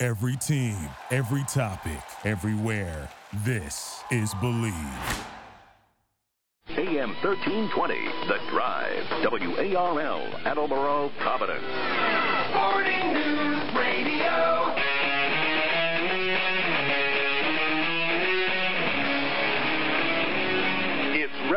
Every 0.00 0.36
team, 0.36 0.76
every 1.10 1.42
topic, 1.48 1.98
everywhere. 2.24 3.08
This 3.44 4.00
is 4.12 4.32
Believe. 4.34 4.72
AM 6.68 7.16
1320, 7.20 7.94
The 8.28 8.38
Drive, 8.48 9.04
WARL, 9.24 10.20
Attleboro, 10.46 11.10
Providence. 11.18 11.64
Sporting 12.50 13.12
News 13.12 13.74
Radio. 13.74 14.17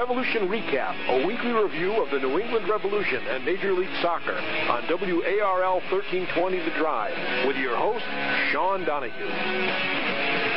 Revolution 0.02 0.48
Recap, 0.48 0.96
a 1.10 1.28
weekly 1.28 1.52
review 1.52 2.02
of 2.02 2.09
the 2.09 2.18
New 2.18 2.40
England 2.40 2.68
Revolution 2.68 3.22
and 3.28 3.46
Major 3.46 3.72
League 3.72 3.88
Soccer 4.02 4.34
on 4.34 4.82
WARL 4.90 5.80
1320 5.92 6.58
The 6.58 6.72
Drive 6.72 7.46
with 7.46 7.55
your 7.55 7.76
host, 7.76 8.04
Sean 8.52 8.84
Donahue. 8.84 10.51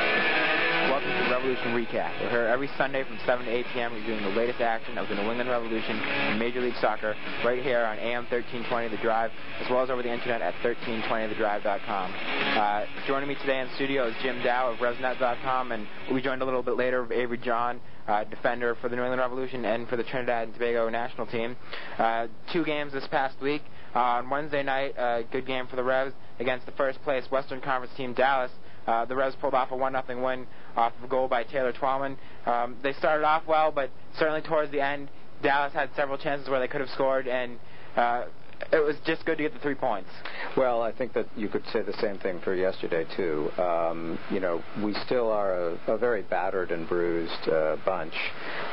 Revolution 1.34 1.74
Recap. 1.74 2.14
We're 2.22 2.30
here 2.30 2.46
every 2.46 2.70
Sunday 2.78 3.02
from 3.02 3.18
7 3.26 3.44
to 3.44 3.50
8 3.50 3.66
p.m. 3.74 3.92
reviewing 3.92 4.22
the 4.22 4.38
latest 4.38 4.60
action 4.60 4.96
of 4.96 5.08
the 5.08 5.16
New 5.16 5.22
England 5.22 5.50
Revolution 5.50 5.98
and 5.98 6.38
Major 6.38 6.60
League 6.60 6.76
Soccer 6.80 7.16
right 7.44 7.60
here 7.60 7.80
on 7.80 7.98
AM 7.98 8.22
1320 8.30 8.86
The 8.94 9.02
Drive, 9.02 9.32
as 9.58 9.68
well 9.68 9.82
as 9.82 9.90
over 9.90 10.00
the 10.00 10.12
internet 10.12 10.40
at 10.40 10.54
1320thedrive.com. 10.62 12.14
Uh, 12.56 12.86
joining 13.08 13.28
me 13.28 13.34
today 13.34 13.58
in 13.58 13.68
studio 13.74 14.06
is 14.06 14.14
Jim 14.22 14.44
Dow 14.44 14.70
of 14.70 14.78
Revsnet.com, 14.78 15.72
and 15.72 15.88
we'll 16.06 16.18
be 16.18 16.22
joined 16.22 16.40
a 16.40 16.44
little 16.44 16.62
bit 16.62 16.76
later 16.76 17.00
of 17.00 17.10
Avery 17.10 17.38
John, 17.38 17.80
uh, 18.06 18.22
defender 18.22 18.76
for 18.80 18.88
the 18.88 18.94
New 18.94 19.02
England 19.02 19.20
Revolution 19.20 19.64
and 19.64 19.88
for 19.88 19.96
the 19.96 20.04
Trinidad 20.04 20.44
and 20.44 20.54
Tobago 20.54 20.88
national 20.88 21.26
team. 21.26 21.56
Uh, 21.98 22.28
two 22.52 22.64
games 22.64 22.92
this 22.92 23.08
past 23.10 23.34
week. 23.42 23.62
Uh, 23.92 23.98
on 23.98 24.30
Wednesday 24.30 24.62
night, 24.62 24.94
a 24.96 25.24
good 25.32 25.46
game 25.48 25.66
for 25.66 25.74
the 25.74 25.84
Revs 25.84 26.14
against 26.38 26.64
the 26.64 26.72
first 26.72 27.02
place 27.02 27.24
Western 27.32 27.60
Conference 27.60 27.92
team 27.96 28.14
Dallas. 28.14 28.52
Uh, 28.86 29.04
the 29.04 29.14
Revs 29.14 29.36
pulled 29.40 29.54
off 29.54 29.70
a 29.70 29.74
1-0 29.74 30.22
win 30.22 30.46
off 30.76 30.92
of 30.98 31.04
a 31.04 31.08
goal 31.08 31.28
by 31.28 31.42
Taylor 31.42 31.72
Twellman. 31.72 32.16
Um, 32.46 32.76
they 32.82 32.92
started 32.94 33.24
off 33.24 33.44
well, 33.46 33.70
but 33.70 33.90
certainly 34.18 34.42
towards 34.42 34.70
the 34.72 34.80
end, 34.80 35.08
Dallas 35.42 35.72
had 35.72 35.90
several 35.96 36.18
chances 36.18 36.48
where 36.48 36.60
they 36.60 36.68
could 36.68 36.80
have 36.80 36.90
scored, 36.90 37.26
and 37.26 37.58
uh, 37.96 38.24
it 38.72 38.84
was 38.84 38.96
just 39.04 39.24
good 39.24 39.36
to 39.38 39.42
get 39.44 39.52
the 39.52 39.60
three 39.60 39.74
points. 39.74 40.10
Well, 40.56 40.82
I 40.82 40.92
think 40.92 41.12
that 41.14 41.26
you 41.36 41.48
could 41.48 41.64
say 41.72 41.82
the 41.82 41.96
same 42.00 42.18
thing 42.18 42.40
for 42.40 42.54
yesterday 42.54 43.06
too. 43.16 43.50
Um, 43.58 44.18
you 44.30 44.40
know, 44.40 44.62
we 44.82 44.94
still 45.06 45.30
are 45.30 45.70
a, 45.70 45.92
a 45.92 45.98
very 45.98 46.22
battered 46.22 46.70
and 46.70 46.88
bruised 46.88 47.48
uh, 47.48 47.76
bunch. 47.84 48.14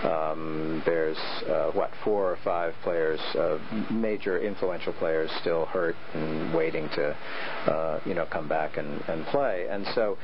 Um, 0.03 0.81
there's 0.85 1.17
uh, 1.47 1.71
what 1.71 1.91
four 2.03 2.31
or 2.31 2.37
five 2.43 2.73
players, 2.83 3.19
uh, 3.35 3.59
major 3.91 4.39
influential 4.39 4.93
players, 4.93 5.29
still 5.41 5.65
hurt 5.65 5.95
and 6.13 6.53
waiting 6.53 6.89
to, 6.89 7.15
uh, 7.67 7.99
you 8.05 8.13
know, 8.13 8.25
come 8.25 8.47
back 8.47 8.77
and, 8.77 9.01
and 9.07 9.25
play. 9.27 9.67
And 9.69 9.85
so, 9.93 10.17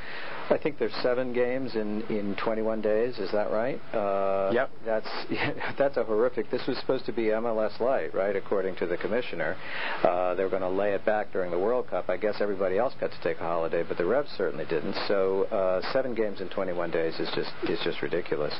I 0.49 0.57
think 0.57 0.79
there's 0.79 0.95
seven 1.03 1.33
games 1.33 1.75
in, 1.75 2.01
in 2.03 2.35
21 2.35 2.81
days. 2.81 3.17
Is 3.17 3.31
that 3.31 3.51
right? 3.51 3.79
Uh, 3.93 4.51
yep. 4.53 4.69
That's 4.85 5.07
that's 5.77 5.97
a 5.97 6.03
horrific. 6.03 6.49
This 6.49 6.65
was 6.67 6.77
supposed 6.77 7.05
to 7.05 7.11
be 7.11 7.23
MLS 7.23 7.79
light, 7.79 8.13
right? 8.13 8.35
According 8.35 8.75
to 8.77 8.85
the 8.85 8.97
commissioner, 8.97 9.55
uh, 10.03 10.35
they 10.35 10.43
were 10.43 10.49
going 10.49 10.61
to 10.61 10.69
lay 10.69 10.93
it 10.93 11.05
back 11.05 11.31
during 11.33 11.51
the 11.51 11.59
World 11.59 11.89
Cup. 11.89 12.09
I 12.09 12.17
guess 12.17 12.35
everybody 12.39 12.77
else 12.77 12.93
got 12.99 13.11
to 13.11 13.21
take 13.21 13.37
a 13.37 13.43
holiday, 13.43 13.83
but 13.83 13.97
the 13.97 14.05
Revs 14.05 14.29
certainly 14.37 14.65
didn't. 14.65 14.95
So 15.07 15.43
uh, 15.45 15.81
seven 15.91 16.15
games 16.15 16.39
in 16.41 16.49
21 16.49 16.91
days 16.91 17.19
is 17.19 17.29
just 17.35 17.51
is 17.69 17.79
just 17.83 18.01
ridiculous 18.01 18.53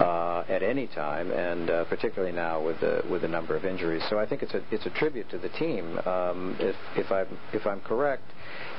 uh, 0.00 0.44
at 0.48 0.62
any 0.62 0.86
time, 0.86 1.30
and 1.30 1.70
uh, 1.70 1.84
particularly 1.84 2.32
now 2.32 2.62
with 2.62 2.80
the 2.80 3.02
with 3.10 3.22
the 3.22 3.28
number 3.28 3.54
of 3.56 3.64
injuries. 3.64 4.02
So 4.08 4.18
I 4.18 4.26
think 4.26 4.42
it's 4.42 4.54
a 4.54 4.62
it's 4.70 4.86
a 4.86 4.90
tribute 4.90 5.28
to 5.30 5.38
the 5.38 5.50
team. 5.50 5.98
Um, 6.06 6.56
if 6.58 6.76
if 6.96 7.12
I'm 7.12 7.38
if 7.52 7.66
I'm 7.66 7.80
correct 7.80 8.22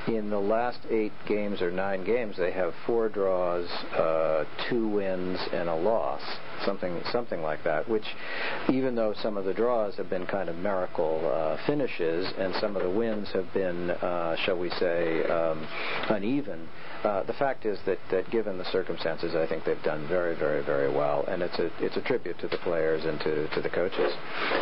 in 0.06 0.30
the 0.30 0.38
last 0.38 0.78
eight 0.88 1.12
games 1.26 1.60
or 1.60 1.70
nine 1.70 2.04
games, 2.04 2.36
they 2.36 2.50
have 2.52 2.72
four 2.86 3.08
draws, 3.08 3.68
uh, 3.94 4.44
two 4.68 4.88
wins, 4.88 5.38
and 5.52 5.68
a 5.68 5.74
loss, 5.74 6.22
something 6.64 7.00
something 7.12 7.42
like 7.42 7.62
that. 7.64 7.88
Which, 7.88 8.06
even 8.70 8.94
though 8.94 9.14
some 9.22 9.36
of 9.36 9.44
the 9.44 9.54
draws 9.54 9.96
have 9.96 10.08
been 10.08 10.26
kind 10.26 10.48
of 10.48 10.56
miracle 10.56 11.30
uh, 11.32 11.58
finishes, 11.66 12.32
and 12.38 12.54
some 12.56 12.76
of 12.76 12.82
the 12.82 12.90
wins 12.90 13.28
have 13.32 13.52
been, 13.52 13.90
uh, 13.90 14.36
shall 14.44 14.58
we 14.58 14.70
say, 14.70 15.24
um, 15.24 15.66
uneven. 16.08 16.68
Uh, 17.04 17.22
the 17.24 17.32
fact 17.34 17.64
is 17.64 17.78
that, 17.86 17.98
that 18.10 18.30
given 18.30 18.58
the 18.58 18.64
circumstances, 18.72 19.34
I 19.34 19.46
think 19.46 19.64
they've 19.64 19.82
done 19.82 20.06
very, 20.08 20.34
very, 20.34 20.62
very 20.64 20.90
well, 20.90 21.24
and 21.28 21.42
it's 21.42 21.58
a 21.58 21.70
it's 21.84 21.96
a 21.96 22.02
tribute 22.02 22.38
to 22.40 22.48
the 22.48 22.58
players 22.58 23.04
and 23.04 23.18
to, 23.20 23.48
to 23.48 23.60
the 23.60 23.70
coaches. 23.70 24.12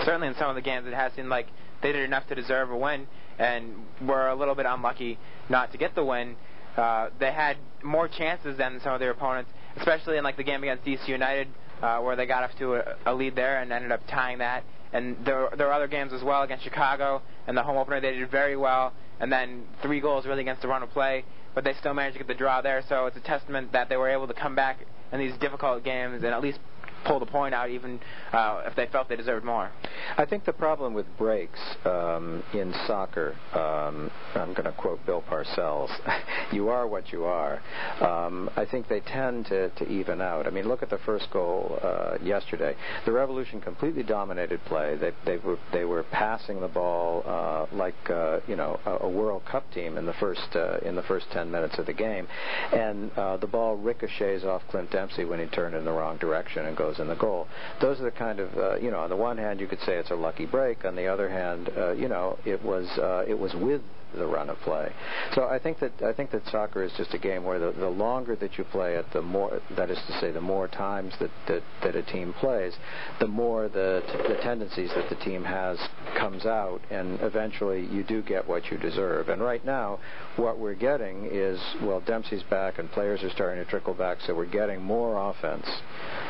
Certainly, 0.05 0.29
in 0.29 0.35
some 0.35 0.49
of 0.49 0.55
the 0.55 0.63
games, 0.63 0.87
it 0.87 0.95
has 0.95 1.13
seemed 1.15 1.29
like 1.29 1.47
they 1.83 1.93
did 1.93 2.03
enough 2.03 2.27
to 2.29 2.35
deserve 2.35 2.71
a 2.71 2.77
win, 2.77 3.07
and 3.39 3.75
were 4.03 4.29
a 4.29 4.35
little 4.35 4.55
bit 4.55 4.67
unlucky 4.67 5.19
not 5.49 5.73
to 5.73 5.79
get 5.79 5.95
the 5.95 6.05
win. 6.05 6.37
Uh, 6.77 7.11
they 7.19 7.33
had 7.33 7.57
more 7.83 8.09
chances 8.09 8.57
than 8.57 8.81
some 8.83 8.93
of 8.93 9.01
their 9.01 9.11
opponents, 9.11 9.51
especially 9.77 10.17
in 10.17 10.25
like 10.25 10.37
the 10.37 10.45
game 10.45 10.63
against 10.63 10.85
DC 10.85 11.09
United, 11.09 11.49
uh, 11.83 11.99
where 11.99 12.17
they 12.17 12.27
got 12.27 12.45
off 12.45 12.57
to 12.59 12.75
a, 12.75 12.97
a 13.07 13.15
lead 13.15 13.35
there 13.35 13.61
and 13.61 13.73
ended 13.73 13.93
up 13.93 14.01
tying 14.09 14.39
that. 14.39 14.65
And 14.93 15.17
there, 15.25 15.49
there 15.57 15.67
were 15.67 15.73
other 15.73 15.89
games 15.89 16.13
as 16.13 16.23
well 16.23 16.43
against 16.43 16.65
Chicago 16.65 17.23
and 17.47 17.57
the 17.57 17.63
home 17.63 17.77
opener. 17.77 18.01
They 18.01 18.13
did 18.13 18.31
very 18.31 18.57
well, 18.57 18.93
and 19.21 19.31
then 19.31 19.65
three 19.83 20.01
goals 20.01 20.25
really 20.25 20.41
against 20.41 20.63
the 20.63 20.69
run 20.69 20.83
of 20.83 20.91
play, 20.91 21.25
but 21.55 21.65
they 21.65 21.75
still 21.75 21.95
managed 21.95 22.15
to 22.15 22.19
get 22.19 22.29
the 22.29 22.35
draw 22.35 22.63
there. 22.63 22.83
So 22.89 23.07
it's 23.07 23.17
a 23.17 23.21
testament 23.21 23.73
that 23.73 23.89
they 23.89 23.97
were 23.97 24.09
able 24.09 24.27
to 24.29 24.35
come 24.35 24.55
back 24.55 24.79
in 25.13 25.19
these 25.19 25.37
difficult 25.39 25.85
games 25.85 26.23
and 26.23 26.33
at 26.33 26.41
least 26.41 26.59
pull 27.05 27.19
the 27.19 27.27
point 27.27 27.55
out, 27.55 27.71
even 27.71 28.01
uh, 28.33 28.63
if 28.67 28.77
they 28.77 28.87
felt 28.87 29.09
they 29.09 29.17
deserved 29.17 29.45
more. 29.45 29.71
I 30.17 30.25
think 30.25 30.45
the 30.45 30.53
problem 30.53 30.95
with 30.95 31.07
breaks 31.17 31.59
um, 31.85 32.43
in 32.55 32.73
soccer, 32.87 33.35
um, 33.53 34.11
I'm 34.35 34.53
going 34.53 34.65
to 34.65 34.73
quote 34.73 35.05
Bill 35.07 35.23
Parcells, 35.29 35.91
you 36.53 36.69
are 36.69 36.87
what 36.87 37.13
you 37.13 37.25
are. 37.25 37.61
Um, 38.01 38.51
I 38.57 38.65
think 38.65 38.89
they 38.89 39.01
tend 39.01 39.47
to, 39.47 39.71
to 39.71 39.89
even 39.89 40.21
out. 40.21 40.47
I 40.47 40.51
mean, 40.51 40.67
look 40.67 40.83
at 40.83 40.91
the 40.91 40.99
first 40.99 41.31
goal 41.33 41.79
uh, 41.83 42.17
yesterday. 42.23 42.75
The 43.05 43.13
Revolution 43.13 43.61
completely 43.61 44.03
dominated 44.03 44.65
play. 44.65 44.97
They, 44.97 45.13
they, 45.25 45.37
were, 45.39 45.59
they 45.73 45.85
were 45.85 46.05
passing 46.05 46.61
the 46.61 46.69
ball 46.69 47.23
uh, 47.27 47.75
like, 47.75 48.11
uh, 48.11 48.41
you 48.47 48.57
know, 48.57 48.79
a, 48.87 49.07
a 49.07 49.09
World 49.09 49.45
Cup 49.47 49.71
team 49.73 49.97
in 49.97 50.07
the 50.07 50.15
first, 50.15 50.55
uh, 50.55 50.79
in 50.79 50.95
the 50.95 51.03
first 51.03 51.27
10 51.33 51.51
minutes 51.51 51.79
of 51.79 51.87
the 51.87 51.93
game. 51.93 52.27
And 52.73 53.11
uh, 53.13 53.37
the 53.37 53.47
ball 53.47 53.77
ricochets 53.77 54.45
off 54.45 54.63
Clint 54.71 54.91
Dempsey 54.91 55.25
when 55.25 55.41
he 55.41 55.47
turned 55.47 55.75
in 55.75 55.85
the 55.85 55.93
wrong 55.93 56.19
direction 56.19 56.67
and 56.67 56.77
goes 56.77 56.98
in 56.99 57.09
the 57.09 57.15
goal. 57.15 57.47
Those 57.81 58.01
are 58.01 58.05
the 58.05 58.11
kind 58.11 58.41
of, 58.41 58.57
uh, 58.57 58.77
you 58.77 58.91
know, 58.91 59.01
on 59.01 59.11
the 59.11 59.17
one 59.17 59.39
hand, 59.39 59.61
you 59.61 59.67
could 59.67 59.81
say 59.81 59.97
it's 59.97 60.11
a 60.11 60.17
lucky 60.17 60.47
break. 60.47 60.85
On 60.85 60.97
the 60.97 61.07
other 61.07 61.29
hand, 61.29 61.71
uh, 61.77 61.93
you 61.93 62.09
know, 62.09 62.39
it 62.45 62.63
was 62.63 62.87
uh, 62.99 63.25
it 63.27 63.39
was 63.39 63.55
with 63.55 63.83
the 64.15 64.27
run 64.27 64.51
of 64.51 64.59
play. 64.61 64.93
So 65.35 65.45
I 65.45 65.59
think 65.59 65.79
that 65.81 66.03
I 66.03 66.13
think 66.13 66.31
that 66.31 66.47
soccer 66.49 66.83
is 66.83 66.93
just 66.97 67.15
a 67.15 67.19
game 67.19 67.45
where 67.45 67.59
the, 67.59 67.73
the 67.73 67.89
longer 67.89 68.37
that 68.37 68.59
you 68.59 68.65
play 68.65 68.95
it, 68.95 69.07
the 69.13 69.23
more 69.23 69.61
that 69.77 69.91
is 69.91 69.99
to 70.07 70.19
say, 70.21 70.31
the 70.31 70.41
more 70.41 70.69
times 70.69 71.13
that, 71.21 71.31
that, 71.47 71.63
that 71.83 71.97
a 71.97 72.03
team 72.03 72.33
plays, 72.35 72.75
the 73.21 73.27
more 73.27 73.69
the 73.69 74.03
the 74.29 74.37
tendencies 74.43 74.91
that 74.95 75.09
the 75.09 75.25
team 75.25 75.45
has 75.45 75.79
comes 76.17 76.47
out, 76.47 76.81
and 76.91 77.21
eventually 77.21 77.87
you 77.87 78.03
do 78.03 78.23
get 78.23 78.47
what 78.49 78.71
you 78.71 78.79
deserve. 78.79 79.29
And 79.29 79.43
right 79.43 79.65
now, 79.65 79.99
what 80.37 80.59
we're 80.59 80.75
getting 80.75 81.29
is 81.31 81.61
well, 81.83 82.01
Dempsey's 82.01 82.43
back, 82.45 82.79
and 82.79 82.91
players 82.91 83.23
are 83.23 83.31
starting 83.31 83.63
to 83.63 83.71
trickle 83.71 83.95
back, 83.95 84.19
so 84.27 84.35
we're 84.35 84.47
getting 84.47 84.83
more 84.83 85.31
offense. 85.31 85.67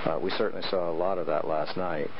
Uh, 0.04 0.18
we 0.20 0.30
certainly 0.30 0.66
saw 0.68 0.90
a 0.90 0.96
lot 0.96 1.18
of 1.18 1.26
that 1.26 1.46
last 1.46 1.76
night. 1.76 2.10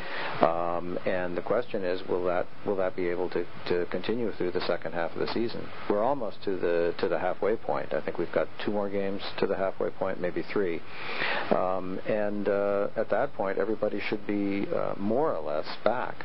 Um, 0.41 0.99
and 1.07 1.37
the 1.37 1.43
question 1.43 1.85
is, 1.85 2.07
will 2.09 2.25
that 2.25 2.47
will 2.67 2.77
that 2.77 2.95
be 2.97 3.09
able 3.09 3.29
to, 3.31 3.45
to 3.69 3.87
continue 3.91 4.33
through 4.33 4.53
the 4.53 4.61
second 4.63 4.93
half 4.93 5.13
of 5.13 5.19
the 5.19 5.27
season? 5.33 5.48
We're 5.89 6.03
almost 6.03 6.43
to 6.45 6.57
the 6.57 6.95
to 6.99 7.09
the 7.09 7.19
halfway 7.19 7.57
point. 7.57 7.93
I 7.95 8.01
think 8.01 8.19
we've 8.19 8.33
got 8.33 8.49
two 8.65 8.71
more 8.71 8.89
games 8.89 9.23
to 9.39 9.47
the 9.47 9.57
halfway 9.57 9.91
point, 9.91 10.21
maybe 10.21 10.43
three. 10.53 10.81
Um, 11.51 12.01
and 12.07 12.49
uh, 12.49 12.89
at 12.97 13.11
that 13.11 13.35
point, 13.35 13.59
everybody 13.59 14.01
should 14.09 14.27
be 14.27 14.67
uh, 14.75 14.95
more 14.97 15.35
or 15.35 15.41
less 15.41 15.67
back. 15.85 16.25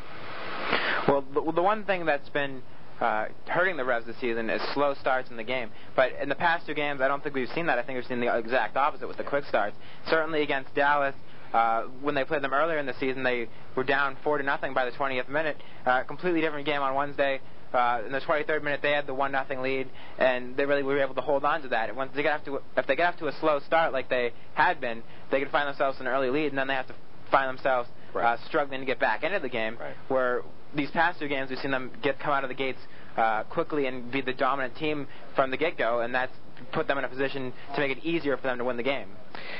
Well, 1.07 1.23
the, 1.33 1.51
the 1.51 1.61
one 1.61 1.83
thing 1.85 2.05
that's 2.05 2.29
been 2.29 2.61
uh, 2.99 3.25
hurting 3.47 3.77
the 3.77 3.85
Revs 3.85 4.05
this 4.05 4.15
season 4.21 4.49
is 4.49 4.61
slow 4.73 4.93
starts 4.95 5.29
in 5.29 5.37
the 5.37 5.43
game. 5.43 5.71
But 5.95 6.13
in 6.21 6.29
the 6.29 6.35
past 6.35 6.65
two 6.65 6.73
games, 6.73 7.01
I 7.01 7.07
don't 7.07 7.21
think 7.21 7.35
we've 7.35 7.49
seen 7.49 7.65
that. 7.65 7.77
I 7.77 7.83
think 7.83 7.97
we've 7.97 8.05
seen 8.05 8.19
the 8.19 8.35
exact 8.35 8.77
opposite 8.77 9.07
with 9.07 9.17
the 9.17 9.23
quick 9.23 9.45
starts. 9.45 9.75
Certainly 10.07 10.41
against 10.41 10.73
Dallas, 10.73 11.15
uh, 11.53 11.83
when 12.01 12.15
they 12.15 12.23
played 12.23 12.41
them 12.41 12.53
earlier 12.53 12.77
in 12.77 12.85
the 12.85 12.95
season, 12.99 13.23
they 13.23 13.47
were 13.75 13.83
down 13.83 14.17
four 14.23 14.37
to 14.37 14.43
nothing 14.43 14.73
by 14.73 14.85
the 14.85 14.91
20th 14.91 15.29
minute. 15.29 15.57
Uh, 15.85 16.03
completely 16.03 16.41
different 16.41 16.65
game 16.65 16.81
on 16.81 16.95
Wednesday. 16.95 17.39
Uh, 17.73 18.01
in 18.05 18.11
the 18.11 18.19
23rd 18.21 18.63
minute 18.63 18.81
they 18.81 18.91
had 18.91 19.07
the 19.07 19.13
one 19.13 19.31
nothing 19.31 19.61
lead, 19.61 19.89
and 20.17 20.55
they 20.55 20.65
really 20.65 20.83
were 20.83 20.99
able 21.01 21.15
to 21.15 21.21
hold 21.21 21.43
on 21.45 21.61
to 21.63 21.67
that. 21.69 21.89
And 21.89 21.97
once 21.97 22.11
they 22.15 22.23
get 22.23 22.33
off 22.39 22.45
to 22.45 22.59
if 22.77 22.87
they 22.87 22.95
get 22.95 23.13
off 23.13 23.19
to 23.19 23.27
a 23.27 23.33
slow 23.39 23.59
start 23.65 23.93
like 23.93 24.09
they 24.09 24.33
had 24.53 24.79
been, 24.79 25.03
they 25.31 25.39
could 25.39 25.51
find 25.51 25.67
themselves 25.67 25.99
in 25.99 26.07
an 26.07 26.13
early 26.13 26.29
lead, 26.29 26.47
and 26.47 26.57
then 26.57 26.67
they 26.67 26.73
have 26.75 26.87
to 26.87 26.95
find 27.31 27.49
themselves 27.49 27.89
Right. 28.13 28.33
uh, 28.33 28.37
struggling 28.45 28.79
to 28.81 28.85
get 28.85 28.99
back 28.99 29.23
into 29.23 29.39
the 29.39 29.49
game. 29.49 29.75
Right. 29.79 29.95
Where 30.07 30.43
these 30.75 30.91
past 30.91 31.19
two 31.19 31.27
games 31.27 31.49
we've 31.49 31.57
seen 31.59 31.71
them 31.71 31.89
get 32.03 32.19
come 32.19 32.31
out 32.31 32.43
of 32.43 32.47
the 32.49 32.53
gates 32.55 32.77
uh, 33.17 33.41
quickly 33.45 33.87
and 33.87 34.11
be 34.11 34.21
the 34.21 34.33
dominant 34.33 34.75
team 34.77 35.07
from 35.35 35.49
the 35.49 35.57
get-go, 35.57 36.01
and 36.01 36.13
that's 36.13 36.31
put 36.71 36.87
them 36.87 36.97
in 36.97 37.03
a 37.03 37.09
position 37.09 37.53
to 37.75 37.81
make 37.81 37.97
it 37.97 38.03
easier 38.03 38.37
for 38.37 38.43
them 38.43 38.57
to 38.57 38.63
win 38.63 38.77
the 38.77 38.83
game. 38.83 39.07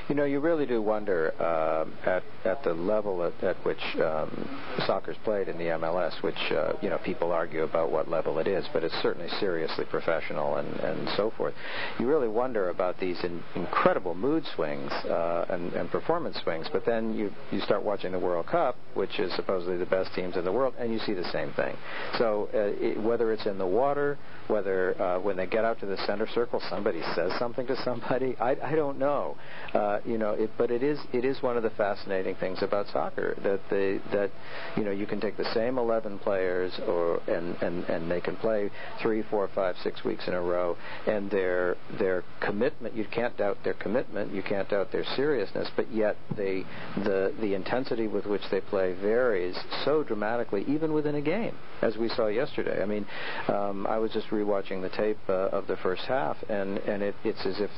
You 0.10 0.16
know, 0.16 0.26
you 0.26 0.40
really 0.40 0.66
do 0.66 0.82
wonder 0.82 1.34
uh, 1.40 1.86
at 2.08 2.24
at 2.46 2.64
the 2.64 2.74
level 2.74 3.24
at, 3.24 3.44
at 3.44 3.56
which 3.66 3.82
um, 3.96 4.60
soccer's 4.86 5.18
played 5.24 5.48
in 5.48 5.58
the 5.58 5.66
MLS, 5.66 6.22
which 6.22 6.52
uh, 6.52 6.74
you 6.82 6.90
know 6.90 7.00
people 7.00 7.32
argue 7.32 7.64
about 7.64 7.92
what 7.92 8.10
level 8.10 8.38
it 8.40 8.48
is, 8.48 8.66
but 8.74 8.84
it's 8.84 8.94
certainly 9.02 9.30
seriously 9.40 9.86
professional 9.86 10.58
and 10.58 10.68
and 10.82 11.10
so 11.16 11.32
forth. 11.38 11.54
You 12.00 12.08
really 12.08 12.28
wonder 12.28 12.70
about 12.70 13.00
these 13.00 13.24
in, 13.24 13.42
incredible 13.56 14.14
mood 14.14 14.46
swings 14.56 14.92
uh, 14.92 15.46
and, 15.50 15.74
and 15.74 15.90
performance 15.90 16.38
swings, 16.44 16.68
but 16.72 16.86
then 16.86 17.14
you 17.14 17.32
you 17.52 17.62
start 17.62 17.84
watching 17.84 18.12
the 18.12 18.20
World 18.20 18.48
Cup, 18.48 18.76
which 18.94 19.20
is 19.20 19.34
supposedly 19.36 19.78
the 19.78 19.86
best 19.86 20.14
teams 20.14 20.36
in 20.36 20.44
the 20.44 20.52
world, 20.52 20.74
and 20.78 20.92
you 20.92 21.00
see 21.00 21.14
the 21.14 21.30
same 21.32 21.52
thing. 21.54 21.76
So 22.18 22.50
uh, 22.54 22.58
it, 22.58 23.02
whether 23.02 23.32
it's 23.32 23.46
in 23.46 23.58
the 23.58 23.68
water, 23.68 24.18
whether 24.48 25.02
uh, 25.02 25.20
when 25.20 25.38
they 25.38 25.48
get 25.48 25.66
out 25.66 25.80
to 25.80 25.86
the 25.86 25.98
center 26.06 26.28
circle, 26.28 26.62
somebody 26.70 26.93
says 27.16 27.32
something 27.40 27.68
to 27.68 27.76
somebody, 27.84 28.36
I, 28.40 28.56
I 28.64 28.76
don't 28.76 29.00
know. 29.00 29.38
Uh, 29.74 30.00
you 30.06 30.18
know, 30.18 30.32
it, 30.32 30.52
but 30.58 30.72
it 30.72 30.84
is 30.84 31.00
it 31.14 31.26
is 31.26 31.42
one 31.42 31.58
of 31.58 31.64
the 31.64 31.70
fascinating 31.72 32.36
things 32.36 32.62
about 32.62 32.88
soccer 32.88 33.36
that 33.44 33.60
that 33.70 34.32
you 34.78 34.84
know 34.84 34.92
you 34.92 35.06
can 35.06 35.20
take 35.20 35.38
the 35.38 35.52
same 35.54 35.78
11 35.78 36.20
players 36.20 36.72
or 36.88 37.20
and 37.28 37.56
and 37.62 37.84
and 37.86 38.12
they 38.12 38.22
can 38.22 38.36
play 38.36 38.70
three, 39.02 39.24
four, 39.24 39.50
five, 39.54 39.76
six 39.84 40.04
weeks 40.04 40.28
in 40.28 40.34
a 40.34 40.42
row, 40.42 40.76
and 41.08 41.30
their 41.32 41.76
their 42.00 42.24
commitment 42.42 42.96
you 42.96 43.06
can't 43.06 43.36
doubt 43.38 43.58
their 43.64 43.74
commitment, 43.74 44.34
you 44.34 44.44
can't 44.44 44.70
doubt 44.70 44.92
their 44.92 45.06
seriousness, 45.16 45.70
but 45.76 45.92
yet 45.92 46.16
they 46.36 46.64
the 47.04 47.34
the 47.40 47.54
intensity 47.54 48.08
with 48.08 48.26
which 48.26 48.44
they 48.52 48.62
play 48.62 48.94
varies 48.94 49.58
so 49.86 50.04
dramatically 50.04 50.64
even 50.68 50.94
within 50.94 51.16
a 51.16 51.22
game, 51.22 51.56
as 51.82 51.98
we 51.98 52.10
saw 52.10 52.28
yesterday. 52.28 52.82
I 52.82 52.86
mean, 52.86 53.06
um, 53.48 53.88
I 53.88 53.98
was 53.98 54.12
just 54.12 54.28
rewatching 54.28 54.82
the 54.82 54.90
tape 54.90 55.18
uh, 55.30 55.50
of 55.50 55.68
the 55.68 55.78
first 55.78 56.04
half, 56.04 56.38
and 56.50 56.73
and 56.80 57.04
it, 57.04 57.16
it's 57.24 57.46
as 57.46 57.60
if 57.60 57.70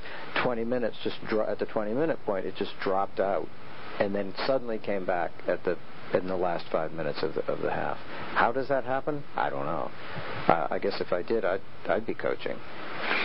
20 0.44 0.64
minutes 0.64 0.96
just 1.04 1.18
dro- 1.28 1.48
at 1.48 1.60
the 1.60 1.66
20 1.66 1.94
minute 1.94 2.20
point 2.26 2.46
it 2.46 2.56
just 2.58 2.72
dropped 2.82 3.20
out, 3.20 3.48
and 4.00 4.14
then 4.14 4.34
suddenly 4.46 4.78
came 4.78 5.06
back 5.06 5.32
at 5.48 5.64
the 5.64 5.78
in 6.14 6.28
the 6.28 6.36
last 6.38 6.66
five 6.72 6.92
minutes 6.92 7.24
of 7.24 7.34
the 7.34 7.42
of 7.52 7.62
the 7.62 7.72
half. 7.72 7.98
How 8.34 8.52
does 8.52 8.68
that 8.70 8.84
happen? 8.84 9.24
I 9.36 9.50
don't 9.50 9.66
know. 9.66 9.90
Uh, 10.48 10.68
I 10.70 10.80
guess 10.80 11.00
if 11.02 11.12
I 11.12 11.22
did, 11.24 11.44
I'd 11.44 11.62
I'd 11.88 12.06
be 12.06 12.14
coaching. 12.14 12.58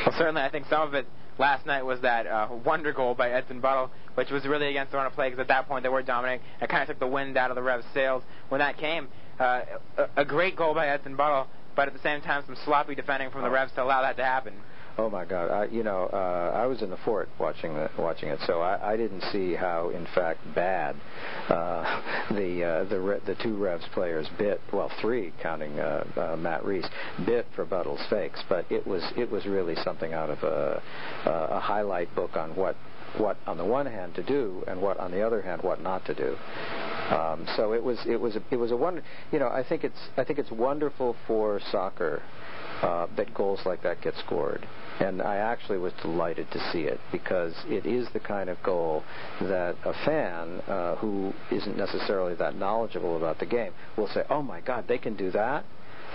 Well, 0.06 0.14
certainly, 0.16 0.42
I 0.42 0.50
think 0.50 0.66
some 0.68 0.82
of 0.82 0.94
it 0.94 1.06
last 1.38 1.64
night 1.66 1.84
was 1.84 2.00
that 2.02 2.26
uh, 2.26 2.48
wonder 2.64 2.92
goal 2.92 3.14
by 3.14 3.30
Edson 3.30 3.60
Buddle, 3.60 3.90
which 4.14 4.30
was 4.30 4.44
really 4.46 4.68
against 4.68 4.92
the 4.92 4.98
run 4.98 5.06
of 5.06 5.12
play 5.12 5.28
because 5.28 5.40
at 5.40 5.48
that 5.48 5.68
point 5.68 5.82
they 5.82 5.88
were 5.88 6.02
dominating. 6.02 6.44
It 6.60 6.68
kind 6.68 6.82
of 6.82 6.88
took 6.88 6.98
the 6.98 7.06
wind 7.06 7.36
out 7.36 7.50
of 7.50 7.54
the 7.54 7.62
Revs' 7.62 7.84
sails 7.94 8.22
when 8.48 8.58
that 8.60 8.78
came. 8.78 9.08
Uh, 9.38 9.62
a, 9.96 10.06
a 10.18 10.24
great 10.24 10.54
goal 10.56 10.74
by 10.74 10.88
Edson 10.88 11.16
Buddle, 11.16 11.46
but 11.76 11.86
at 11.88 11.94
the 11.94 12.00
same 12.02 12.20
time 12.20 12.42
some 12.46 12.56
sloppy 12.64 12.94
defending 12.94 13.30
from 13.30 13.42
the 13.42 13.48
Oh. 13.48 13.52
Revs 13.52 13.72
to 13.72 13.82
allow 13.82 14.02
that 14.02 14.16
to 14.18 14.24
happen. 14.24 14.52
Oh 14.98 15.08
my 15.08 15.24
God! 15.24 15.50
I, 15.50 15.64
you 15.66 15.82
know, 15.82 16.10
uh, 16.12 16.52
I 16.54 16.66
was 16.66 16.82
in 16.82 16.90
the 16.90 16.96
fort 17.04 17.28
watching 17.38 17.74
the, 17.74 17.90
watching 17.98 18.28
it, 18.28 18.38
so 18.46 18.60
I, 18.60 18.92
I 18.92 18.96
didn't 18.96 19.22
see 19.32 19.54
how, 19.54 19.90
in 19.90 20.06
fact, 20.14 20.40
bad 20.54 20.96
uh, 21.48 22.02
the 22.30 22.64
uh, 22.64 22.84
the 22.88 23.00
re- 23.00 23.20
the 23.26 23.34
two 23.36 23.56
Revs 23.56 23.84
players 23.92 24.26
bit. 24.38 24.60
Well, 24.72 24.90
three 25.00 25.32
counting 25.42 25.78
uh, 25.78 26.04
uh, 26.16 26.36
Matt 26.36 26.64
Reis 26.64 26.86
bit 27.24 27.46
for 27.54 27.64
Buddle's 27.64 28.04
fakes, 28.10 28.42
but 28.48 28.70
it 28.70 28.86
was 28.86 29.02
it 29.16 29.30
was 29.30 29.46
really 29.46 29.76
something 29.76 30.12
out 30.12 30.30
of 30.30 30.42
a, 30.42 30.82
a 31.26 31.60
highlight 31.60 32.14
book 32.14 32.36
on 32.36 32.54
what 32.56 32.76
what 33.18 33.36
on 33.46 33.56
the 33.56 33.64
one 33.64 33.86
hand 33.86 34.14
to 34.14 34.22
do 34.22 34.62
and 34.66 34.80
what 34.80 34.98
on 34.98 35.10
the 35.10 35.22
other 35.22 35.42
hand 35.42 35.62
what 35.62 35.80
not 35.82 36.04
to 36.06 36.14
do. 36.14 36.36
Um, 37.14 37.46
so 37.56 37.72
it 37.72 37.82
was 37.82 37.98
it 38.06 38.20
was 38.20 38.36
a, 38.36 38.42
it 38.50 38.56
was 38.56 38.70
a 38.70 38.76
wonder. 38.76 39.02
You 39.32 39.38
know, 39.38 39.48
I 39.48 39.64
think 39.66 39.84
it's 39.84 39.98
I 40.16 40.24
think 40.24 40.38
it's 40.38 40.50
wonderful 40.50 41.16
for 41.26 41.60
soccer 41.70 42.22
uh, 42.82 43.06
that 43.16 43.32
goals 43.34 43.60
like 43.64 43.82
that 43.82 44.00
get 44.00 44.14
scored. 44.16 44.66
And 45.00 45.22
I 45.22 45.36
actually 45.36 45.78
was 45.78 45.92
delighted 46.02 46.50
to 46.50 46.70
see 46.72 46.82
it 46.82 47.00
because 47.10 47.54
it 47.66 47.86
is 47.86 48.08
the 48.12 48.20
kind 48.20 48.50
of 48.50 48.62
goal 48.62 49.02
that 49.40 49.76
a 49.84 49.94
fan 50.04 50.60
uh, 50.68 50.96
who 50.96 51.32
isn't 51.50 51.76
necessarily 51.76 52.34
that 52.34 52.56
knowledgeable 52.56 53.16
about 53.16 53.38
the 53.38 53.46
game 53.46 53.72
will 53.96 54.08
say, 54.08 54.24
"Oh 54.28 54.42
my 54.42 54.60
God, 54.60 54.86
they 54.88 54.98
can 54.98 55.16
do 55.16 55.30
that." 55.30 55.64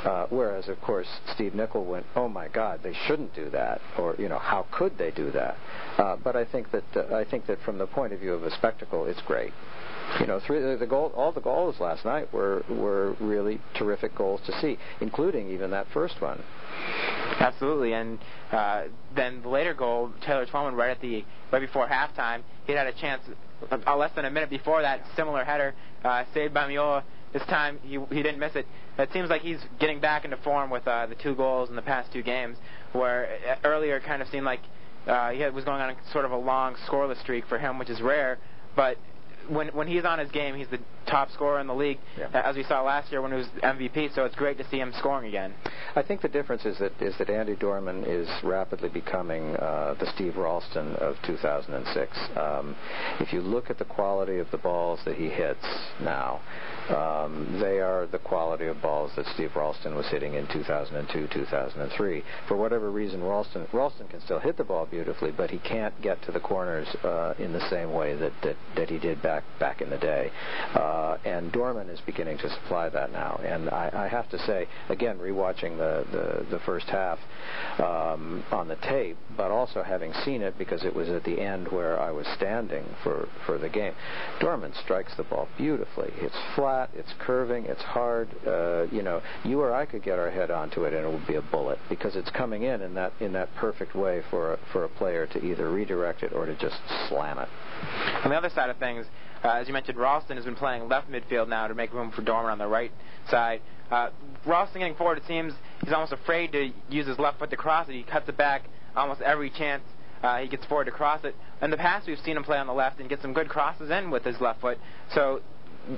Uh, 0.03 0.27
whereas, 0.29 0.67
of 0.67 0.79
course, 0.81 1.07
Steve 1.33 1.55
Nicol 1.55 1.83
went, 1.83 2.05
"Oh 2.15 2.29
my 2.29 2.47
God, 2.47 2.81
they 2.83 2.93
shouldn't 3.07 3.33
do 3.33 3.49
that," 3.49 3.81
or 3.97 4.15
you 4.19 4.29
know, 4.29 4.37
"How 4.37 4.67
could 4.71 4.99
they 4.99 5.09
do 5.09 5.31
that?" 5.31 5.57
Uh, 5.97 6.15
but 6.23 6.35
I 6.35 6.45
think 6.45 6.69
that 6.71 6.83
uh, 6.95 7.15
I 7.15 7.23
think 7.23 7.47
that 7.47 7.59
from 7.61 7.79
the 7.79 7.87
point 7.87 8.13
of 8.13 8.19
view 8.19 8.33
of 8.33 8.43
a 8.43 8.51
spectacle, 8.51 9.05
it's 9.05 9.21
great. 9.21 9.51
You 10.19 10.27
know, 10.27 10.39
three, 10.39 10.75
the 10.75 10.87
goal, 10.87 11.11
all 11.15 11.31
the 11.31 11.41
goals 11.41 11.79
last 11.79 12.05
night 12.05 12.31
were 12.33 12.63
were 12.69 13.15
really 13.19 13.59
terrific 13.75 14.15
goals 14.15 14.41
to 14.45 14.53
see, 14.59 14.77
including 15.01 15.49
even 15.51 15.71
that 15.71 15.87
first 15.93 16.21
one. 16.21 16.41
Absolutely, 17.39 17.93
and 17.93 18.19
uh, 18.51 18.83
then 19.15 19.41
the 19.41 19.49
later 19.49 19.73
goal, 19.73 20.11
Taylor 20.21 20.45
Twellman, 20.45 20.75
right 20.75 20.91
at 20.91 21.01
the 21.01 21.25
right 21.51 21.59
before 21.59 21.87
halftime, 21.87 22.43
he 22.65 22.73
had 22.73 22.87
a 22.87 22.93
chance 22.93 23.23
uh, 23.71 23.95
less 23.95 24.11
than 24.15 24.25
a 24.25 24.31
minute 24.31 24.49
before 24.49 24.81
that 24.81 25.01
similar 25.15 25.43
header 25.43 25.73
uh, 26.03 26.23
saved 26.33 26.53
by 26.53 26.67
Meola. 26.67 27.03
This 27.33 27.43
time 27.43 27.79
he 27.83 27.99
he 28.09 28.23
didn't 28.23 28.39
miss 28.39 28.55
it. 28.55 28.65
It 28.97 29.09
seems 29.11 29.29
like 29.29 29.41
he's 29.41 29.59
getting 29.79 29.99
back 29.99 30.23
into 30.23 30.37
form 30.37 30.69
with 30.69 30.87
uh, 30.87 31.07
the 31.07 31.15
two 31.15 31.35
goals 31.35 31.69
in 31.69 31.75
the 31.75 31.81
past 31.81 32.13
two 32.13 32.21
games, 32.21 32.57
where 32.93 33.37
uh, 33.49 33.55
earlier 33.67 33.97
it 33.97 34.03
kind 34.03 34.21
of 34.21 34.29
seemed 34.29 34.45
like 34.45 34.61
uh, 35.07 35.31
he 35.31 35.41
had, 35.41 35.53
was 35.53 35.65
going 35.65 35.81
on 35.81 35.89
a, 35.89 35.95
sort 36.11 36.25
of 36.25 36.31
a 36.31 36.37
long 36.37 36.75
scoreless 36.87 37.19
streak 37.19 37.45
for 37.47 37.57
him, 37.57 37.77
which 37.77 37.89
is 37.89 38.01
rare, 38.01 38.37
but 38.75 38.97
when 39.49 39.67
when 39.69 39.87
he's 39.87 40.05
on 40.05 40.19
his 40.19 40.31
game, 40.31 40.55
he's 40.55 40.67
the 40.69 40.79
top 41.07 41.29
scorer 41.31 41.59
in 41.59 41.67
the 41.67 41.73
league, 41.73 41.99
Yeah. 42.17 42.27
as 42.33 42.55
we 42.55 42.63
saw 42.63 42.81
last 42.81 43.11
year 43.11 43.21
when 43.21 43.31
he 43.31 43.37
was 43.37 43.47
MVP. 43.61 44.09
So 44.15 44.25
it's 44.25 44.35
great 44.35 44.57
to 44.57 44.63
see 44.69 44.79
him 44.79 44.91
scoring 44.97 45.27
again. 45.27 45.53
I 45.95 46.01
think 46.01 46.21
the 46.21 46.27
difference 46.27 46.65
is 46.65 46.77
that 46.79 46.99
is 47.01 47.15
that 47.19 47.29
Andy 47.29 47.55
Dorman 47.55 48.03
is 48.05 48.27
rapidly 48.43 48.89
becoming 48.89 49.55
uh, 49.57 49.95
the 49.99 50.07
Steve 50.15 50.35
Ralston 50.37 50.95
of 50.95 51.15
2006. 51.25 52.17
Um, 52.35 52.75
if 53.19 53.31
you 53.33 53.41
look 53.41 53.69
at 53.69 53.77
the 53.77 53.85
quality 53.85 54.39
of 54.39 54.49
the 54.51 54.57
balls 54.57 54.99
that 55.05 55.15
he 55.15 55.29
hits 55.29 55.65
now, 56.01 56.41
um, 56.89 57.59
they 57.61 57.79
are 57.79 58.07
the 58.07 58.19
quality 58.19 58.65
of 58.67 58.81
balls 58.81 59.11
that 59.15 59.25
Steve 59.33 59.51
Ralston 59.55 59.95
was 59.95 60.07
hitting 60.07 60.33
in 60.35 60.47
2002, 60.47 61.27
2003. 61.33 62.23
For 62.47 62.55
whatever 62.57 62.91
reason, 62.91 63.21
Ralston 63.23 63.67
Ralston 63.73 64.07
can 64.07 64.21
still 64.21 64.39
hit 64.39 64.57
the 64.57 64.63
ball 64.63 64.85
beautifully, 64.85 65.31
but 65.31 65.49
he 65.49 65.59
can't 65.59 65.99
get 66.01 66.21
to 66.23 66.31
the 66.31 66.39
corners 66.39 66.87
uh, 67.03 67.33
in 67.39 67.53
the 67.53 67.69
same 67.69 67.91
way 67.93 68.15
that, 68.15 68.31
that, 68.43 68.55
that 68.75 68.89
he 68.89 68.97
did 68.99 69.21
back 69.21 69.34
back 69.59 69.81
in 69.81 69.89
the 69.89 69.97
day. 69.97 70.31
Uh, 70.73 71.17
and 71.25 71.51
Dorman 71.51 71.89
is 71.89 71.99
beginning 72.05 72.37
to 72.39 72.49
supply 72.49 72.89
that 72.89 73.11
now. 73.11 73.39
And 73.43 73.69
I, 73.69 73.89
I 73.93 74.07
have 74.07 74.29
to 74.29 74.39
say, 74.39 74.67
again, 74.89 75.17
rewatching 75.17 75.77
the, 75.77 76.05
the, 76.11 76.57
the 76.57 76.59
first 76.65 76.87
half 76.87 77.19
um, 77.79 78.43
on 78.51 78.67
the 78.67 78.75
tape, 78.77 79.17
but 79.37 79.51
also 79.51 79.83
having 79.83 80.13
seen 80.23 80.41
it 80.41 80.57
because 80.57 80.83
it 80.83 80.95
was 80.95 81.09
at 81.09 81.23
the 81.23 81.39
end 81.39 81.67
where 81.69 81.99
I 81.99 82.11
was 82.11 82.27
standing 82.35 82.85
for, 83.03 83.27
for 83.45 83.57
the 83.57 83.69
game, 83.69 83.93
Dorman 84.39 84.73
strikes 84.83 85.15
the 85.15 85.23
ball 85.23 85.47
beautifully. 85.57 86.11
It's 86.17 86.35
flat, 86.55 86.89
it's 86.93 87.13
curving, 87.19 87.65
it's 87.65 87.81
hard. 87.81 88.29
Uh, 88.45 88.83
you 88.91 89.01
know, 89.01 89.21
you 89.43 89.61
or 89.61 89.73
I 89.73 89.85
could 89.85 90.03
get 90.03 90.19
our 90.19 90.29
head 90.29 90.51
onto 90.51 90.83
it 90.83 90.93
and 90.93 91.05
it 91.05 91.11
would 91.11 91.27
be 91.27 91.35
a 91.35 91.41
bullet 91.41 91.79
because 91.89 92.15
it's 92.15 92.29
coming 92.31 92.63
in 92.63 92.81
in 92.81 92.93
that 92.95 93.13
in 93.19 93.33
that 93.33 93.49
perfect 93.55 93.95
way 93.95 94.21
for 94.29 94.53
a, 94.53 94.59
for 94.71 94.83
a 94.83 94.89
player 94.89 95.27
to 95.27 95.43
either 95.43 95.69
redirect 95.69 96.23
it 96.23 96.33
or 96.33 96.45
to 96.45 96.55
just 96.55 96.77
slam 97.07 97.39
it. 97.39 97.49
On 98.23 98.31
the 98.31 98.37
other 98.37 98.49
side 98.49 98.69
of 98.69 98.77
things, 98.77 99.05
uh, 99.45 99.59
as 99.59 99.67
you 99.67 99.73
mentioned, 99.73 99.97
Ralston 99.97 100.37
has 100.37 100.45
been 100.45 100.55
playing 100.55 100.87
left 100.87 101.09
midfield 101.09 101.47
now 101.47 101.67
to 101.67 101.75
make 101.75 101.93
room 101.93 102.11
for 102.11 102.21
Dorman 102.21 102.51
on 102.51 102.57
the 102.57 102.67
right 102.67 102.91
side. 103.29 103.61
Uh, 103.91 104.09
Ralston 104.45 104.81
getting 104.81 104.95
forward, 104.95 105.19
it 105.19 105.23
seems 105.27 105.53
he's 105.83 105.93
almost 105.93 106.13
afraid 106.13 106.51
to 106.53 106.71
use 106.89 107.05
his 107.07 107.19
left 107.19 107.37
foot 107.39 107.51
to 107.51 107.57
cross 107.57 107.87
it. 107.87 107.93
He 107.93 108.03
cuts 108.03 108.27
it 108.27 108.37
back 108.37 108.63
almost 108.95 109.21
every 109.21 109.49
chance 109.51 109.83
uh, 110.23 110.39
he 110.39 110.47
gets 110.47 110.65
forward 110.65 110.85
to 110.85 110.91
cross 110.91 111.23
it. 111.23 111.35
In 111.61 111.69
the 111.69 111.77
past, 111.77 112.07
we've 112.07 112.19
seen 112.19 112.37
him 112.37 112.43
play 112.43 112.57
on 112.57 112.65
the 112.65 112.73
left 112.73 112.99
and 112.99 113.07
get 113.07 113.21
some 113.21 113.33
good 113.33 113.49
crosses 113.49 113.91
in 113.91 114.09
with 114.09 114.23
his 114.23 114.41
left 114.41 114.61
foot. 114.61 114.79
So, 115.13 115.41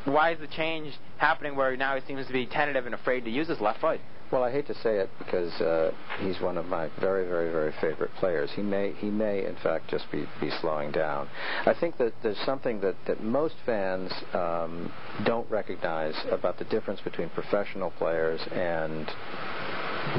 why 0.03 0.33
is 0.33 0.39
the 0.39 0.47
change 0.47 0.93
happening 1.17 1.55
where 1.55 1.77
now 1.77 1.95
he 1.95 2.05
seems 2.05 2.27
to 2.27 2.33
be 2.33 2.45
tentative 2.45 2.85
and 2.85 2.93
afraid 2.93 3.23
to 3.23 3.31
use 3.31 3.47
his 3.47 3.61
left 3.61 3.79
foot? 3.79 4.01
Well, 4.29 4.43
I 4.43 4.51
hate 4.51 4.67
to 4.67 4.73
say 4.75 4.97
it 4.97 5.09
because 5.19 5.53
uh, 5.61 5.91
he's 6.19 6.41
one 6.41 6.57
of 6.57 6.65
my 6.65 6.89
very, 6.99 7.25
very, 7.25 7.49
very 7.49 7.73
favorite 7.79 8.11
players. 8.19 8.51
He 8.53 8.61
may, 8.61 8.91
he 8.91 9.09
may, 9.09 9.45
in 9.45 9.55
fact, 9.63 9.89
just 9.89 10.11
be, 10.11 10.25
be 10.41 10.49
slowing 10.59 10.91
down. 10.91 11.29
I 11.65 11.73
think 11.73 11.97
that 11.99 12.11
there's 12.21 12.39
something 12.45 12.81
that, 12.81 12.95
that 13.07 13.23
most 13.23 13.55
fans 13.65 14.11
um, 14.33 14.91
don't 15.23 15.49
recognize 15.49 16.13
about 16.29 16.59
the 16.59 16.65
difference 16.65 16.99
between 16.99 17.29
professional 17.29 17.91
players 17.91 18.41
and 18.51 19.09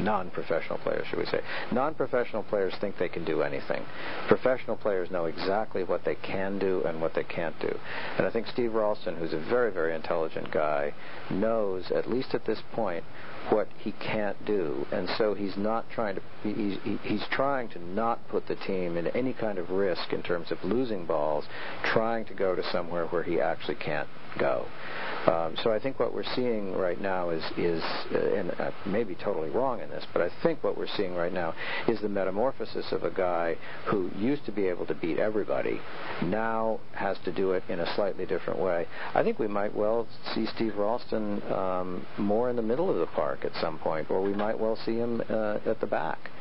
non-professional 0.01 0.79
players, 0.79 1.05
should 1.07 1.19
we 1.19 1.25
say. 1.25 1.41
Non-professional 1.71 2.43
players 2.43 2.73
think 2.81 2.97
they 2.97 3.09
can 3.09 3.25
do 3.25 3.41
anything. 3.41 3.83
Professional 4.27 4.75
players 4.75 5.11
know 5.11 5.25
exactly 5.25 5.83
what 5.83 6.03
they 6.05 6.15
can 6.15 6.57
do 6.57 6.83
and 6.85 7.01
what 7.01 7.13
they 7.13 7.23
can't 7.23 7.59
do. 7.59 7.77
And 8.17 8.25
I 8.25 8.31
think 8.31 8.47
Steve 8.47 8.73
Ralston, 8.73 9.17
who's 9.17 9.33
a 9.33 9.39
very, 9.49 9.71
very 9.71 9.93
intelligent 9.95 10.51
guy, 10.51 10.93
knows, 11.29 11.91
at 11.91 12.09
least 12.09 12.33
at 12.33 12.45
this 12.45 12.59
point, 12.73 13.03
what 13.49 13.67
he 13.77 13.91
can't 13.93 14.43
do, 14.45 14.85
and 14.91 15.09
so 15.17 15.33
he's 15.33 15.57
not 15.57 15.89
trying 15.89 16.15
to. 16.15 16.21
He's 16.43 16.77
he's 17.03 17.25
trying 17.31 17.69
to 17.69 17.79
not 17.79 18.27
put 18.27 18.47
the 18.47 18.55
team 18.55 18.97
in 18.97 19.07
any 19.07 19.33
kind 19.33 19.57
of 19.57 19.69
risk 19.69 20.13
in 20.13 20.21
terms 20.21 20.51
of 20.51 20.63
losing 20.63 21.05
balls, 21.05 21.45
trying 21.83 22.25
to 22.25 22.33
go 22.33 22.55
to 22.55 22.63
somewhere 22.71 23.05
where 23.07 23.23
he 23.23 23.39
actually 23.39 23.75
can't 23.75 24.07
go. 24.37 24.65
Um, 25.27 25.55
so 25.63 25.71
I 25.71 25.79
think 25.79 25.99
what 25.99 26.13
we're 26.13 26.23
seeing 26.35 26.73
right 26.75 26.99
now 26.99 27.29
is 27.29 27.43
is 27.57 27.83
uh, 28.13 28.17
and 28.17 28.51
I 28.51 28.71
may 28.85 29.03
be 29.03 29.15
totally 29.15 29.49
wrong 29.49 29.81
in 29.81 29.89
this, 29.89 30.05
but 30.13 30.21
I 30.21 30.29
think 30.43 30.63
what 30.63 30.77
we're 30.77 30.87
seeing 30.87 31.13
right 31.13 31.33
now 31.33 31.53
is 31.87 31.99
the 32.01 32.09
metamorphosis 32.09 32.91
of 32.91 33.03
a 33.03 33.11
guy 33.11 33.57
who 33.85 34.09
used 34.17 34.45
to 34.45 34.51
be 34.51 34.67
able 34.67 34.85
to 34.85 34.95
beat 34.95 35.19
everybody, 35.19 35.81
now 36.23 36.79
has 36.93 37.17
to 37.25 37.31
do 37.31 37.51
it 37.51 37.63
in 37.67 37.79
a 37.79 37.95
slightly 37.95 38.25
different 38.25 38.59
way. 38.59 38.87
I 39.13 39.23
think 39.23 39.39
we 39.39 39.47
might 39.47 39.75
well 39.75 40.07
see 40.33 40.45
Steve 40.55 40.77
Ralston 40.77 41.43
um, 41.51 42.05
more 42.17 42.49
in 42.49 42.55
the 42.55 42.61
middle 42.61 42.89
of 42.89 42.97
the 42.97 43.07
park 43.07 43.43
at 43.43 43.53
some 43.61 43.77
point, 43.77 44.09
or 44.09 44.21
we 44.21 44.33
might 44.33 44.57
well 44.57 44.77
see 44.85 44.95
him 44.95 45.21
uh, 45.29 45.57
at 45.65 45.79
the 45.81 45.87
back. 45.87 46.31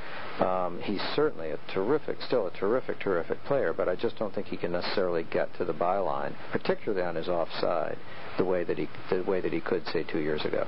Um, 0.40 0.80
he's 0.83 1.00
certainly 1.16 1.50
a 1.50 1.59
terrific, 1.73 2.18
still 2.23 2.47
a 2.47 2.50
terrific, 2.50 3.00
terrific 3.00 3.42
player, 3.45 3.73
but 3.73 3.88
I 3.88 3.97
just 3.97 4.18
don't 4.18 4.33
think 4.35 4.47
he 4.47 4.57
can 4.57 4.73
necessarily 4.73 5.25
get 5.25 5.52
to 5.59 5.64
the 5.64 5.73
byline, 5.73 6.35
particularly 6.52 7.04
on 7.04 7.16
his 7.16 7.28
offside, 7.28 7.99
the 8.37 8.45
way 8.45 8.62
that 8.64 8.78
he 8.78 8.88
the 9.11 9.23
way 9.25 9.40
that 9.40 9.52
he 9.52 9.61
could 9.61 9.85
say 9.88 10.04
two 10.04 10.21
years 10.21 10.45
ago. 10.45 10.66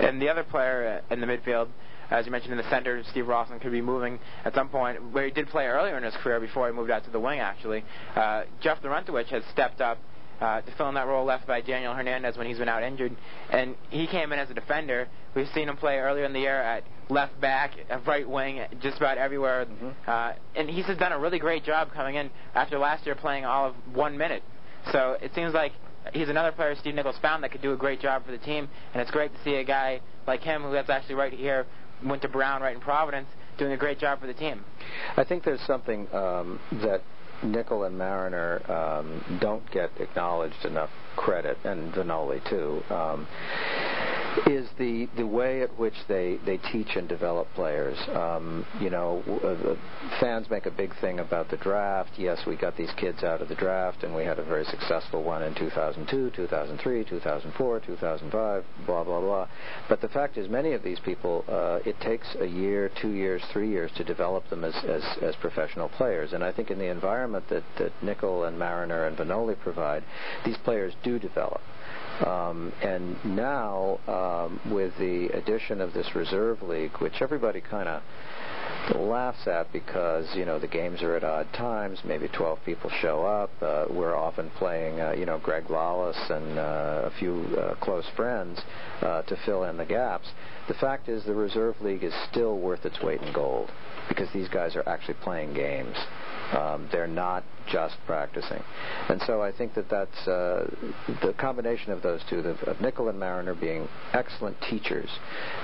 And 0.00 0.20
the 0.20 0.28
other 0.28 0.42
player 0.42 1.02
uh, 1.10 1.12
in 1.14 1.20
the 1.20 1.26
midfield, 1.26 1.68
as 2.10 2.24
you 2.24 2.32
mentioned 2.32 2.52
in 2.52 2.58
the 2.58 2.70
center, 2.70 3.02
Steve 3.10 3.26
Ralston 3.26 3.60
could 3.60 3.72
be 3.72 3.82
moving 3.82 4.18
at 4.44 4.54
some 4.54 4.68
point, 4.70 5.12
where 5.12 5.26
he 5.26 5.30
did 5.30 5.48
play 5.48 5.66
earlier 5.66 5.96
in 5.98 6.02
his 6.02 6.14
career 6.22 6.40
before 6.40 6.66
he 6.66 6.72
moved 6.72 6.90
out 6.90 7.04
to 7.04 7.10
the 7.10 7.20
wing. 7.20 7.40
Actually, 7.40 7.84
uh, 8.16 8.44
Jeff 8.62 8.80
Larentowicz 8.82 9.28
has 9.28 9.42
stepped 9.52 9.80
up 9.80 9.98
uh, 10.40 10.60
to 10.62 10.72
fill 10.76 10.88
in 10.88 10.94
that 10.94 11.06
role 11.06 11.24
left 11.24 11.46
by 11.46 11.60
Daniel 11.60 11.94
Hernandez 11.94 12.36
when 12.36 12.46
he's 12.46 12.58
been 12.58 12.68
out 12.68 12.82
injured. 12.82 13.16
And 13.50 13.76
he 13.90 14.06
came 14.06 14.32
in 14.32 14.38
as 14.38 14.50
a 14.50 14.54
defender. 14.54 15.08
We've 15.34 15.48
seen 15.54 15.68
him 15.68 15.76
play 15.76 15.98
earlier 15.98 16.24
in 16.24 16.32
the 16.32 16.40
year 16.40 16.60
at 16.60 16.84
left 17.08 17.38
back, 17.40 17.72
right 18.06 18.28
wing, 18.28 18.60
just 18.80 18.96
about 18.96 19.18
everywhere. 19.18 19.66
Mm-hmm. 19.66 19.88
Uh, 20.06 20.32
and 20.56 20.68
he's 20.68 20.86
done 20.98 21.12
a 21.12 21.18
really 21.18 21.38
great 21.38 21.64
job 21.64 21.92
coming 21.92 22.16
in 22.16 22.30
after 22.54 22.78
last 22.78 23.06
year 23.06 23.14
playing 23.14 23.44
all 23.44 23.68
of 23.68 23.74
one 23.92 24.16
minute. 24.16 24.42
So 24.92 25.16
it 25.20 25.32
seems 25.34 25.54
like 25.54 25.72
he's 26.12 26.28
another 26.28 26.52
player 26.52 26.74
Steve 26.78 26.94
Nicol's 26.94 27.18
found 27.18 27.42
that 27.42 27.52
could 27.52 27.62
do 27.62 27.72
a 27.72 27.76
great 27.76 28.00
job 28.00 28.24
for 28.24 28.32
the 28.32 28.38
team. 28.38 28.68
And 28.92 29.00
it's 29.00 29.10
great 29.10 29.32
to 29.34 29.44
see 29.44 29.56
a 29.56 29.64
guy 29.64 30.00
like 30.26 30.40
him, 30.40 30.62
who 30.62 30.72
that's 30.72 30.90
actually 30.90 31.16
right 31.16 31.32
here, 31.32 31.66
went 32.04 32.22
to 32.22 32.28
Brown 32.28 32.62
right 32.62 32.74
in 32.74 32.80
Providence, 32.80 33.28
doing 33.58 33.72
a 33.72 33.76
great 33.76 33.98
job 33.98 34.20
for 34.20 34.26
the 34.26 34.34
team. 34.34 34.64
I 35.16 35.24
think 35.24 35.44
there's 35.44 35.64
something 35.66 36.12
um, 36.14 36.60
that 36.82 37.02
Nicol 37.42 37.84
and 37.84 37.96
Mariner 37.98 38.62
um, 38.70 39.38
don't 39.40 39.68
get 39.70 39.90
acknowledged 40.00 40.64
enough 40.64 40.90
credit, 41.16 41.58
and 41.64 41.92
Vanoli 41.92 42.42
too. 42.48 42.82
Um, 42.94 43.26
is 44.46 44.68
the 44.78 45.08
the 45.16 45.26
way 45.26 45.62
at 45.62 45.78
which 45.78 45.94
they 46.08 46.38
they 46.44 46.58
teach 46.72 46.96
and 46.96 47.08
develop 47.08 47.46
players. 47.54 47.96
Um, 48.08 48.66
you 48.80 48.90
know, 48.90 49.22
uh, 49.42 49.76
fans 50.20 50.48
make 50.50 50.66
a 50.66 50.70
big 50.70 50.94
thing 51.00 51.20
about 51.20 51.50
the 51.50 51.56
draft. 51.56 52.10
Yes, 52.16 52.40
we 52.46 52.56
got 52.56 52.76
these 52.76 52.90
kids 52.96 53.22
out 53.22 53.40
of 53.40 53.48
the 53.48 53.54
draft, 53.54 54.02
and 54.02 54.14
we 54.14 54.24
had 54.24 54.38
a 54.38 54.44
very 54.44 54.64
successful 54.64 55.22
one 55.22 55.42
in 55.42 55.54
2002, 55.54 56.30
2003, 56.30 57.04
2004, 57.04 57.80
2005, 57.80 58.64
blah 58.86 59.04
blah 59.04 59.20
blah. 59.20 59.48
But 59.88 60.00
the 60.00 60.08
fact 60.08 60.36
is, 60.36 60.48
many 60.48 60.72
of 60.72 60.82
these 60.82 61.00
people, 61.00 61.44
uh, 61.48 61.78
it 61.88 61.98
takes 62.00 62.26
a 62.40 62.46
year, 62.46 62.90
two 63.00 63.12
years, 63.12 63.42
three 63.52 63.68
years 63.68 63.90
to 63.96 64.04
develop 64.04 64.48
them 64.50 64.64
as 64.64 64.74
as, 64.84 65.02
as 65.22 65.36
professional 65.36 65.88
players. 65.90 66.32
And 66.32 66.42
I 66.42 66.52
think 66.52 66.70
in 66.70 66.78
the 66.78 66.90
environment 66.90 67.48
that 67.50 67.64
that 67.78 67.92
Nicol 68.02 68.44
and 68.44 68.58
Mariner 68.58 69.06
and 69.06 69.16
Vanoli 69.16 69.58
provide, 69.58 70.02
these 70.44 70.58
players 70.58 70.94
do 71.02 71.18
develop. 71.18 71.60
Um, 72.24 72.72
and 72.82 73.16
now, 73.24 73.98
um, 74.06 74.72
with 74.72 74.96
the 74.98 75.28
addition 75.34 75.80
of 75.80 75.92
this 75.92 76.14
reserve 76.14 76.62
league, 76.62 76.92
which 77.00 77.20
everybody 77.20 77.60
kind 77.60 77.88
of 77.88 78.02
laughs 78.94 79.46
at 79.46 79.72
because 79.72 80.26
you 80.34 80.44
know 80.44 80.58
the 80.58 80.66
games 80.66 81.02
are 81.02 81.16
at 81.16 81.24
odd 81.24 81.52
times. 81.54 81.98
Maybe 82.04 82.28
12 82.28 82.58
people 82.64 82.90
show 83.00 83.24
up. 83.24 83.50
Uh, 83.60 83.86
we're 83.90 84.14
often 84.14 84.50
playing, 84.58 85.00
uh, 85.00 85.12
you 85.12 85.26
know, 85.26 85.38
Greg 85.38 85.70
Lawless 85.70 86.18
and 86.30 86.58
uh, 86.58 87.02
a 87.04 87.10
few 87.18 87.42
uh, 87.56 87.74
close 87.76 88.06
friends 88.16 88.60
uh, 89.00 89.22
to 89.22 89.36
fill 89.44 89.64
in 89.64 89.76
the 89.76 89.84
gaps. 89.86 90.28
The 90.68 90.74
fact 90.74 91.08
is, 91.08 91.24
the 91.24 91.34
reserve 91.34 91.76
league 91.80 92.04
is 92.04 92.14
still 92.30 92.58
worth 92.58 92.84
its 92.84 93.00
weight 93.02 93.22
in 93.22 93.32
gold 93.32 93.70
because 94.08 94.28
these 94.32 94.48
guys 94.48 94.76
are 94.76 94.88
actually 94.88 95.16
playing 95.22 95.54
games. 95.54 95.96
Um, 96.54 96.88
they're 96.92 97.06
not 97.06 97.44
just 97.70 97.96
practicing. 98.06 98.62
And 99.08 99.20
so 99.26 99.42
I 99.42 99.50
think 99.50 99.74
that 99.74 99.88
that's 99.88 100.28
uh, 100.28 100.70
the 101.22 101.34
combination 101.38 101.92
of 101.92 102.02
those 102.02 102.20
two, 102.28 102.42
the, 102.42 102.50
of 102.66 102.80
Nicol 102.80 103.08
and 103.08 103.18
Mariner 103.18 103.54
being 103.54 103.88
excellent 104.12 104.56
teachers, 104.68 105.08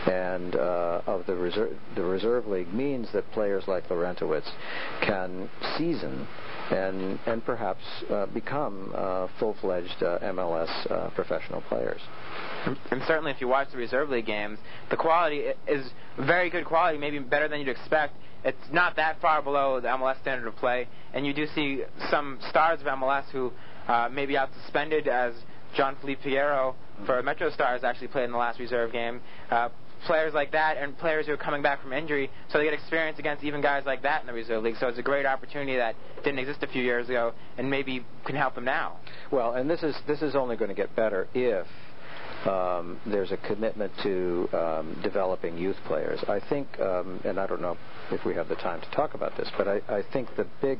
and 0.06 0.56
uh, 0.56 1.02
of 1.06 1.26
the 1.26 1.34
reserve, 1.34 1.76
the 1.94 2.02
reserve 2.02 2.46
league 2.46 2.72
means 2.72 3.08
that 3.12 3.30
players 3.32 3.64
like 3.68 3.88
Larentowicz 3.88 4.50
can 5.02 5.48
season 5.76 6.26
and 6.70 7.18
and 7.26 7.44
perhaps 7.44 7.82
uh, 8.10 8.26
become 8.26 8.92
uh, 8.94 9.26
full-fledged 9.38 10.02
uh, 10.02 10.18
MLS 10.20 10.90
uh, 10.90 11.10
professional 11.10 11.60
players. 11.62 12.00
And 12.90 13.02
certainly, 13.06 13.30
if 13.30 13.40
you 13.40 13.48
watch 13.48 13.70
the 13.72 13.78
reserve 13.78 14.10
league 14.10 14.26
games, 14.26 14.58
the 14.90 14.96
quality 14.96 15.46
is 15.66 15.90
very 16.18 16.50
good 16.50 16.64
quality, 16.64 16.98
maybe 16.98 17.18
better 17.18 17.48
than 17.48 17.60
you'd 17.60 17.68
expect 17.68 18.14
it's 18.44 18.72
not 18.72 18.96
that 18.96 19.20
far 19.20 19.42
below 19.42 19.80
the 19.80 19.88
MLS 19.88 20.20
standard 20.20 20.46
of 20.46 20.56
play, 20.56 20.88
and 21.12 21.26
you 21.26 21.34
do 21.34 21.46
see 21.54 21.82
some 22.10 22.38
stars 22.48 22.80
of 22.80 22.86
MLS 22.86 23.24
who 23.30 23.52
uh, 23.88 24.08
may 24.10 24.26
be 24.26 24.36
out 24.36 24.50
suspended, 24.62 25.08
as 25.08 25.34
John 25.76 25.96
Felipe 26.00 26.20
Piero 26.22 26.74
for 27.06 27.22
Metro 27.22 27.50
Stars 27.50 27.84
actually 27.84 28.08
played 28.08 28.24
in 28.24 28.32
the 28.32 28.38
last 28.38 28.58
reserve 28.58 28.92
game. 28.92 29.20
Uh, 29.50 29.68
players 30.06 30.32
like 30.32 30.52
that 30.52 30.78
and 30.78 30.96
players 30.98 31.26
who 31.26 31.32
are 31.32 31.36
coming 31.36 31.62
back 31.62 31.82
from 31.82 31.92
injury, 31.92 32.30
so 32.48 32.58
they 32.58 32.64
get 32.64 32.72
experience 32.72 33.18
against 33.18 33.44
even 33.44 33.60
guys 33.60 33.84
like 33.84 34.02
that 34.02 34.22
in 34.22 34.26
the 34.26 34.32
reserve 34.32 34.62
league. 34.62 34.76
So 34.80 34.88
it's 34.88 34.98
a 34.98 35.02
great 35.02 35.26
opportunity 35.26 35.76
that 35.76 35.94
didn't 36.24 36.38
exist 36.38 36.62
a 36.62 36.66
few 36.66 36.82
years 36.82 37.08
ago, 37.08 37.32
and 37.58 37.68
maybe 37.68 38.04
can 38.24 38.36
help 38.36 38.54
them 38.54 38.64
now. 38.64 38.96
Well, 39.30 39.54
and 39.54 39.68
this 39.68 39.82
is 39.82 39.94
this 40.06 40.22
is 40.22 40.34
only 40.34 40.56
going 40.56 40.70
to 40.70 40.74
get 40.74 40.94
better 40.96 41.28
if 41.34 41.66
um, 42.46 42.98
there's 43.06 43.32
a 43.32 43.36
commitment 43.36 43.92
to 44.02 44.48
um, 44.52 45.00
developing 45.02 45.58
youth 45.58 45.76
players. 45.86 46.22
I 46.28 46.40
think, 46.48 46.68
um, 46.80 47.20
and 47.24 47.38
I 47.38 47.46
don't 47.46 47.60
know 47.60 47.76
if 48.12 48.24
we 48.24 48.34
have 48.34 48.48
the 48.48 48.56
time 48.56 48.80
to 48.80 48.90
talk 48.90 49.14
about 49.14 49.36
this, 49.36 49.50
but 49.56 49.68
I, 49.68 49.80
I 49.88 50.02
think 50.12 50.28
the 50.36 50.46
big, 50.60 50.78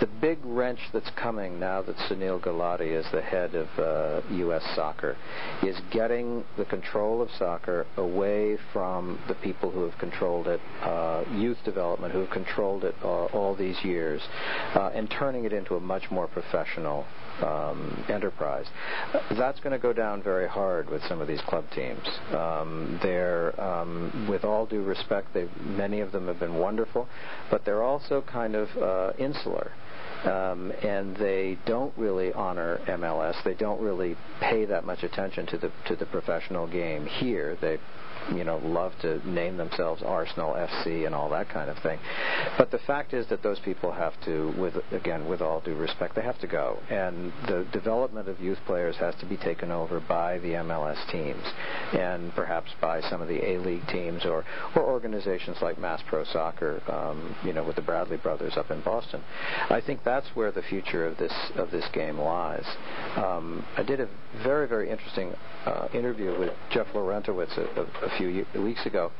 the 0.00 0.06
big 0.20 0.38
wrench 0.44 0.80
that's 0.92 1.10
coming 1.10 1.58
now 1.60 1.82
that 1.82 1.96
Sunil 1.96 2.42
Gulati 2.42 2.98
is 2.98 3.06
the 3.12 3.22
head 3.22 3.54
of 3.54 3.68
uh, 3.78 4.26
U.S. 4.34 4.62
soccer 4.74 5.16
is 5.62 5.76
getting 5.90 6.44
the 6.56 6.64
control 6.64 7.22
of 7.22 7.30
soccer 7.38 7.86
away 7.96 8.56
from 8.72 9.18
the 9.28 9.34
people 9.34 9.70
who 9.70 9.88
have 9.88 9.98
controlled 9.98 10.46
it, 10.46 10.60
uh, 10.82 11.24
youth 11.32 11.58
development, 11.64 12.12
who 12.12 12.20
have 12.20 12.30
controlled 12.30 12.84
it 12.84 12.94
uh, 13.02 13.26
all 13.26 13.54
these 13.54 13.76
years, 13.84 14.22
uh, 14.74 14.90
and 14.94 15.10
turning 15.10 15.44
it 15.44 15.52
into 15.52 15.76
a 15.76 15.80
much 15.80 16.10
more 16.10 16.26
professional 16.26 17.06
um, 17.42 18.04
enterprise. 18.08 18.66
That's 19.36 19.60
going 19.60 19.72
to 19.72 19.78
go 19.78 19.92
down 19.92 20.22
very 20.22 20.48
hard 20.48 20.88
with 20.88 21.02
some 21.08 21.20
of 21.20 21.28
these 21.28 21.40
club 21.42 21.64
teams. 21.74 22.06
Um, 22.30 22.98
they're, 23.02 23.58
um, 23.60 24.26
with 24.30 24.44
all 24.44 24.66
due 24.66 24.82
respect, 24.82 25.36
many 25.60 26.00
of 26.00 26.12
them 26.12 26.26
have 26.26 26.38
been 26.38 26.54
wonderful, 26.54 27.08
but 27.50 27.64
they're 27.64 27.82
also 27.82 28.22
kind 28.22 28.54
of 28.54 28.68
uh, 28.76 29.12
insular. 29.18 29.72
Um, 30.24 30.72
and 30.82 31.14
they 31.16 31.58
don't 31.66 31.92
really 31.98 32.32
honor 32.32 32.80
MLS. 32.86 33.34
They 33.44 33.52
don't 33.52 33.80
really 33.80 34.16
pay 34.40 34.64
that 34.64 34.84
much 34.84 35.02
attention 35.02 35.44
to 35.46 35.58
the 35.58 35.70
to 35.86 35.96
the 35.96 36.06
professional 36.06 36.66
game 36.66 37.04
here. 37.04 37.58
They 37.60 37.78
you 38.32 38.44
know, 38.44 38.58
love 38.58 38.92
to 39.02 39.26
name 39.28 39.56
themselves 39.56 40.02
Arsenal 40.02 40.54
FC 40.54 41.06
and 41.06 41.14
all 41.14 41.28
that 41.30 41.48
kind 41.48 41.70
of 41.70 41.78
thing. 41.78 41.98
But 42.58 42.70
the 42.70 42.78
fact 42.78 43.12
is 43.12 43.26
that 43.28 43.42
those 43.42 43.58
people 43.60 43.92
have 43.92 44.14
to, 44.24 44.54
with 44.58 44.74
again, 44.92 45.28
with 45.28 45.40
all 45.40 45.60
due 45.60 45.74
respect, 45.74 46.14
they 46.14 46.22
have 46.22 46.38
to 46.40 46.46
go. 46.46 46.78
And 46.90 47.32
the 47.46 47.66
development 47.72 48.28
of 48.28 48.40
youth 48.40 48.58
players 48.66 48.96
has 48.96 49.14
to 49.16 49.26
be 49.26 49.36
taken 49.36 49.70
over 49.70 50.00
by 50.00 50.38
the 50.38 50.50
MLS 50.50 51.10
teams, 51.10 51.44
and 51.92 52.34
perhaps 52.34 52.70
by 52.80 53.00
some 53.02 53.20
of 53.20 53.28
the 53.28 53.44
A 53.44 53.58
League 53.58 53.86
teams 53.88 54.24
or 54.24 54.44
or 54.74 54.82
organizations 54.82 55.58
like 55.60 55.78
Mass 55.78 56.00
Pro 56.06 56.24
Soccer, 56.24 56.80
um, 56.90 57.34
you 57.44 57.52
know, 57.52 57.64
with 57.64 57.76
the 57.76 57.82
Bradley 57.82 58.16
brothers 58.16 58.56
up 58.56 58.70
in 58.70 58.80
Boston. 58.82 59.22
I 59.70 59.80
think 59.80 60.04
that's 60.04 60.28
where 60.34 60.52
the 60.52 60.62
future 60.62 61.06
of 61.06 61.18
this 61.18 61.32
of 61.56 61.70
this 61.70 61.84
game 61.92 62.18
lies. 62.18 62.66
Um, 63.16 63.64
I 63.76 63.82
did 63.82 64.00
a 64.00 64.08
very 64.42 64.66
very 64.66 64.90
interesting 64.90 65.32
uh, 65.66 65.88
interview 65.94 66.38
with 66.38 66.52
Jeff 66.70 66.86
Larentowicz 66.94 67.56
a, 67.56 67.80
a, 67.80 68.06
a 68.06 68.18
few 68.18 68.44
weeks 68.62 68.84
ago, 68.86 69.10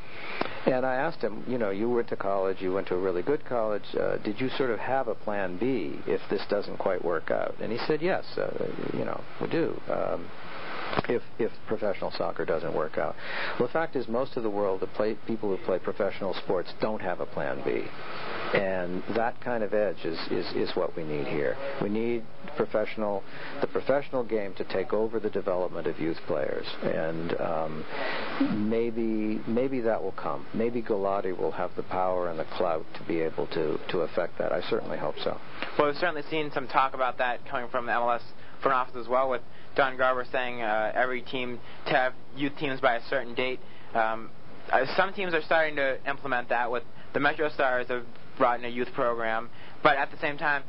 and 0.65 0.85
I 0.85 0.95
asked 0.95 1.21
him, 1.21 1.43
you 1.47 1.57
know, 1.57 1.69
you 1.69 1.89
went 1.89 2.09
to 2.09 2.15
college, 2.15 2.61
you 2.61 2.73
went 2.73 2.87
to 2.87 2.95
a 2.95 2.99
really 2.99 3.21
good 3.21 3.45
college. 3.45 3.83
Uh, 3.99 4.17
did 4.17 4.39
you 4.39 4.49
sort 4.57 4.69
of 4.71 4.79
have 4.79 5.07
a 5.07 5.15
plan 5.15 5.57
B 5.57 5.99
if 6.07 6.21
this 6.29 6.41
doesn't 6.49 6.77
quite 6.77 7.03
work 7.03 7.31
out? 7.31 7.55
And 7.61 7.71
he 7.71 7.77
said, 7.87 8.01
yes, 8.01 8.25
uh, 8.37 8.49
you 8.97 9.05
know, 9.05 9.21
we 9.41 9.47
do. 9.47 9.79
Um, 9.89 10.25
if 11.09 11.21
if 11.39 11.51
professional 11.67 12.11
soccer 12.11 12.45
doesn't 12.45 12.73
work 12.73 12.97
out. 12.97 13.15
Well, 13.59 13.67
the 13.67 13.73
fact 13.73 13.95
is, 13.95 14.07
most 14.07 14.37
of 14.37 14.43
the 14.43 14.49
world, 14.49 14.81
the 14.81 14.87
play, 14.87 15.17
people 15.27 15.55
who 15.55 15.63
play 15.65 15.79
professional 15.79 16.33
sports, 16.33 16.73
don't 16.81 17.01
have 17.01 17.19
a 17.19 17.25
plan 17.25 17.61
B, 17.63 17.83
and 18.53 19.03
that 19.15 19.39
kind 19.41 19.63
of 19.63 19.73
edge 19.73 20.03
is, 20.03 20.17
is 20.31 20.69
is 20.69 20.75
what 20.75 20.95
we 20.95 21.03
need 21.03 21.27
here. 21.27 21.57
We 21.81 21.89
need 21.89 22.23
professional 22.55 23.23
the 23.61 23.67
professional 23.67 24.23
game 24.23 24.53
to 24.55 24.63
take 24.65 24.93
over 24.93 25.19
the 25.19 25.29
development 25.29 25.87
of 25.87 25.99
youth 25.99 26.19
players, 26.27 26.65
and 26.83 27.39
um, 27.39 27.85
maybe 28.69 29.41
maybe 29.47 29.81
that 29.81 30.01
will 30.01 30.13
come. 30.13 30.45
Maybe 30.53 30.81
Gulati 30.81 31.37
will 31.37 31.51
have 31.51 31.71
the 31.75 31.83
power 31.83 32.29
and 32.29 32.39
the 32.39 32.45
clout 32.55 32.85
to 32.95 33.03
be 33.03 33.19
able 33.19 33.47
to 33.47 33.79
to 33.89 33.99
affect 33.99 34.37
that. 34.39 34.51
I 34.51 34.61
certainly 34.69 34.97
hope 34.97 35.15
so. 35.23 35.37
Well, 35.77 35.87
we've 35.87 35.97
certainly 35.97 36.23
seen 36.29 36.51
some 36.53 36.67
talk 36.67 36.93
about 36.93 37.17
that 37.17 37.45
coming 37.47 37.69
from 37.69 37.85
the 37.85 37.91
MLS 37.91 38.21
front 38.61 38.75
office 38.75 38.95
as 38.99 39.07
well, 39.07 39.29
with 39.29 39.41
Don 39.75 39.97
Garber 39.97 40.25
saying 40.31 40.61
uh, 40.61 40.91
every 40.95 41.21
team 41.21 41.59
to 41.87 41.91
have 41.91 42.13
youth 42.35 42.53
teams 42.57 42.79
by 42.79 42.95
a 42.95 43.01
certain 43.09 43.35
date. 43.35 43.59
Um, 43.93 44.29
uh, 44.71 44.85
some 44.97 45.13
teams 45.13 45.33
are 45.33 45.41
starting 45.43 45.75
to 45.75 45.97
implement 46.09 46.49
that. 46.49 46.71
With 46.71 46.83
the 47.13 47.19
Metro 47.19 47.49
Stars 47.49 47.87
have 47.89 48.05
brought 48.37 48.59
in 48.59 48.65
a 48.65 48.69
youth 48.69 48.89
program, 48.93 49.49
but 49.83 49.97
at 49.97 50.11
the 50.11 50.17
same 50.19 50.37
time, 50.37 50.63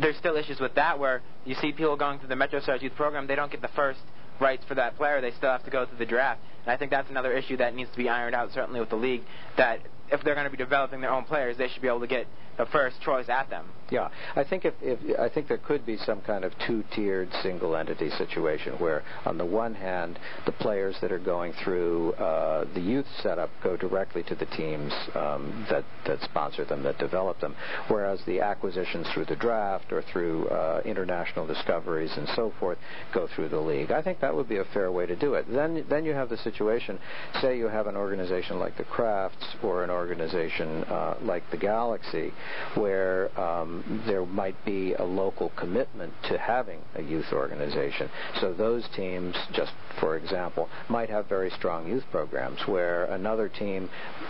there's 0.00 0.16
still 0.16 0.36
issues 0.36 0.60
with 0.60 0.74
that 0.74 0.98
where 0.98 1.22
you 1.44 1.54
see 1.56 1.72
people 1.72 1.96
going 1.96 2.18
through 2.18 2.28
the 2.28 2.36
Metro 2.36 2.60
Stars 2.60 2.82
youth 2.82 2.94
program, 2.94 3.26
they 3.26 3.34
don't 3.34 3.50
get 3.50 3.60
the 3.60 3.68
first 3.68 4.00
rights 4.40 4.64
for 4.66 4.74
that 4.74 4.96
player. 4.96 5.20
They 5.20 5.32
still 5.32 5.50
have 5.50 5.64
to 5.64 5.70
go 5.70 5.84
through 5.86 5.98
the 5.98 6.06
draft, 6.06 6.40
and 6.64 6.72
I 6.72 6.76
think 6.76 6.90
that's 6.90 7.10
another 7.10 7.32
issue 7.32 7.56
that 7.58 7.74
needs 7.74 7.90
to 7.90 7.96
be 7.96 8.08
ironed 8.08 8.34
out. 8.34 8.50
Certainly 8.52 8.80
with 8.80 8.90
the 8.90 8.96
league, 8.96 9.22
that 9.56 9.80
if 10.10 10.22
they're 10.22 10.34
going 10.34 10.46
to 10.46 10.50
be 10.50 10.56
developing 10.56 11.00
their 11.00 11.10
own 11.10 11.24
players, 11.24 11.56
they 11.56 11.68
should 11.68 11.82
be 11.82 11.88
able 11.88 12.00
to 12.00 12.06
get 12.06 12.26
the 12.58 12.66
first 12.66 13.00
choice 13.00 13.28
at 13.28 13.48
them. 13.50 13.66
Yeah, 13.92 14.08
I 14.36 14.44
think 14.44 14.64
if, 14.64 14.72
if 14.80 15.18
I 15.20 15.28
think 15.28 15.48
there 15.48 15.58
could 15.58 15.84
be 15.84 15.98
some 15.98 16.22
kind 16.22 16.44
of 16.44 16.52
two-tiered 16.66 17.28
single 17.42 17.76
entity 17.76 18.08
situation 18.08 18.72
where, 18.78 19.02
on 19.26 19.36
the 19.36 19.44
one 19.44 19.74
hand, 19.74 20.18
the 20.46 20.52
players 20.52 20.96
that 21.02 21.12
are 21.12 21.18
going 21.18 21.52
through 21.62 22.14
uh, 22.14 22.64
the 22.72 22.80
youth 22.80 23.06
setup 23.22 23.50
go 23.62 23.76
directly 23.76 24.22
to 24.22 24.34
the 24.34 24.46
teams 24.46 24.92
um, 25.14 25.66
that 25.68 25.84
that 26.06 26.22
sponsor 26.22 26.64
them, 26.64 26.82
that 26.84 26.96
develop 26.98 27.38
them, 27.40 27.54
whereas 27.88 28.18
the 28.24 28.40
acquisitions 28.40 29.06
through 29.12 29.26
the 29.26 29.36
draft 29.36 29.92
or 29.92 30.02
through 30.10 30.48
uh, 30.48 30.80
international 30.86 31.46
discoveries 31.46 32.12
and 32.16 32.26
so 32.34 32.50
forth 32.58 32.78
go 33.12 33.28
through 33.34 33.50
the 33.50 33.60
league. 33.60 33.90
I 33.90 34.00
think 34.00 34.20
that 34.20 34.34
would 34.34 34.48
be 34.48 34.56
a 34.56 34.64
fair 34.72 34.90
way 34.90 35.04
to 35.04 35.16
do 35.16 35.34
it. 35.34 35.44
Then 35.52 35.84
then 35.90 36.06
you 36.06 36.14
have 36.14 36.30
the 36.30 36.38
situation, 36.38 36.98
say 37.42 37.58
you 37.58 37.68
have 37.68 37.86
an 37.86 37.96
organization 37.96 38.58
like 38.58 38.78
the 38.78 38.84
Krafts 38.84 39.62
or 39.62 39.84
an 39.84 39.90
organization 39.90 40.84
uh, 40.84 41.16
like 41.20 41.42
the 41.50 41.58
Galaxy, 41.58 42.32
where 42.74 43.38
um, 43.40 44.02
there 44.06 44.24
might 44.24 44.56
be 44.64 44.94
a 44.94 45.02
local 45.04 45.50
commitment 45.56 46.12
to 46.28 46.38
having 46.38 46.80
a 46.94 47.02
youth 47.02 47.32
organization. 47.32 48.08
So 48.40 48.52
those 48.52 48.88
teams, 48.96 49.34
just 49.52 49.72
for 50.00 50.16
example, 50.16 50.68
might 50.88 51.10
have 51.10 51.28
very 51.28 51.50
strong 51.50 51.88
youth 51.88 52.04
programs 52.10 52.60
where 52.66 53.04
another 53.06 53.48
team, 53.48 53.88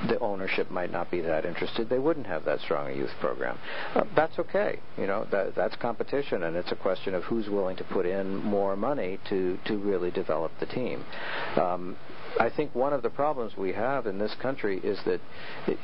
the 0.08 0.18
ownership 0.18 0.70
might 0.70 0.90
not 0.90 1.10
be 1.10 1.20
that 1.20 1.44
interested. 1.44 1.88
They 1.88 1.98
wouldn't 1.98 2.26
have 2.26 2.44
that 2.44 2.60
strong 2.60 2.90
a 2.90 2.94
youth 2.94 3.12
program. 3.20 3.58
Uh, 3.94 4.04
that's 4.14 4.38
okay. 4.38 4.78
You 4.98 5.06
know, 5.06 5.26
that, 5.30 5.54
that's 5.54 5.76
competition, 5.76 6.42
and 6.44 6.56
it's 6.56 6.72
a 6.72 6.76
question 6.76 7.14
of 7.14 7.22
who's 7.24 7.48
willing 7.48 7.76
to 7.76 7.84
put 7.84 8.06
in 8.06 8.36
more 8.36 8.76
money 8.76 9.18
to, 9.28 9.58
to 9.66 9.78
really 9.78 10.10
develop 10.10 10.52
the 10.60 10.66
team. 10.66 11.04
Um, 11.56 11.96
I 12.40 12.50
think 12.54 12.74
one 12.74 12.92
of 12.92 13.02
the 13.02 13.10
problems 13.10 13.56
we 13.56 13.72
have 13.72 14.06
in 14.06 14.18
this 14.18 14.34
country 14.40 14.78
is 14.78 14.98
that 15.04 15.20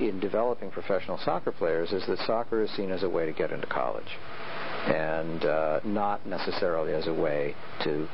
in 0.00 0.18
developing 0.20 0.70
professional 0.70 1.18
soccer 1.24 1.52
players 1.52 1.92
is 1.92 2.06
that 2.06 2.18
soccer 2.26 2.62
is 2.62 2.70
seen 2.76 2.90
as 2.90 3.02
a 3.02 3.08
way 3.08 3.26
to 3.26 3.32
get 3.32 3.52
into 3.52 3.66
college 3.66 4.18
and 4.86 5.44
uh, 5.44 5.80
not 5.84 6.26
necessarily 6.26 6.94
as 6.94 7.06
a 7.06 7.12
way 7.12 7.54
to 7.84 8.08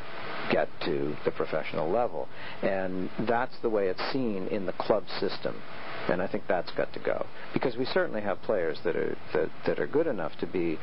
get 0.50 0.68
to 0.84 1.16
the 1.24 1.30
professional 1.30 1.90
level. 1.90 2.28
And 2.62 3.08
that's 3.26 3.54
the 3.62 3.70
way 3.70 3.88
it's 3.88 4.12
seen 4.12 4.48
in 4.48 4.66
the 4.66 4.72
club 4.72 5.04
system. 5.20 5.60
And 6.08 6.20
I 6.20 6.26
think 6.26 6.44
that's 6.48 6.70
got 6.72 6.92
to 6.92 7.00
go 7.00 7.26
because 7.54 7.76
we 7.76 7.86
certainly 7.86 8.20
have 8.20 8.42
players 8.42 8.78
that 8.84 8.94
are 8.94 9.16
that, 9.32 9.48
that 9.66 9.78
are 9.78 9.86
good 9.86 10.06
enough 10.06 10.32
to 10.40 10.46
be 10.46 10.78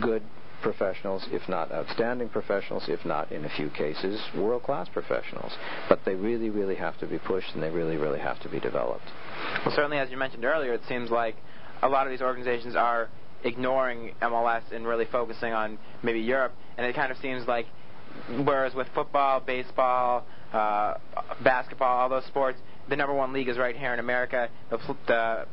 good 0.00 0.22
professionals, 0.64 1.28
if 1.30 1.46
not 1.48 1.70
outstanding 1.70 2.30
professionals, 2.30 2.84
if 2.88 3.04
not 3.04 3.30
in 3.30 3.44
a 3.44 3.50
few 3.50 3.68
cases 3.68 4.18
world 4.34 4.62
class 4.62 4.88
professionals. 4.88 5.52
But 5.88 6.00
they 6.06 6.14
really, 6.14 6.48
really 6.48 6.74
have 6.74 6.98
to 7.00 7.06
be 7.06 7.18
pushed 7.18 7.54
and 7.54 7.62
they 7.62 7.70
really, 7.70 7.98
really 7.98 8.18
have 8.18 8.40
to 8.40 8.48
be 8.48 8.58
developed. 8.58 9.04
Well, 9.64 9.74
certainly, 9.76 9.98
as 9.98 10.10
you 10.10 10.16
mentioned 10.16 10.44
earlier, 10.44 10.72
it 10.72 10.80
seems 10.88 11.10
like 11.10 11.36
a 11.82 11.88
lot 11.88 12.06
of 12.06 12.10
these 12.10 12.22
organizations 12.22 12.74
are 12.74 13.10
ignoring 13.44 14.14
MLS 14.22 14.62
and 14.72 14.86
really 14.86 15.04
focusing 15.04 15.52
on 15.52 15.78
maybe 16.02 16.20
Europe. 16.20 16.54
And 16.78 16.86
it 16.86 16.96
kind 16.96 17.12
of 17.12 17.18
seems 17.18 17.46
like, 17.46 17.66
whereas 18.44 18.74
with 18.74 18.88
football, 18.94 19.40
baseball, 19.40 20.24
uh, 20.54 20.94
basketball, 21.44 22.00
all 22.00 22.08
those 22.08 22.24
sports, 22.24 22.58
the 22.88 22.96
number 22.96 23.14
one 23.14 23.34
league 23.34 23.48
is 23.48 23.58
right 23.58 23.76
here 23.76 23.92
in 23.92 24.00
America. 24.00 24.48
The, 24.70 24.78
the, 25.06 25.46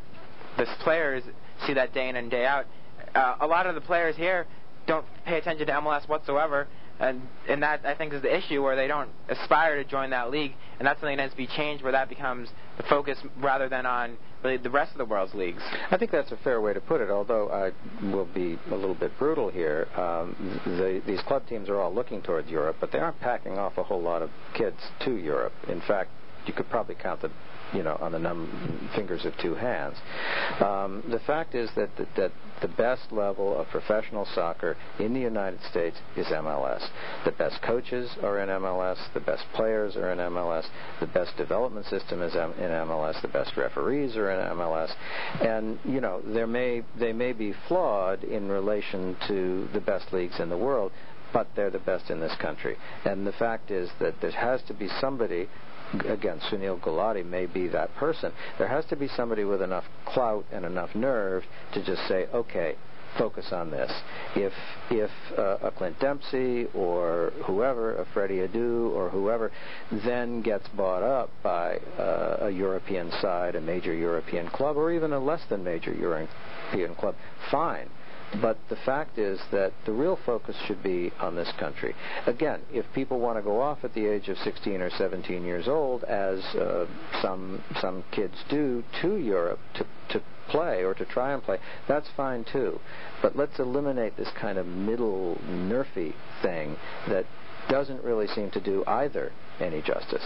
the 0.58 0.66
players 0.84 1.24
see 1.68 1.74
that 1.74 1.94
day 1.94 2.08
in 2.08 2.16
and 2.16 2.32
day 2.32 2.46
out. 2.46 2.66
Uh, 3.14 3.36
a 3.42 3.48
lot 3.48 3.68
of 3.68 3.76
the 3.76 3.82
players 3.82 4.16
here 4.16 4.48
don't 4.92 5.06
pay 5.26 5.38
attention 5.38 5.68
to 5.68 5.74
MLS 5.74 6.08
whatsoever. 6.10 6.68
And, 7.00 7.22
and 7.48 7.64
that, 7.64 7.84
I 7.86 7.96
think, 7.96 8.14
is 8.14 8.22
the 8.22 8.36
issue 8.36 8.62
where 8.62 8.76
they 8.76 8.88
don't 8.88 9.10
aspire 9.28 9.82
to 9.82 9.90
join 9.90 10.12
that 10.12 10.30
league. 10.30 10.54
And 10.78 10.88
that's 10.88 11.00
something 11.00 11.18
that 11.18 11.24
has 11.24 11.32
to 11.32 11.38
be 11.38 11.48
changed 11.48 11.82
where 11.82 11.94
that 11.94 12.10
becomes 12.10 12.50
the 12.78 12.84
focus 12.84 13.18
rather 13.40 13.70
than 13.70 13.86
on 13.86 14.18
the, 14.44 14.60
the 14.62 14.70
rest 14.70 14.92
of 14.92 14.98
the 14.98 15.06
world's 15.06 15.34
leagues. 15.34 15.64
I 15.90 15.98
think 15.98 16.12
that's 16.12 16.32
a 16.32 16.38
fair 16.38 16.62
way 16.62 16.74
to 16.74 16.82
put 16.82 17.02
it, 17.02 17.10
although 17.10 17.50
I 17.50 17.72
will 18.06 18.26
be 18.26 18.60
a 18.70 18.76
little 18.76 18.94
bit 18.94 19.18
brutal 19.18 19.50
here. 19.50 19.88
Um, 19.96 20.60
the, 20.66 21.02
these 21.08 21.22
club 21.22 21.48
teams 21.48 21.70
are 21.70 21.80
all 21.80 21.94
looking 21.94 22.22
towards 22.22 22.50
Europe, 22.50 22.76
but 22.80 22.92
they 22.92 23.00
aren't 23.00 23.20
packing 23.20 23.58
off 23.58 23.78
a 23.78 23.84
whole 23.84 24.02
lot 24.02 24.22
of 24.22 24.30
kids 24.54 24.78
to 25.06 25.16
Europe. 25.16 25.54
In 25.70 25.82
fact, 25.82 26.12
you 26.46 26.54
could 26.54 26.70
probably 26.70 26.96
count 26.96 27.22
the 27.22 27.32
you 27.74 27.84
know, 27.84 27.98
on 28.02 28.12
the 28.12 28.20
num- 28.20 28.90
fingers 28.96 29.26
of 29.26 29.34
two 29.38 29.56
hands. 29.56 29.96
Um, 30.60 31.04
the 31.10 31.20
fact 31.20 31.56
is 31.56 31.70
that, 31.76 31.90
that, 31.98 32.08
that 32.16 32.32
the 32.62 32.68
best 32.68 33.12
level 33.12 33.58
of 33.60 33.68
professional 33.70 34.28
soccer 34.34 34.78
in 35.00 35.14
the 35.14 35.20
United 35.20 35.60
States 35.70 35.98
is 36.16 36.28
MLS. 36.28 36.88
The 37.26 37.32
best 37.32 37.62
coaches 37.62 38.10
are 38.22 38.40
in 38.40 38.50
MLS. 38.50 38.98
The 39.14 39.20
best 39.20 39.44
players 39.56 39.96
are 39.96 40.12
in 40.12 40.20
MLS. 40.20 40.66
The 41.00 41.08
best 41.08 41.36
development 41.38 41.86
system 41.88 42.22
is 42.22 42.36
in 42.36 42.40
MLS. 42.42 43.22
The 43.22 43.28
best 43.30 43.58
referees 43.58 44.16
are 44.16 44.32
in 44.32 44.58
MLS. 44.58 44.92
And 45.42 45.80
you 45.86 46.02
know, 46.02 46.22
there 46.26 46.48
may 46.48 46.84
they 47.00 47.14
may 47.14 47.34
be 47.34 47.54
flawed 47.68 48.24
in 48.24 48.50
relation 48.50 49.16
to 49.28 49.68
the 49.74 49.82
best 49.82 50.14
leagues 50.14 50.40
in 50.40 50.50
the 50.50 50.58
world, 50.58 50.92
but 51.34 51.48
they're 51.56 51.70
the 51.70 51.80
best 51.80 52.10
in 52.10 52.20
this 52.20 52.36
country. 52.42 52.78
And 53.06 53.26
the 53.26 53.32
fact 53.34 53.72
is 53.72 53.90
that 54.00 54.20
there 54.22 54.32
has 54.32 54.62
to 54.64 54.74
be 54.74 54.88
somebody 55.00 55.48
again, 56.08 56.40
Sunil 56.50 56.80
Gulati 56.80 57.26
may 57.26 57.46
be 57.46 57.68
that 57.68 57.94
person. 57.96 58.32
There 58.58 58.68
has 58.68 58.86
to 58.86 58.96
be 58.96 59.08
somebody 59.10 59.44
with 59.44 59.62
enough 59.62 59.84
clout 60.06 60.46
and 60.52 60.66
enough 60.66 60.96
nerve 60.96 61.44
to 61.74 61.84
just 61.84 62.08
say, 62.08 62.28
okay, 62.34 62.76
focus 63.18 63.52
on 63.52 63.72
this. 63.72 63.92
If 64.36 64.54
if 64.90 65.10
uh, 65.38 65.58
a 65.62 65.72
Clint 65.72 66.00
Dempsey 66.00 66.68
or 66.74 67.34
whoever, 67.46 67.96
a 67.96 68.06
Freddie 68.14 68.48
Adu 68.48 68.92
or 68.92 69.10
whoever, 69.10 69.52
then 70.06 70.42
gets 70.42 70.68
bought 70.70 71.04
up 71.04 71.30
by 71.44 71.78
uh, 71.98 72.38
a 72.42 72.50
European 72.50 73.12
side, 73.22 73.56
a 73.56 73.62
major 73.62 73.94
European 73.94 74.50
club, 74.50 74.78
or 74.78 74.92
even 74.92 75.14
a 75.14 75.20
less 75.20 75.42
than 75.50 75.64
major 75.64 75.94
European 75.94 76.96
club, 76.96 77.16
fine. 77.50 77.90
But 78.40 78.58
the 78.70 78.78
fact 78.78 79.18
is 79.18 79.40
that 79.52 79.74
the 79.86 79.92
real 79.92 80.18
focus 80.26 80.56
should 80.66 80.82
be 80.82 81.12
on 81.20 81.36
this 81.36 81.52
country. 81.60 81.94
Again, 82.26 82.62
if 82.72 82.86
people 82.94 83.20
want 83.20 83.38
to 83.38 83.42
go 83.42 83.60
off 83.60 83.80
at 83.84 83.94
the 83.94 84.06
age 84.06 84.30
of 84.30 84.38
16 84.38 84.82
or 84.82 84.90
17 84.90 85.44
years 85.44 85.68
old, 85.68 86.04
as 86.06 86.40
uh, 86.56 86.86
some 87.22 87.62
some 87.82 88.04
kids 88.12 88.36
do, 88.50 88.84
to 89.02 89.18
Europe 89.18 89.60
to 89.76 89.86
to 90.10 90.24
play 90.50 90.84
or 90.84 90.94
to 90.94 91.06
try 91.06 91.34
and 91.34 91.44
play, 91.44 91.58
that's 91.88 92.08
fine 92.16 92.46
too. 92.52 92.80
But 93.22 93.36
let's 93.36 93.60
eliminate 93.60 94.16
this 94.16 94.30
kind 94.40 94.58
of 94.58 94.66
middle 94.66 95.38
nerfy 95.46 96.14
thing 96.42 96.78
that 97.10 97.26
doesn't 97.70 98.04
really 98.04 98.28
seem 98.28 98.50
to 98.52 98.60
do 98.60 98.84
either 98.88 99.32
any 99.60 99.82
justice. 99.82 100.24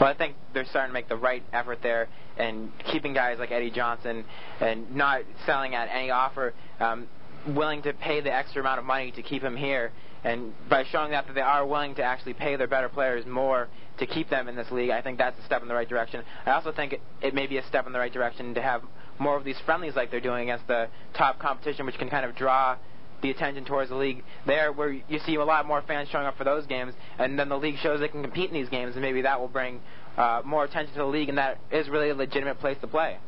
Well, 0.00 0.08
I 0.08 0.14
think 0.14 0.34
they're 0.52 0.64
starting 0.64 0.90
to 0.90 0.94
make 0.94 1.08
the 1.08 1.16
right 1.16 1.42
effort 1.52 1.78
there 1.82 2.08
and 2.36 2.72
keeping 2.90 3.14
guys 3.14 3.38
like 3.38 3.52
Eddie 3.52 3.70
Johnson 3.70 4.24
and 4.60 4.94
not 4.94 5.22
selling 5.46 5.74
at 5.74 5.88
any 5.92 6.10
offer. 6.10 6.54
Um, 6.80 7.06
willing 7.46 7.82
to 7.82 7.92
pay 7.92 8.20
the 8.20 8.32
extra 8.32 8.60
amount 8.60 8.78
of 8.78 8.84
money 8.84 9.10
to 9.12 9.22
keep 9.22 9.42
him 9.42 9.56
here, 9.56 9.92
and 10.24 10.52
by 10.68 10.84
showing 10.84 11.10
that, 11.10 11.26
that 11.26 11.34
they 11.34 11.40
are 11.40 11.66
willing 11.66 11.94
to 11.96 12.02
actually 12.02 12.34
pay 12.34 12.56
their 12.56 12.66
better 12.66 12.88
players 12.88 13.26
more 13.26 13.68
to 13.98 14.06
keep 14.06 14.30
them 14.30 14.48
in 14.48 14.56
this 14.56 14.70
league, 14.70 14.90
I 14.90 15.02
think 15.02 15.18
that's 15.18 15.38
a 15.38 15.44
step 15.44 15.62
in 15.62 15.68
the 15.68 15.74
right 15.74 15.88
direction. 15.88 16.24
I 16.46 16.52
also 16.52 16.72
think 16.72 16.94
it, 16.94 17.00
it 17.20 17.34
may 17.34 17.46
be 17.46 17.58
a 17.58 17.66
step 17.66 17.86
in 17.86 17.92
the 17.92 17.98
right 17.98 18.12
direction 18.12 18.54
to 18.54 18.62
have 18.62 18.82
more 19.18 19.36
of 19.36 19.44
these 19.44 19.58
friendlies 19.64 19.94
like 19.94 20.10
they're 20.10 20.20
doing 20.20 20.48
against 20.48 20.66
the 20.66 20.88
top 21.14 21.38
competition, 21.38 21.86
which 21.86 21.98
can 21.98 22.08
kind 22.08 22.24
of 22.24 22.34
draw 22.34 22.76
the 23.22 23.30
attention 23.30 23.64
towards 23.64 23.90
the 23.90 23.96
league 23.96 24.22
there, 24.46 24.72
where 24.72 24.90
you 24.90 25.18
see 25.24 25.34
a 25.36 25.44
lot 25.44 25.66
more 25.66 25.82
fans 25.82 26.08
showing 26.10 26.26
up 26.26 26.36
for 26.36 26.44
those 26.44 26.66
games, 26.66 26.94
and 27.18 27.38
then 27.38 27.48
the 27.48 27.56
league 27.56 27.78
shows 27.78 28.00
they 28.00 28.08
can 28.08 28.22
compete 28.22 28.48
in 28.50 28.54
these 28.54 28.68
games, 28.68 28.94
and 28.94 29.02
maybe 29.02 29.22
that 29.22 29.38
will 29.38 29.48
bring 29.48 29.80
uh, 30.16 30.42
more 30.44 30.64
attention 30.64 30.92
to 30.94 31.00
the 31.00 31.06
league, 31.06 31.28
and 31.28 31.38
that 31.38 31.58
is 31.70 31.88
really 31.88 32.10
a 32.10 32.14
legitimate 32.14 32.58
place 32.58 32.76
to 32.80 32.86
play. 32.86 33.18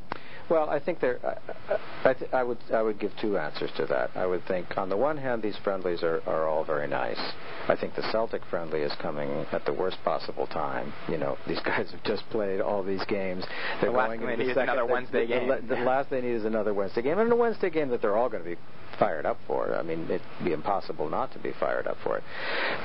Well, 0.49 0.71
I 0.71 0.79
think 0.79 1.01
there. 1.01 1.19
I, 1.25 2.11
I, 2.11 2.15
th- 2.15 2.33
I 2.33 2.43
would 2.45 2.59
I 2.73 2.81
would 2.81 3.01
give 3.01 3.11
two 3.21 3.37
answers 3.37 3.71
to 3.79 3.87
that. 3.87 4.11
I 4.15 4.27
would 4.27 4.45
think 4.47 4.79
on 4.79 4.89
the 4.89 4.97
one 4.97 5.17
hand, 5.17 5.43
these 5.43 5.57
friendlies 5.65 6.03
are, 6.03 6.23
are 6.27 6.47
all 6.47 6.65
very 6.65 6.87
nice. 6.87 7.21
I 7.69 7.75
think 7.75 7.97
the 7.97 8.03
Celtic 8.13 8.43
friendly 8.49 8.81
is 8.81 8.93
coming 9.03 9.29
at 9.51 9.65
the 9.65 9.73
worst 9.73 9.97
possible 10.05 10.47
time. 10.47 10.93
You 11.09 11.19
know, 11.19 11.37
these 11.49 11.61
guys 11.65 11.91
have 11.91 12.03
just 12.05 12.23
played 12.31 12.61
all 12.61 12.85
these 12.85 13.05
games. 13.07 13.45
They're 13.81 13.91
the 13.91 13.97
last 13.97 14.09
going 14.09 14.21
thing 14.21 14.31
into 14.31 14.37
they 14.43 14.47
need 14.47 14.55
the 14.55 14.61
is 14.61 14.69
another 14.69 14.87
Wednesday 14.87 15.27
the, 15.27 15.27
game. 15.27 15.49
The, 15.49 15.75
the 15.75 15.81
last 15.83 16.11
they 16.11 16.21
need 16.21 16.35
is 16.35 16.45
another 16.45 16.75
Wednesday 16.75 17.03
game, 17.03 17.19
and 17.19 17.33
a 17.33 17.37
Wednesday 17.37 17.71
game 17.71 17.89
that 17.89 18.01
they're 18.01 18.17
all 18.17 18.29
going 18.29 18.45
to 18.45 18.51
be 18.51 18.57
fired 19.01 19.27
up 19.27 19.39
for. 19.47 19.75
I 19.75 19.83
mean, 19.83 20.05
it'd 20.05 20.23
be 20.45 20.53
impossible 20.53 21.09
not 21.09 21.33
to 21.33 21.39
be 21.41 21.53
fired 21.59 21.87
up 21.87 21.97
for 22.05 22.19
it. 22.19 22.25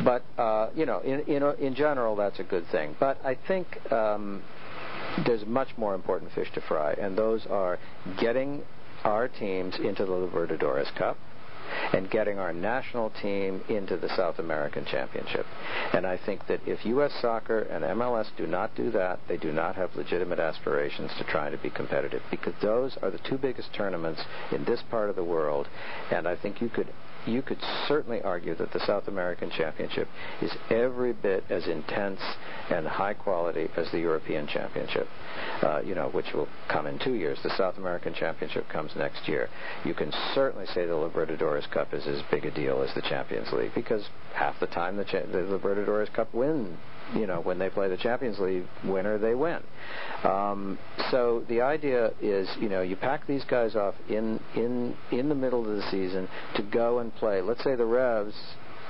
But 0.03 0.23
uh, 0.41 0.69
you 0.75 0.87
know, 0.87 0.99
in 1.01 1.19
in 1.21 1.43
in 1.59 1.75
general, 1.75 2.15
that's 2.15 2.39
a 2.39 2.43
good 2.43 2.65
thing. 2.71 2.95
But 2.99 3.23
I 3.23 3.37
think. 3.47 3.67
Um, 3.91 4.41
there's 5.25 5.45
much 5.45 5.69
more 5.77 5.95
important 5.95 6.31
fish 6.33 6.51
to 6.53 6.61
fry, 6.61 6.93
and 6.93 7.17
those 7.17 7.45
are 7.47 7.79
getting 8.19 8.63
our 9.03 9.27
teams 9.27 9.75
into 9.79 10.05
the 10.05 10.11
Libertadores 10.11 10.93
Cup 10.95 11.17
and 11.93 12.09
getting 12.09 12.37
our 12.39 12.53
national 12.53 13.09
team 13.21 13.61
into 13.69 13.97
the 13.97 14.09
South 14.09 14.39
American 14.39 14.85
Championship. 14.85 15.45
And 15.93 16.05
I 16.05 16.17
think 16.17 16.47
that 16.47 16.59
if 16.65 16.85
U.S. 16.85 17.13
Soccer 17.21 17.61
and 17.61 17.83
MLS 17.83 18.27
do 18.37 18.47
not 18.47 18.75
do 18.75 18.91
that, 18.91 19.19
they 19.27 19.37
do 19.37 19.51
not 19.51 19.75
have 19.75 19.95
legitimate 19.95 20.39
aspirations 20.39 21.11
to 21.17 21.23
try 21.25 21.49
to 21.49 21.57
be 21.57 21.69
competitive 21.69 22.21
because 22.29 22.53
those 22.61 22.97
are 23.01 23.11
the 23.11 23.19
two 23.19 23.37
biggest 23.37 23.73
tournaments 23.73 24.21
in 24.51 24.65
this 24.65 24.81
part 24.89 25.09
of 25.09 25.15
the 25.15 25.23
world. 25.23 25.67
And 26.11 26.27
I 26.27 26.35
think 26.35 26.61
you 26.61 26.69
could 26.69 26.87
you 27.25 27.41
could 27.41 27.59
certainly 27.87 28.21
argue 28.21 28.55
that 28.55 28.71
the 28.73 28.79
South 28.85 29.07
American 29.07 29.49
Championship 29.51 30.07
is 30.41 30.51
every 30.69 31.13
bit 31.13 31.43
as 31.49 31.67
intense 31.67 32.19
and 32.69 32.87
high 32.87 33.13
quality 33.13 33.69
as 33.75 33.89
the 33.91 33.99
European 33.99 34.47
Championship, 34.47 35.07
uh, 35.61 35.81
you 35.85 35.95
know, 35.95 36.09
which 36.09 36.33
will 36.33 36.47
come 36.67 36.87
in 36.87 36.97
two 36.99 37.13
years. 37.13 37.37
The 37.43 37.55
South 37.57 37.77
American 37.77 38.13
Championship 38.13 38.67
comes 38.69 38.91
next 38.95 39.27
year. 39.27 39.49
You 39.85 39.93
can 39.93 40.11
certainly 40.33 40.65
say 40.67 40.85
the 40.85 40.93
Libertadores 40.93 41.69
Cup 41.71 41.93
is 41.93 42.05
as 42.07 42.21
big 42.31 42.45
a 42.45 42.51
deal 42.51 42.81
as 42.81 42.93
the 42.95 43.01
Champions 43.01 43.51
League 43.51 43.73
because 43.75 44.03
half 44.33 44.59
the 44.59 44.67
time 44.67 44.97
the, 44.97 45.05
cha- 45.05 45.25
the 45.31 45.59
Libertadores 45.59 46.11
Cup 46.13 46.33
win 46.33 46.77
you 47.15 47.27
know, 47.27 47.41
when 47.41 47.59
they 47.59 47.69
play 47.69 47.89
the 47.89 47.97
Champions 47.97 48.39
League 48.39 48.65
winner, 48.85 49.17
they 49.17 49.35
win. 49.35 49.61
Um, 50.23 50.77
so 51.09 51.43
the 51.49 51.61
idea 51.61 52.11
is, 52.21 52.47
you 52.59 52.69
know, 52.69 52.81
you 52.81 52.95
pack 52.95 53.27
these 53.27 53.43
guys 53.45 53.75
off 53.75 53.95
in 54.09 54.39
in 54.55 54.95
in 55.11 55.29
the 55.29 55.35
middle 55.35 55.61
of 55.61 55.75
the 55.75 55.83
season 55.89 56.27
to 56.55 56.63
go 56.63 56.99
and 56.99 57.13
play. 57.15 57.41
Let's 57.41 57.63
say 57.63 57.75
the 57.75 57.85
Revs 57.85 58.35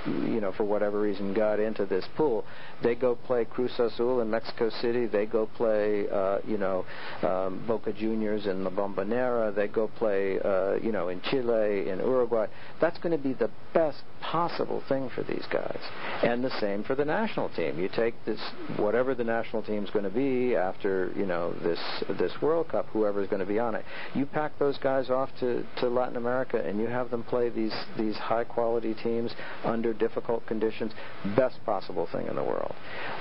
you 0.05 0.41
know, 0.41 0.51
for 0.51 0.63
whatever 0.63 0.99
reason, 0.99 1.33
got 1.33 1.59
into 1.59 1.85
this 1.85 2.05
pool. 2.15 2.45
They 2.83 2.95
go 2.95 3.15
play 3.15 3.45
Cruz 3.45 3.71
Azul 3.77 4.21
in 4.21 4.29
Mexico 4.29 4.69
City. 4.81 5.05
They 5.05 5.25
go 5.25 5.45
play, 5.45 6.07
uh, 6.09 6.39
you 6.45 6.57
know, 6.57 6.85
um, 7.21 7.63
Boca 7.67 7.93
Juniors 7.93 8.45
in 8.47 8.63
La 8.63 8.71
Bombonera. 8.71 9.53
They 9.53 9.67
go 9.67 9.87
play, 9.87 10.39
uh, 10.39 10.75
you 10.75 10.91
know, 10.91 11.09
in 11.09 11.21
Chile, 11.29 11.89
in 11.89 11.99
Uruguay. 11.99 12.47
That's 12.79 12.97
going 12.99 13.15
to 13.15 13.23
be 13.23 13.33
the 13.33 13.49
best 13.73 14.03
possible 14.21 14.83
thing 14.87 15.09
for 15.13 15.23
these 15.23 15.45
guys. 15.51 15.79
And 16.23 16.43
the 16.43 16.51
same 16.59 16.83
for 16.83 16.95
the 16.95 17.05
national 17.05 17.49
team. 17.49 17.79
You 17.79 17.89
take 17.89 18.13
this, 18.25 18.39
whatever 18.77 19.15
the 19.15 19.23
national 19.23 19.63
team's 19.63 19.89
going 19.89 20.05
to 20.05 20.11
be 20.11 20.55
after, 20.55 21.11
you 21.15 21.25
know, 21.25 21.53
this 21.63 21.79
this 22.19 22.33
World 22.41 22.69
Cup, 22.69 22.87
whoever's 22.87 23.27
going 23.27 23.39
to 23.39 23.45
be 23.45 23.59
on 23.59 23.75
it. 23.75 23.83
You 24.13 24.25
pack 24.25 24.57
those 24.59 24.77
guys 24.77 25.09
off 25.09 25.29
to, 25.39 25.65
to 25.77 25.87
Latin 25.87 26.17
America, 26.17 26.57
and 26.57 26.79
you 26.79 26.87
have 26.87 27.09
them 27.09 27.23
play 27.23 27.49
these 27.49 27.75
these 27.97 28.15
high 28.15 28.43
quality 28.43 28.93
teams 28.93 29.33
under 29.63 29.93
difficult 29.93 30.45
conditions. 30.47 30.91
Best 31.35 31.63
possible 31.65 32.07
thing 32.11 32.27
in 32.27 32.35
the 32.35 32.43
world. 32.43 32.75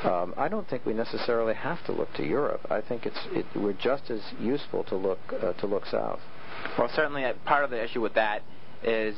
Um, 0.05 0.35
I 0.37 0.49
don't 0.49 0.69
think 0.69 0.87
we 0.87 0.95
necessarily 0.95 1.55
have 1.55 1.85
to 1.87 1.93
look 1.93 2.13
to 2.15 2.25
Europe. 2.25 2.61
I 2.71 2.81
think 2.81 3.07
it's 3.07 3.21
it, 3.33 3.47
we're 3.57 3.73
just 3.73 4.11
as 4.11 4.21
useful 4.39 4.85
to 4.85 4.97
look 4.97 5.19
uh, 5.43 5.53
to 5.55 5.67
look 5.67 5.87
south. 5.87 6.21
Well, 6.79 6.91
certainly 6.95 7.25
uh, 7.25 7.35
part 7.47 7.65
of 7.65 7.71
the 7.71 7.83
issue 7.83 8.01
with 8.01 8.15
that 8.15 8.43
is 8.83 9.17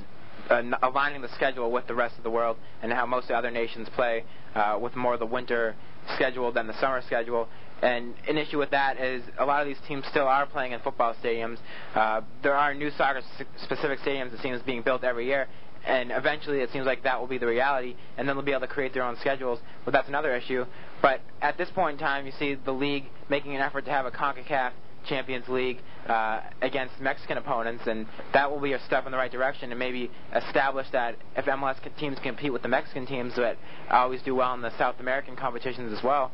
uh, 0.50 0.62
aligning 0.82 1.22
the 1.22 1.32
schedule 1.34 1.70
with 1.70 1.86
the 1.86 1.94
rest 1.94 2.16
of 2.18 2.24
the 2.24 2.30
world 2.30 2.56
and 2.82 2.92
how 2.92 3.06
most 3.06 3.30
other 3.30 3.50
nations 3.50 3.88
play 3.94 4.24
uh, 4.54 4.78
with 4.80 4.94
more 4.96 5.14
of 5.14 5.20
the 5.20 5.26
winter 5.26 5.74
schedule 6.14 6.52
than 6.52 6.66
the 6.66 6.78
summer 6.80 7.02
schedule. 7.06 7.48
And 7.82 8.14
an 8.28 8.38
issue 8.38 8.58
with 8.58 8.70
that 8.70 9.00
is 9.00 9.22
a 9.38 9.44
lot 9.44 9.60
of 9.60 9.66
these 9.66 9.78
teams 9.88 10.04
still 10.06 10.28
are 10.28 10.46
playing 10.46 10.72
in 10.72 10.80
football 10.80 11.14
stadiums. 11.22 11.58
Uh, 11.94 12.20
there 12.42 12.54
are 12.54 12.74
new 12.74 12.90
soccer-specific 12.92 13.98
stadiums, 14.00 14.32
it 14.32 14.40
seems, 14.40 14.62
being 14.62 14.82
built 14.82 15.02
every 15.02 15.26
year. 15.26 15.48
And 15.84 16.12
eventually, 16.12 16.60
it 16.60 16.70
seems 16.70 16.86
like 16.86 17.02
that 17.02 17.18
will 17.18 17.26
be 17.26 17.38
the 17.38 17.46
reality, 17.46 17.96
and 18.16 18.28
then 18.28 18.36
they'll 18.36 18.44
be 18.44 18.52
able 18.52 18.60
to 18.60 18.68
create 18.68 18.94
their 18.94 19.02
own 19.02 19.16
schedules. 19.18 19.58
But 19.84 19.90
that's 19.90 20.06
another 20.06 20.36
issue. 20.36 20.64
But 21.00 21.22
at 21.40 21.58
this 21.58 21.70
point 21.70 21.94
in 21.94 21.98
time, 21.98 22.24
you 22.24 22.32
see 22.38 22.54
the 22.54 22.70
league 22.70 23.06
making 23.28 23.56
an 23.56 23.60
effort 23.60 23.84
to 23.86 23.90
have 23.90 24.06
a 24.06 24.12
CONCACAF 24.12 24.70
Champions 25.06 25.48
League 25.48 25.78
uh, 26.06 26.40
against 26.60 27.00
Mexican 27.00 27.38
opponents, 27.38 27.84
and 27.86 28.06
that 28.32 28.50
will 28.50 28.60
be 28.60 28.72
a 28.72 28.80
step 28.86 29.06
in 29.06 29.12
the 29.12 29.18
right 29.18 29.30
direction 29.30 29.70
and 29.70 29.78
maybe 29.78 30.10
establish 30.34 30.86
that 30.92 31.16
if 31.36 31.44
MLS 31.46 31.76
teams 31.98 32.18
compete 32.22 32.52
with 32.52 32.62
the 32.62 32.68
Mexican 32.68 33.06
teams 33.06 33.34
that 33.36 33.56
always 33.90 34.22
do 34.22 34.34
well 34.34 34.54
in 34.54 34.62
the 34.62 34.76
South 34.78 34.96
American 35.00 35.36
competitions 35.36 35.96
as 35.96 36.02
well, 36.02 36.32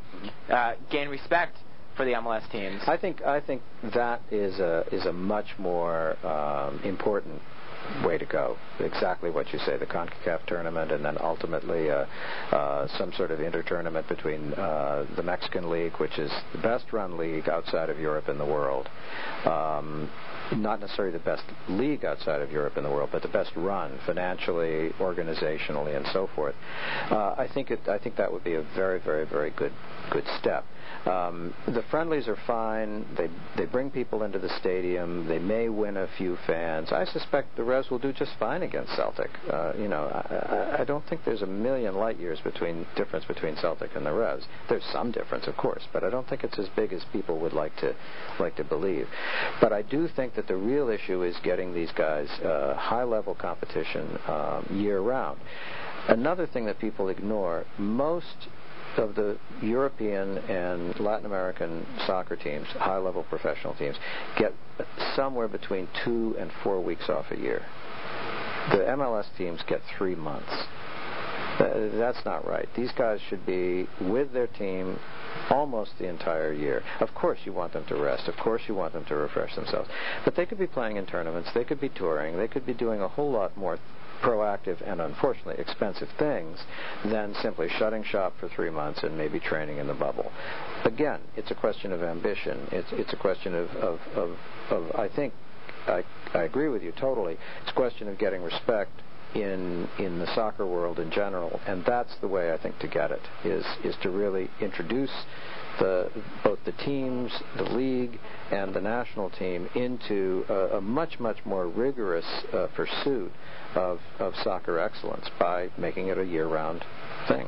uh, 0.51 0.73
gain 0.91 1.09
respect 1.09 1.57
for 1.97 2.05
the 2.05 2.13
MLS 2.13 2.49
teams. 2.51 2.81
I 2.87 2.97
think 2.97 3.23
I 3.23 3.41
think 3.41 3.61
that 3.95 4.23
is 4.31 4.59
a 4.61 4.85
is 4.93 5.05
a 5.05 5.13
much 5.13 5.59
more 5.59 6.17
um, 6.25 6.81
important 6.85 7.43
way 8.05 8.19
to 8.19 8.27
go. 8.27 8.57
Exactly 8.81 9.31
what 9.31 9.53
you 9.53 9.59
say, 9.61 9.77
the 9.77 9.87
CONCACAF 9.87 10.47
tournament, 10.47 10.93
and 10.93 11.05
then 11.05 11.17
ultimately 11.21 11.91
uh, 11.91 12.07
uh, 12.53 12.87
some 12.99 13.13
sort 13.13 13.31
of 13.31 13.41
inter-tournament 13.41 14.09
between 14.09 14.53
uh, 14.55 15.07
the 15.17 15.23
Mexican 15.23 15.71
League, 15.71 15.93
which 15.99 16.19
is 16.19 16.31
the 16.53 16.59
best-run 16.59 17.17
league 17.17 17.49
outside 17.49 17.91
of 17.91 17.99
Europe 17.99 18.29
in 18.29 18.39
the 18.39 18.45
world. 18.47 18.89
Um, 19.45 20.11
not 20.57 20.81
necessarily 20.81 21.13
the 21.13 21.25
best 21.25 21.45
league 21.69 22.05
outside 22.05 22.41
of 22.41 22.51
Europe 22.51 22.77
in 22.77 22.85
the 22.85 22.91
world, 22.91 23.11
but 23.13 23.23
the 23.23 23.29
best 23.29 23.51
run 23.55 23.99
financially, 24.07 24.91
organizationally, 24.99 25.97
and 25.97 26.07
so 26.13 26.29
forth. 26.35 26.55
Uh, 27.11 27.35
I 27.37 27.49
think 27.53 27.71
it, 27.71 27.81
I 27.87 27.99
think 27.99 28.17
that 28.17 28.33
would 28.33 28.45
be 28.45 28.55
a 28.55 28.63
very, 28.75 28.99
very, 29.01 29.27
very 29.27 29.51
good 29.51 29.73
good 30.11 30.25
step. 30.41 30.65
Um, 31.07 31.55
the 31.67 31.83
friendlies 31.91 32.29
are 32.29 32.39
fine. 32.47 33.07
They 33.17 33.29
they 33.57 33.67
bring 33.67 33.91
people 33.91 34.23
into 34.25 34.39
the 34.39 34.51
stadium. 34.61 35.27
They 35.27 35.39
may 35.39 35.69
win 35.69 35.97
a 35.97 36.09
few 36.19 36.37
fans. 36.47 36.93
I 36.93 37.05
suspect 37.05 37.57
the 37.57 37.65
Revs 37.65 37.91
will 37.91 37.99
do 37.99 38.13
just 38.13 38.33
fine 38.39 38.63
against 38.63 38.95
Celtic. 38.97 39.31
Uh, 39.51 39.73
you 39.79 39.89
know, 39.89 40.05
I, 40.05 40.81
I 40.81 40.85
don't 40.85 41.07
think 41.09 41.25
there's 41.25 41.43
a 41.43 41.47
million 41.47 41.95
light 41.95 42.19
years 42.19 42.41
between 42.41 42.87
difference 42.97 43.25
between 43.25 43.57
Celtic 43.57 43.95
and 43.95 44.05
the 44.05 44.13
Revs. 44.13 44.45
There's 44.69 44.85
some 44.93 45.11
difference, 45.11 45.47
of 45.47 45.57
course, 45.57 45.83
but 45.93 46.05
I 46.05 46.11
don't 46.11 46.29
think 46.29 46.45
it's 46.45 46.59
as 46.59 46.69
big 46.77 46.93
as 46.93 47.05
people 47.13 47.39
would 47.41 47.53
like 47.53 47.77
to 47.77 47.95
like 48.39 48.57
to 48.57 48.65
believe. 48.65 49.07
But 49.61 49.73
I 49.73 49.83
do 49.83 50.09
think 50.09 50.35
that 50.35 50.47
the 50.49 50.57
real 50.57 50.89
issue 50.89 51.23
is 51.23 51.37
getting 51.43 51.73
these 51.73 51.93
guys 51.93 52.29
uh, 52.41 52.75
high-level 52.77 53.37
competition 53.37 54.19
um, 54.27 54.67
year 54.71 55.01
round. 55.01 55.39
Another 56.09 56.47
thing 56.47 56.65
that 56.67 56.79
people 56.79 57.09
ignore: 57.09 57.65
most 57.79 58.49
of 58.99 59.15
the 59.15 59.39
European 59.63 60.39
and 60.39 60.99
Latin 61.01 61.27
American 61.27 61.87
soccer 62.07 62.37
teams, 62.37 62.67
high 62.69 62.99
level 62.99 63.23
professional 63.25 63.75
teams, 63.75 63.97
get 64.37 64.53
somewhere 65.15 65.49
between 65.49 65.89
two 66.05 66.37
and 66.39 66.51
four 66.63 66.81
weeks 66.81 67.09
off 67.09 67.27
a 67.31 67.39
year. 67.39 67.65
The 68.71 68.79
MLS 68.79 69.27
teams 69.37 69.61
get 69.67 69.81
three 69.97 70.15
months. 70.15 70.53
That's 71.59 72.25
not 72.25 72.47
right. 72.47 72.69
These 72.77 72.93
guys 72.93 73.21
should 73.29 73.45
be 73.45 73.89
with 74.01 74.33
their 74.33 74.47
team 74.47 74.99
almost 75.51 75.93
the 75.99 76.09
entire 76.09 76.53
year. 76.53 76.83
Of 77.01 77.15
course, 77.15 77.39
you 77.45 77.53
want 77.53 77.73
them 77.73 77.85
to 77.87 77.97
rest. 77.97 78.29
Of 78.29 78.37
course, 78.37 78.63
you 78.69 78.75
want 78.75 78.93
them 78.93 79.05
to 79.07 79.17
refresh 79.17 79.55
themselves. 79.57 79.89
But 80.25 80.37
they 80.37 80.47
could 80.47 80.59
be 80.59 80.67
playing 80.67 80.97
in 80.97 81.07
tournaments. 81.07 81.51
They 81.55 81.65
could 81.65 81.81
be 81.81 81.89
touring. 81.89 82.37
They 82.37 82.49
could 82.49 82.67
be 82.67 82.75
doing 82.75 83.01
a 83.01 83.09
whole 83.09 83.33
lot 83.33 83.57
more 83.57 83.79
proactive 84.23 84.81
and 84.87 85.01
unfortunately 85.01 85.57
expensive 85.59 86.09
things 86.19 86.59
than 87.05 87.35
simply 87.43 87.69
shutting 87.79 88.03
shop 88.05 88.35
for 88.39 88.49
three 88.49 88.71
months 88.71 89.03
and 89.03 89.17
maybe 89.17 89.39
training 89.39 89.79
in 89.79 89.87
the 89.87 89.95
bubble. 89.95 90.31
Again, 90.85 91.21
it's 91.37 91.51
a 91.51 91.55
question 91.55 91.93
of 91.93 92.03
ambition. 92.03 92.69
It's 92.73 92.89
it's 92.93 93.13
a 93.13 93.17
question 93.17 93.55
of 93.55 93.69
of, 93.77 94.01
of, 94.15 94.37
of 94.71 94.97
I 94.97 95.09
think 95.09 95.33
I, 95.87 96.05
I 96.35 96.43
agree 96.43 96.69
with 96.69 96.83
you 96.83 96.93
totally. 96.93 97.37
It's 97.63 97.71
a 97.71 97.75
question 97.75 98.09
of 98.09 98.19
getting 98.19 98.43
respect 98.43 98.91
in 99.35 99.89
in 99.99 100.19
the 100.19 100.35
soccer 100.35 100.67
world 100.67 100.99
in 100.99 101.11
general, 101.11 101.61
and 101.67 101.85
that's 101.85 102.15
the 102.21 102.29
way 102.29 102.53
I 102.53 102.57
think 102.57 102.79
to 102.81 102.89
get 102.89 103.11
it 103.11 103.23
is 103.45 103.65
is 103.85 103.95
to 104.03 104.11
really 104.11 104.51
introduce 104.61 105.13
the 105.79 106.11
both 106.43 106.59
the 106.65 106.73
teams, 106.73 107.31
the 107.57 107.65
league, 107.65 108.19
and 108.51 108.75
the 108.75 108.81
national 108.81 109.31
team 109.31 109.69
into 109.75 110.45
a, 110.49 110.79
a 110.79 110.81
much 110.81 111.21
much 111.21 111.39
more 111.45 111.69
rigorous 111.69 112.27
uh, 112.53 112.69
pursuit 112.75 113.33
of 113.75 114.01
of 114.19 114.35
soccer 114.43 114.79
excellence 114.79 115.27
by 115.39 115.71
making 115.77 116.09
it 116.09 116.19
a 116.19 116.25
year-round 116.25 116.85
thing. 117.29 117.47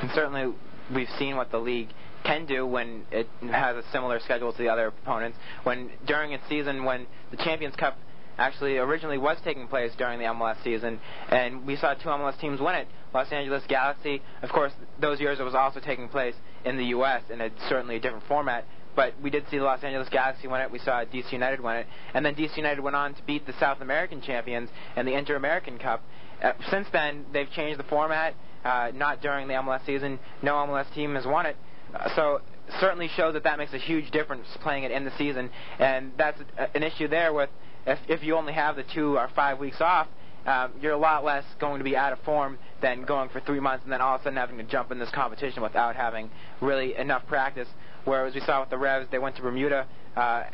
And 0.00 0.10
certainly, 0.14 0.52
we've 0.94 1.08
seen 1.18 1.36
what 1.36 1.50
the 1.50 1.58
league 1.58 1.88
can 2.24 2.46
do 2.46 2.66
when 2.66 3.04
it 3.10 3.26
has 3.40 3.76
a 3.76 3.82
similar 3.90 4.20
schedule 4.20 4.52
to 4.52 4.58
the 4.58 4.68
other 4.68 4.86
opponents. 4.86 5.38
When 5.64 5.90
during 6.06 6.32
its 6.32 6.44
season, 6.48 6.84
when 6.84 7.06
the 7.30 7.36
Champions 7.38 7.74
Cup 7.76 7.98
actually 8.38 8.78
originally 8.78 9.18
was 9.18 9.36
taking 9.44 9.68
place 9.68 9.92
during 9.98 10.18
the 10.18 10.24
MLS 10.26 10.62
season, 10.64 11.00
and 11.28 11.66
we 11.66 11.76
saw 11.76 11.94
two 11.94 12.08
MLS 12.08 12.38
teams 12.40 12.60
win 12.60 12.74
it. 12.74 12.88
Los 13.12 13.30
Angeles 13.30 13.62
Galaxy, 13.68 14.22
of 14.42 14.50
course, 14.50 14.72
those 15.00 15.20
years 15.20 15.38
it 15.38 15.42
was 15.42 15.54
also 15.54 15.80
taking 15.80 16.08
place 16.08 16.34
in 16.64 16.76
the 16.76 16.86
U.S. 16.86 17.22
in 17.30 17.40
a 17.40 17.50
certainly 17.68 17.96
a 17.96 18.00
different 18.00 18.24
format. 18.26 18.64
But 18.94 19.14
we 19.22 19.30
did 19.30 19.44
see 19.50 19.58
the 19.58 19.64
Los 19.64 19.82
Angeles 19.82 20.08
Galaxy 20.10 20.48
win 20.48 20.60
it. 20.60 20.70
We 20.70 20.78
saw 20.78 21.04
DC 21.04 21.32
United 21.32 21.60
win 21.60 21.76
it, 21.76 21.86
and 22.14 22.24
then 22.24 22.34
DC 22.34 22.56
United 22.56 22.80
went 22.80 22.96
on 22.96 23.14
to 23.14 23.22
beat 23.22 23.46
the 23.46 23.54
South 23.58 23.80
American 23.80 24.20
champions 24.20 24.70
in 24.96 25.06
the 25.06 25.14
Inter 25.14 25.36
American 25.36 25.78
Cup. 25.78 26.02
Uh, 26.42 26.52
since 26.70 26.86
then, 26.92 27.24
they've 27.32 27.50
changed 27.50 27.78
the 27.78 27.84
format. 27.84 28.34
Uh, 28.64 28.92
not 28.94 29.20
during 29.20 29.48
the 29.48 29.54
MLS 29.54 29.84
season. 29.84 30.20
No 30.40 30.54
MLS 30.54 30.92
team 30.94 31.16
has 31.16 31.26
won 31.26 31.46
it. 31.46 31.56
Uh, 31.94 32.08
so 32.14 32.40
certainly 32.80 33.08
shows 33.16 33.34
that 33.34 33.42
that 33.42 33.58
makes 33.58 33.72
a 33.72 33.78
huge 33.78 34.10
difference 34.12 34.46
playing 34.62 34.84
it 34.84 34.92
in 34.92 35.04
the 35.04 35.10
season, 35.18 35.50
and 35.80 36.12
that's 36.16 36.40
a, 36.56 36.76
an 36.76 36.84
issue 36.84 37.08
there 37.08 37.32
with 37.32 37.50
if, 37.86 37.98
if 38.08 38.22
you 38.22 38.36
only 38.36 38.52
have 38.52 38.76
the 38.76 38.84
two 38.94 39.18
or 39.18 39.28
five 39.34 39.58
weeks 39.58 39.80
off. 39.80 40.06
Um, 40.46 40.72
you're 40.80 40.92
a 40.92 40.98
lot 40.98 41.24
less 41.24 41.44
going 41.60 41.78
to 41.78 41.84
be 41.84 41.96
out 41.96 42.12
of 42.12 42.18
form 42.20 42.58
than 42.80 43.04
going 43.04 43.28
for 43.28 43.40
three 43.40 43.60
months 43.60 43.84
and 43.84 43.92
then 43.92 44.00
all 44.00 44.16
of 44.16 44.22
a 44.22 44.24
sudden 44.24 44.36
having 44.36 44.56
to 44.58 44.64
jump 44.64 44.90
in 44.90 44.98
this 44.98 45.10
competition 45.14 45.62
without 45.62 45.94
having 45.94 46.30
really 46.60 46.96
enough 46.96 47.24
practice. 47.28 47.68
Whereas 48.04 48.34
we 48.34 48.40
saw 48.40 48.60
with 48.60 48.70
the 48.70 48.78
Revs, 48.78 49.08
they 49.10 49.18
went 49.18 49.36
to 49.36 49.42
Bermuda. 49.42 49.86
Uh, 50.16 50.44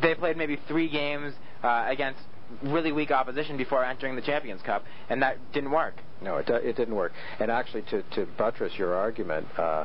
they 0.00 0.14
played 0.14 0.36
maybe 0.36 0.58
three 0.68 0.88
games 0.88 1.34
uh, 1.62 1.86
against 1.88 2.20
really 2.62 2.92
weak 2.92 3.10
opposition 3.10 3.56
before 3.56 3.84
entering 3.84 4.16
the 4.16 4.22
Champions 4.22 4.62
Cup, 4.62 4.84
and 5.08 5.22
that 5.22 5.38
didn't 5.52 5.70
work. 5.70 5.94
No, 6.22 6.36
it, 6.36 6.48
it 6.48 6.76
didn't 6.76 6.94
work. 6.94 7.12
And 7.38 7.50
actually, 7.50 7.82
to, 7.90 8.02
to 8.14 8.26
buttress 8.38 8.72
your 8.78 8.94
argument, 8.94 9.46
uh, 9.58 9.84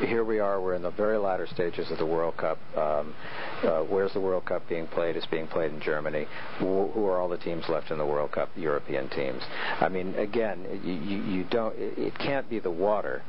here 0.00 0.24
we 0.24 0.38
are. 0.38 0.60
We're 0.60 0.74
in 0.74 0.82
the 0.82 0.90
very 0.90 1.16
latter 1.16 1.46
stages 1.46 1.90
of 1.90 1.98
the 1.98 2.06
World 2.06 2.36
Cup. 2.36 2.58
Um, 2.76 3.14
uh, 3.62 3.80
where's 3.84 4.12
the 4.12 4.20
World 4.20 4.44
Cup 4.44 4.68
being 4.68 4.86
played? 4.88 5.16
It's 5.16 5.26
being 5.26 5.46
played 5.46 5.72
in 5.72 5.80
Germany. 5.80 6.26
Who, 6.58 6.88
who, 6.88 7.06
are 7.06 7.18
all 7.18 7.28
the 7.28 7.38
teams 7.38 7.64
left 7.68 7.90
in 7.90 7.98
the 7.98 8.06
World 8.06 8.32
Cup? 8.32 8.50
European 8.56 9.08
teams. 9.10 9.42
I 9.80 9.88
mean, 9.88 10.14
again, 10.16 10.66
you, 10.84 10.92
you, 10.92 11.44
don't. 11.44 11.74
It 11.78 12.18
can't 12.18 12.48
be 12.50 12.58
the 12.58 12.70
water 12.70 13.22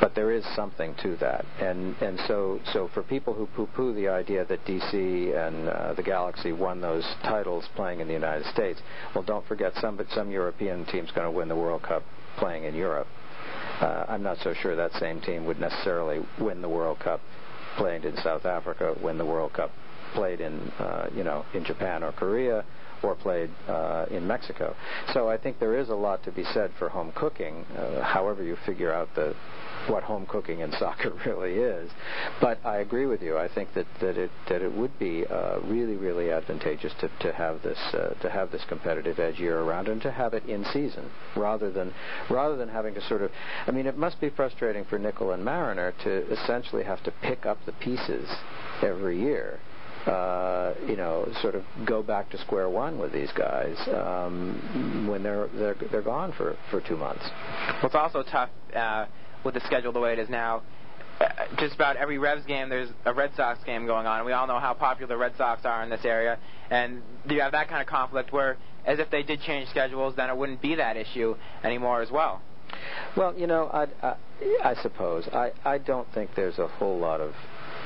but 0.00 0.14
there 0.14 0.32
is 0.32 0.44
something 0.54 0.94
to 1.02 1.16
that, 1.16 1.44
and 1.60 1.94
and 2.02 2.18
so 2.26 2.60
so 2.72 2.88
for 2.92 3.02
people 3.02 3.32
who 3.34 3.46
poo-poo 3.46 3.94
the 3.94 4.08
idea 4.08 4.44
that 4.44 4.64
DC 4.64 4.92
and 4.92 5.68
uh, 5.68 5.94
the 5.94 6.02
Galaxy 6.02 6.52
won 6.52 6.80
those 6.80 7.04
titles 7.22 7.64
playing 7.74 8.00
in 8.00 8.06
the 8.06 8.14
United 8.14 8.46
States, 8.46 8.80
well, 9.14 9.24
don't 9.24 9.46
forget 9.46 9.72
some 9.80 9.96
but 9.96 10.06
some 10.10 10.30
European 10.30 10.84
team's 10.86 11.10
going 11.12 11.26
to 11.26 11.30
win 11.30 11.48
the 11.48 11.56
World 11.56 11.82
Cup 11.82 12.02
playing 12.38 12.64
in 12.64 12.74
Europe. 12.74 13.06
Uh, 13.80 14.06
I'm 14.08 14.22
not 14.22 14.38
so 14.38 14.54
sure 14.54 14.76
that 14.76 14.92
same 14.94 15.20
team 15.20 15.44
would 15.46 15.60
necessarily 15.60 16.24
win 16.40 16.62
the 16.62 16.68
World 16.68 16.98
Cup 16.98 17.20
playing 17.76 18.04
in 18.04 18.16
South 18.18 18.46
Africa, 18.46 18.94
win 19.02 19.18
the 19.18 19.26
World 19.26 19.52
Cup 19.52 19.70
played 20.14 20.40
in 20.40 20.58
uh, 20.78 21.08
you 21.14 21.24
know 21.24 21.44
in 21.54 21.64
Japan 21.64 22.02
or 22.02 22.12
Korea 22.12 22.64
or 23.02 23.14
played 23.14 23.50
uh, 23.68 24.06
in 24.10 24.26
Mexico. 24.26 24.74
So 25.12 25.28
I 25.28 25.36
think 25.36 25.58
there 25.58 25.78
is 25.78 25.88
a 25.88 25.94
lot 25.94 26.22
to 26.24 26.32
be 26.32 26.44
said 26.52 26.70
for 26.78 26.88
home 26.88 27.12
cooking, 27.14 27.64
uh, 27.76 28.02
however 28.02 28.42
you 28.42 28.56
figure 28.66 28.92
out 28.92 29.08
the 29.14 29.34
what 29.88 30.02
home 30.02 30.26
cooking 30.26 30.60
in 30.60 30.72
soccer 30.78 31.12
really 31.24 31.54
is. 31.54 31.90
But 32.40 32.58
I 32.64 32.78
agree 32.78 33.06
with 33.06 33.22
you. 33.22 33.38
I 33.38 33.48
think 33.48 33.72
that, 33.74 33.86
that 34.00 34.16
it 34.16 34.30
that 34.48 34.62
it 34.62 34.72
would 34.72 34.98
be 34.98 35.26
uh, 35.26 35.60
really 35.60 35.96
really 35.96 36.30
advantageous 36.30 36.92
to, 37.00 37.10
to 37.20 37.32
have 37.32 37.62
this 37.62 37.78
uh, 37.94 38.14
to 38.20 38.30
have 38.30 38.50
this 38.50 38.64
competitive 38.68 39.18
edge 39.18 39.38
year 39.38 39.60
around 39.60 39.88
and 39.88 40.00
to 40.02 40.10
have 40.10 40.34
it 40.34 40.44
in 40.46 40.64
season 40.72 41.10
rather 41.36 41.70
than 41.70 41.92
rather 42.30 42.56
than 42.56 42.68
having 42.68 42.94
to 42.94 43.00
sort 43.08 43.22
of. 43.22 43.30
I 43.66 43.70
mean, 43.70 43.86
it 43.86 43.96
must 43.96 44.20
be 44.20 44.30
frustrating 44.30 44.84
for 44.84 44.98
Nicol 44.98 45.32
and 45.32 45.44
Mariner 45.44 45.92
to 46.04 46.32
essentially 46.32 46.84
have 46.84 47.02
to 47.04 47.12
pick 47.22 47.46
up 47.46 47.58
the 47.66 47.72
pieces 47.72 48.28
every 48.82 49.20
year. 49.20 49.60
Uh, 50.06 50.74
you 50.86 50.94
know, 50.94 51.28
sort 51.42 51.56
of 51.56 51.64
go 51.84 52.00
back 52.00 52.30
to 52.30 52.38
square 52.38 52.68
one 52.68 52.96
with 52.96 53.12
these 53.12 53.32
guys 53.32 53.76
um, 53.88 55.06
when 55.10 55.22
they're 55.22 55.48
they're 55.54 55.76
they're 55.90 56.02
gone 56.02 56.32
for 56.36 56.56
for 56.70 56.80
two 56.80 56.96
months. 56.96 57.24
Well, 57.82 57.86
it's 57.86 57.94
also 57.94 58.22
tough. 58.22 58.50
Uh, 58.74 59.06
with 59.44 59.54
the 59.54 59.60
schedule 59.66 59.92
the 59.92 60.00
way 60.00 60.12
it 60.12 60.18
is 60.18 60.28
now, 60.28 60.62
uh, 61.20 61.24
just 61.58 61.74
about 61.74 61.96
every 61.96 62.18
Revs 62.18 62.44
game, 62.46 62.68
there's 62.68 62.90
a 63.04 63.14
Red 63.14 63.30
Sox 63.36 63.62
game 63.64 63.86
going 63.86 64.06
on. 64.06 64.24
We 64.26 64.32
all 64.32 64.46
know 64.46 64.58
how 64.58 64.74
popular 64.74 65.16
Red 65.16 65.32
Sox 65.36 65.64
are 65.64 65.82
in 65.82 65.90
this 65.90 66.04
area, 66.04 66.38
and 66.70 67.02
you 67.28 67.40
have 67.40 67.52
that 67.52 67.68
kind 67.68 67.80
of 67.80 67.86
conflict 67.86 68.32
where, 68.32 68.58
as 68.84 68.98
if 68.98 69.10
they 69.10 69.22
did 69.22 69.40
change 69.40 69.68
schedules, 69.70 70.14
then 70.16 70.30
it 70.30 70.36
wouldn't 70.36 70.60
be 70.60 70.74
that 70.74 70.96
issue 70.96 71.36
anymore 71.64 72.02
as 72.02 72.10
well. 72.10 72.42
Well, 73.16 73.34
you 73.36 73.46
know, 73.46 73.70
I, 73.72 73.86
I, 74.02 74.16
I 74.62 74.74
suppose 74.82 75.26
I, 75.32 75.52
I 75.64 75.78
don't 75.78 76.12
think 76.12 76.30
there's 76.36 76.58
a 76.58 76.66
whole 76.66 76.98
lot 76.98 77.20
of 77.20 77.32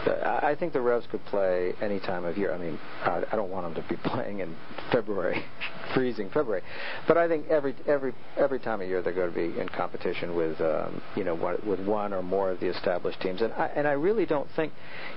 I 0.06 0.56
think 0.58 0.72
the 0.72 0.80
Revs 0.80 1.06
could 1.10 1.24
play 1.26 1.74
any 1.80 2.00
time 2.00 2.24
of 2.24 2.38
year. 2.38 2.52
I 2.52 2.58
mean, 2.58 2.78
I, 3.02 3.36
don't 3.36 3.50
want 3.50 3.72
them 3.72 3.82
to 3.82 3.88
be 3.88 3.96
playing 4.04 4.40
in 4.40 4.56
February, 4.92 5.44
freezing 5.94 6.30
February, 6.30 6.62
but 7.06 7.16
I 7.16 7.28
think 7.28 7.48
every 7.48 7.74
every 7.86 8.14
every 8.36 8.58
time 8.58 8.80
of 8.80 8.88
year 8.88 9.02
they're 9.02 9.12
going 9.12 9.30
to 9.30 9.34
be 9.34 9.60
in 9.60 9.68
competition 9.68 10.34
with 10.34 10.60
um, 10.60 11.02
you 11.16 11.24
know 11.24 11.34
with 11.64 11.80
one 11.80 12.12
or 12.12 12.22
more 12.22 12.50
of 12.50 12.60
the 12.60 12.66
established 12.66 13.20
teams. 13.20 13.42
And 13.42 13.52
I, 13.52 13.66
and 13.76 13.86
I 13.86 13.92
really 13.92 14.26
don't 14.26 14.48
think, 14.56 14.72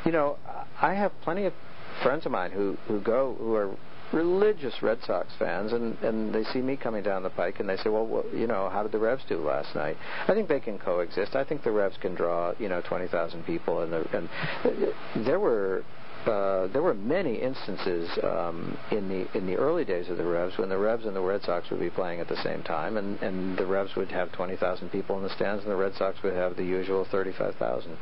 you 0.06 0.12
know, 0.12 0.38
I 0.82 0.94
have 0.94 1.12
plenty 1.22 1.46
of 1.46 1.54
friends 2.02 2.26
of 2.26 2.32
mine 2.32 2.52
who 2.52 2.78
who 2.88 3.00
go 3.00 3.36
who 3.40 3.56
are 3.56 3.76
religious 4.14 4.82
Red 4.82 5.00
Sox 5.06 5.28
fans, 5.40 5.74
and 5.74 5.98
and 6.00 6.34
they 6.34 6.44
see 6.46 6.62
me 6.62 6.76
coming 6.78 7.04
down 7.04 7.24
the 7.24 7.30
pike, 7.30 7.60
and 7.60 7.68
they 7.68 7.78
say, 7.78 7.90
well, 7.90 8.06
well, 8.06 8.26
you 8.34 8.48
know, 8.48 8.70
how 8.70 8.84
did 8.84 8.92
the 8.92 9.00
Revs 9.00 9.24
do 9.28 9.38
last 9.40 9.76
night? 9.76 9.98
I 10.28 10.34
think 10.34 10.48
they 10.48 10.60
can 10.60 10.78
coexist. 10.78 11.36
I 11.36 11.44
think 11.44 11.64
the 11.64 11.72
Revs 11.72 11.98
can 11.98 12.16
draw, 12.16 12.54
you 12.60 12.70
know, 12.70 12.82
twenty 12.82 13.08
thousand 13.08 13.46
people, 13.46 13.82
and 13.82 13.92
the, 13.92 14.18
and 14.18 14.30
uh, 14.64 15.24
there 15.26 15.40
were 15.40 15.84
uh, 16.28 16.68
there 16.74 16.82
were 16.82 16.94
many 16.94 17.36
instances 17.36 18.10
um, 18.24 18.78
in 18.92 19.08
the 19.10 19.38
in 19.38 19.46
the 19.46 19.56
early 19.56 19.86
days 19.86 20.10
of 20.10 20.18
the 20.18 20.26
Revs 20.26 20.58
when 20.58 20.70
the 20.70 20.78
Revs 20.78 21.06
and 21.06 21.16
the 21.16 21.22
Red 21.22 21.44
Sox 21.44 21.70
would 21.70 21.80
be 21.80 21.90
playing 21.90 22.20
at 22.20 22.28
the 22.28 22.42
same 22.44 22.64
time, 22.64 22.98
and, 22.98 23.22
and 23.22 23.58
the 23.58 23.66
Revs 23.66 23.96
would 23.96 24.12
have 24.12 24.32
20,000 24.32 24.90
people 24.90 25.18
in 25.18 25.24
the 25.24 25.30
stands, 25.30 25.64
and 25.64 25.72
the 25.72 25.76
Red 25.76 25.96
Sox 25.96 26.22
would 26.24 26.34
have 26.34 26.56
the 26.56 26.64
usual 26.64 27.06
35,000. 27.12 27.98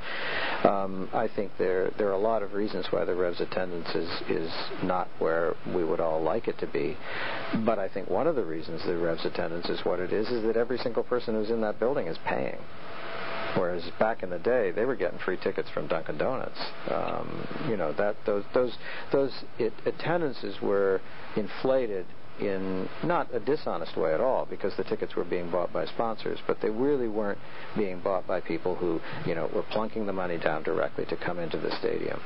Um, 0.63 1.09
I 1.13 1.27
think 1.27 1.51
there 1.57 1.91
there 1.97 2.09
are 2.09 2.13
a 2.13 2.17
lot 2.17 2.43
of 2.43 2.53
reasons 2.53 2.87
why 2.91 3.05
the 3.05 3.15
Revs 3.15 3.41
attendance 3.41 3.89
is 3.95 4.09
is 4.29 4.51
not 4.83 5.07
where 5.19 5.55
we 5.73 5.83
would 5.83 5.99
all 5.99 6.21
like 6.21 6.47
it 6.47 6.57
to 6.59 6.67
be, 6.67 6.97
but 7.65 7.79
I 7.79 7.87
think 7.87 8.09
one 8.09 8.27
of 8.27 8.35
the 8.35 8.45
reasons 8.45 8.83
the 8.85 8.97
Revs 8.97 9.25
attendance 9.25 9.69
is 9.69 9.83
what 9.83 9.99
it 9.99 10.13
is 10.13 10.29
is 10.29 10.43
that 10.43 10.57
every 10.57 10.77
single 10.77 11.03
person 11.03 11.35
who's 11.35 11.49
in 11.49 11.61
that 11.61 11.79
building 11.79 12.07
is 12.07 12.17
paying. 12.25 12.59
Whereas 13.55 13.83
back 13.99 14.23
in 14.23 14.29
the 14.29 14.39
day, 14.39 14.71
they 14.71 14.85
were 14.85 14.95
getting 14.95 15.19
free 15.19 15.37
tickets 15.37 15.69
from 15.73 15.87
Dunkin' 15.87 16.17
Donuts. 16.17 16.59
Um, 16.89 17.47
you 17.69 17.77
know 17.77 17.93
that 17.93 18.15
those 18.25 18.43
those 18.53 18.77
those 19.11 19.31
it, 19.59 19.73
attendances 19.85 20.61
were 20.61 21.01
inflated 21.35 22.05
in 22.39 22.89
not 23.03 23.33
a 23.33 23.39
dishonest 23.39 23.95
way 23.95 24.13
at 24.13 24.19
all 24.19 24.45
because 24.49 24.75
the 24.75 24.83
tickets 24.83 25.15
were 25.15 25.23
being 25.23 25.49
bought 25.51 25.71
by 25.71 25.85
sponsors, 25.85 26.39
but 26.47 26.59
they 26.61 26.69
really 26.69 27.07
weren't 27.07 27.37
being 27.77 27.99
bought 27.99 28.25
by 28.25 28.41
people 28.41 28.75
who, 28.75 28.99
you 29.25 29.35
know, 29.35 29.49
were 29.53 29.63
plunking 29.63 30.05
the 30.05 30.13
money 30.13 30.37
down 30.37 30.63
directly 30.63 31.05
to 31.05 31.15
come 31.17 31.37
into 31.37 31.57
the 31.57 31.71
stadium. 31.77 32.19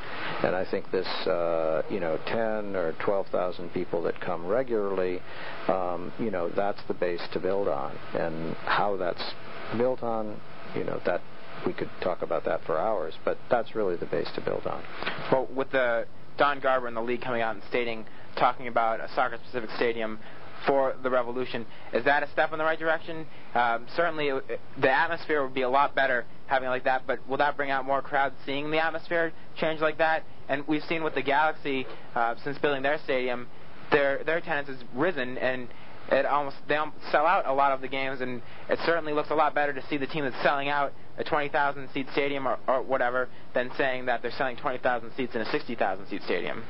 And 0.43 0.55
I 0.55 0.63
think 0.69 0.89
this, 0.91 1.07
uh, 1.27 1.81
you 1.89 1.99
know, 1.99 2.17
10 2.27 2.75
or 2.75 2.93
12,000 3.03 3.73
people 3.73 4.01
that 4.03 4.19
come 4.21 4.45
regularly, 4.45 5.21
um, 5.67 6.13
you 6.19 6.31
know, 6.31 6.49
that's 6.49 6.81
the 6.87 6.93
base 6.93 7.21
to 7.33 7.39
build 7.39 7.67
on. 7.67 7.97
And 8.13 8.55
how 8.65 8.95
that's 8.95 9.33
built 9.77 10.01
on 10.01 10.39
you 10.75 10.83
know 10.83 11.01
that 11.05 11.21
we 11.65 11.73
could 11.73 11.89
talk 12.01 12.21
about 12.21 12.45
that 12.45 12.63
for 12.65 12.77
hours, 12.77 13.13
but 13.23 13.37
that's 13.49 13.75
really 13.75 13.95
the 13.95 14.05
base 14.05 14.29
to 14.35 14.41
build 14.41 14.65
on. 14.67 14.83
Well, 15.31 15.47
with 15.53 15.71
the 15.71 16.05
Don 16.37 16.59
Garber 16.59 16.87
and 16.87 16.95
the 16.95 17.01
league 17.01 17.21
coming 17.21 17.41
out 17.41 17.55
and 17.55 17.63
stating, 17.69 18.05
talking 18.37 18.67
about 18.67 18.99
a 18.99 19.09
soccer-specific 19.15 19.69
stadium 19.75 20.19
for 20.67 20.95
the 21.01 21.09
Revolution, 21.09 21.65
is 21.93 22.03
that 22.05 22.23
a 22.23 22.29
step 22.31 22.51
in 22.51 22.59
the 22.59 22.63
right 22.63 22.79
direction? 22.79 23.25
Um, 23.53 23.87
certainly, 23.95 24.27
it, 24.27 24.59
the 24.79 24.91
atmosphere 24.91 25.43
would 25.43 25.53
be 25.53 25.61
a 25.61 25.69
lot 25.69 25.95
better 25.95 26.25
having 26.47 26.69
like 26.69 26.83
that, 26.83 27.07
but 27.07 27.27
will 27.27 27.37
that 27.37 27.55
bring 27.57 27.71
out 27.71 27.85
more 27.85 28.01
crowds 28.01 28.35
seeing 28.45 28.71
the 28.71 28.83
atmosphere 28.83 29.31
change 29.57 29.79
like 29.79 29.97
that? 29.97 30.23
And 30.49 30.67
we've 30.67 30.83
seen 30.83 31.03
with 31.03 31.15
the 31.15 31.23
Galaxy, 31.23 31.85
uh, 32.13 32.35
since 32.43 32.57
building 32.59 32.83
their 32.83 32.99
stadium, 33.03 33.47
their 33.91 34.23
their 34.23 34.37
attendance 34.37 34.79
has 34.79 34.87
risen, 34.95 35.37
and 35.37 35.67
it 36.11 36.25
almost 36.25 36.57
they 36.67 36.77
sell 37.11 37.25
out 37.25 37.47
a 37.47 37.53
lot 37.53 37.71
of 37.71 37.81
the 37.81 37.87
games, 37.87 38.21
and 38.21 38.41
it 38.69 38.79
certainly 38.85 39.13
looks 39.13 39.31
a 39.31 39.35
lot 39.35 39.55
better 39.55 39.73
to 39.73 39.85
see 39.87 39.97
the 39.97 40.07
team 40.07 40.23
that's 40.23 40.41
selling 40.43 40.69
out 40.69 40.93
a 41.17 41.23
20,000 41.23 41.89
seat 41.93 42.07
stadium 42.11 42.47
or, 42.47 42.59
or 42.67 42.81
whatever 42.81 43.29
than 43.53 43.71
saying 43.77 44.05
that 44.05 44.21
they're 44.21 44.31
selling 44.31 44.57
20,000 44.57 45.11
seats 45.15 45.33
in 45.33 45.41
a 45.41 45.45
60,000 45.45 46.07
seat 46.07 46.21
stadium. 46.23 46.63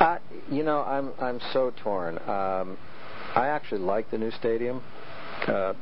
Uh, 0.00 0.18
you 0.50 0.62
know, 0.62 0.82
I'm 0.82 1.12
I'm 1.20 1.40
so 1.52 1.72
torn. 1.82 2.18
Um, 2.28 2.78
I 3.34 3.48
actually 3.48 3.80
like 3.80 4.10
the 4.10 4.18
new 4.18 4.30
stadium. 4.32 4.82
Uh, 5.46 5.74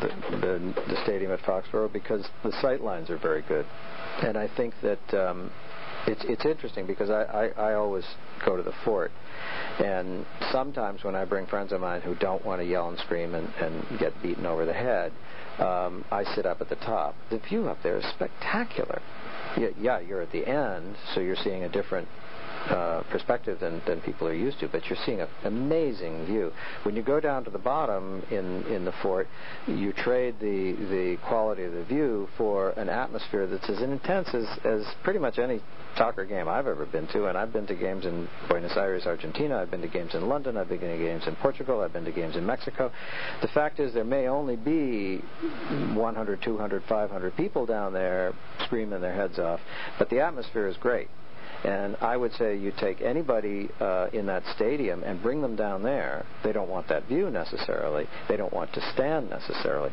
the, 0.00 0.08
the 0.40 0.74
the 0.88 1.02
stadium 1.04 1.30
at 1.30 1.40
Foxborough 1.40 1.92
because 1.92 2.26
the 2.42 2.52
sight 2.60 2.80
lines 2.80 3.10
are 3.10 3.18
very 3.18 3.42
good, 3.42 3.66
and 4.22 4.36
I 4.36 4.48
think 4.56 4.74
that 4.82 5.14
um, 5.14 5.52
it's 6.06 6.22
it's 6.24 6.44
interesting 6.44 6.86
because 6.86 7.10
I, 7.10 7.22
I 7.22 7.70
I 7.70 7.74
always 7.74 8.04
go 8.44 8.56
to 8.56 8.62
the 8.62 8.74
fort, 8.84 9.12
and 9.78 10.26
sometimes 10.52 11.04
when 11.04 11.14
I 11.14 11.24
bring 11.24 11.46
friends 11.46 11.72
of 11.72 11.80
mine 11.80 12.00
who 12.02 12.14
don't 12.16 12.44
want 12.44 12.60
to 12.60 12.66
yell 12.66 12.88
and 12.88 12.98
scream 12.98 13.34
and, 13.34 13.48
and 13.60 13.98
get 13.98 14.12
beaten 14.22 14.46
over 14.46 14.64
the 14.64 14.72
head, 14.72 15.12
um, 15.58 16.04
I 16.10 16.24
sit 16.34 16.46
up 16.46 16.60
at 16.60 16.68
the 16.68 16.76
top. 16.76 17.14
The 17.30 17.38
view 17.38 17.68
up 17.68 17.78
there 17.82 17.98
is 17.98 18.04
spectacular. 18.14 19.00
Yeah, 19.56 19.68
yeah, 19.80 20.00
you're 20.00 20.22
at 20.22 20.32
the 20.32 20.46
end, 20.46 20.96
so 21.14 21.20
you're 21.20 21.36
seeing 21.36 21.64
a 21.64 21.68
different 21.68 22.08
uh, 22.68 23.02
perspective 23.10 23.60
than, 23.60 23.82
than 23.86 24.00
people 24.00 24.26
are 24.26 24.34
used 24.34 24.58
to, 24.60 24.68
but 24.68 24.86
you're 24.86 24.98
seeing 25.04 25.20
an 25.20 25.28
amazing 25.44 26.24
view. 26.26 26.50
When 26.84 26.96
you 26.96 27.02
go 27.02 27.20
down 27.20 27.44
to 27.44 27.50
the 27.50 27.58
bottom 27.58 28.22
in, 28.30 28.62
in 28.64 28.84
the 28.84 28.92
fort, 29.02 29.28
you 29.66 29.92
trade 29.92 30.36
the, 30.40 30.72
the 30.90 31.18
quality 31.28 31.64
of 31.64 31.72
the 31.72 31.84
view 31.84 32.28
for 32.38 32.70
an 32.70 32.88
atmosphere 32.88 33.46
that's 33.46 33.68
as 33.68 33.82
intense 33.82 34.28
as, 34.32 34.46
as 34.64 34.86
pretty 35.02 35.18
much 35.18 35.38
any 35.38 35.60
soccer 35.96 36.24
game 36.24 36.48
I've 36.48 36.66
ever 36.66 36.86
been 36.86 37.06
to, 37.08 37.26
and 37.26 37.36
I've 37.36 37.52
been 37.52 37.66
to 37.66 37.74
games 37.74 38.04
in 38.04 38.28
Buenos 38.48 38.76
Aires, 38.76 39.04
Argentina, 39.06 39.58
I've 39.58 39.70
been 39.70 39.82
to 39.82 39.88
games 39.88 40.14
in 40.14 40.28
London, 40.28 40.56
I've 40.56 40.68
been 40.68 40.80
to 40.80 40.86
games 40.86 41.24
in 41.26 41.36
Portugal, 41.36 41.80
I've 41.82 41.92
been 41.92 42.04
to 42.04 42.12
games 42.12 42.36
in 42.36 42.44
Mexico. 42.44 42.90
The 43.42 43.48
fact 43.48 43.78
is 43.78 43.94
there 43.94 44.04
may 44.04 44.26
only 44.26 44.56
be 44.56 45.18
100, 45.94 46.42
200, 46.42 46.82
500 46.88 47.36
people 47.36 47.66
down 47.66 47.92
there 47.92 48.32
screaming 48.64 49.00
their 49.00 49.14
heads 49.14 49.38
off, 49.38 49.60
but 49.98 50.10
the 50.10 50.20
atmosphere 50.20 50.66
is 50.66 50.76
great. 50.78 51.08
And 51.64 51.96
I 52.00 52.16
would 52.16 52.32
say 52.34 52.56
you 52.56 52.72
take 52.78 53.00
anybody 53.00 53.68
uh, 53.80 54.08
in 54.12 54.26
that 54.26 54.42
stadium 54.54 55.02
and 55.02 55.22
bring 55.22 55.40
them 55.40 55.56
down 55.56 55.82
there. 55.82 56.26
They 56.42 56.52
don't 56.52 56.68
want 56.68 56.88
that 56.88 57.08
view 57.08 57.30
necessarily. 57.30 58.06
They 58.28 58.36
don't 58.36 58.52
want 58.52 58.72
to 58.74 58.92
stand 58.92 59.30
necessarily. 59.30 59.90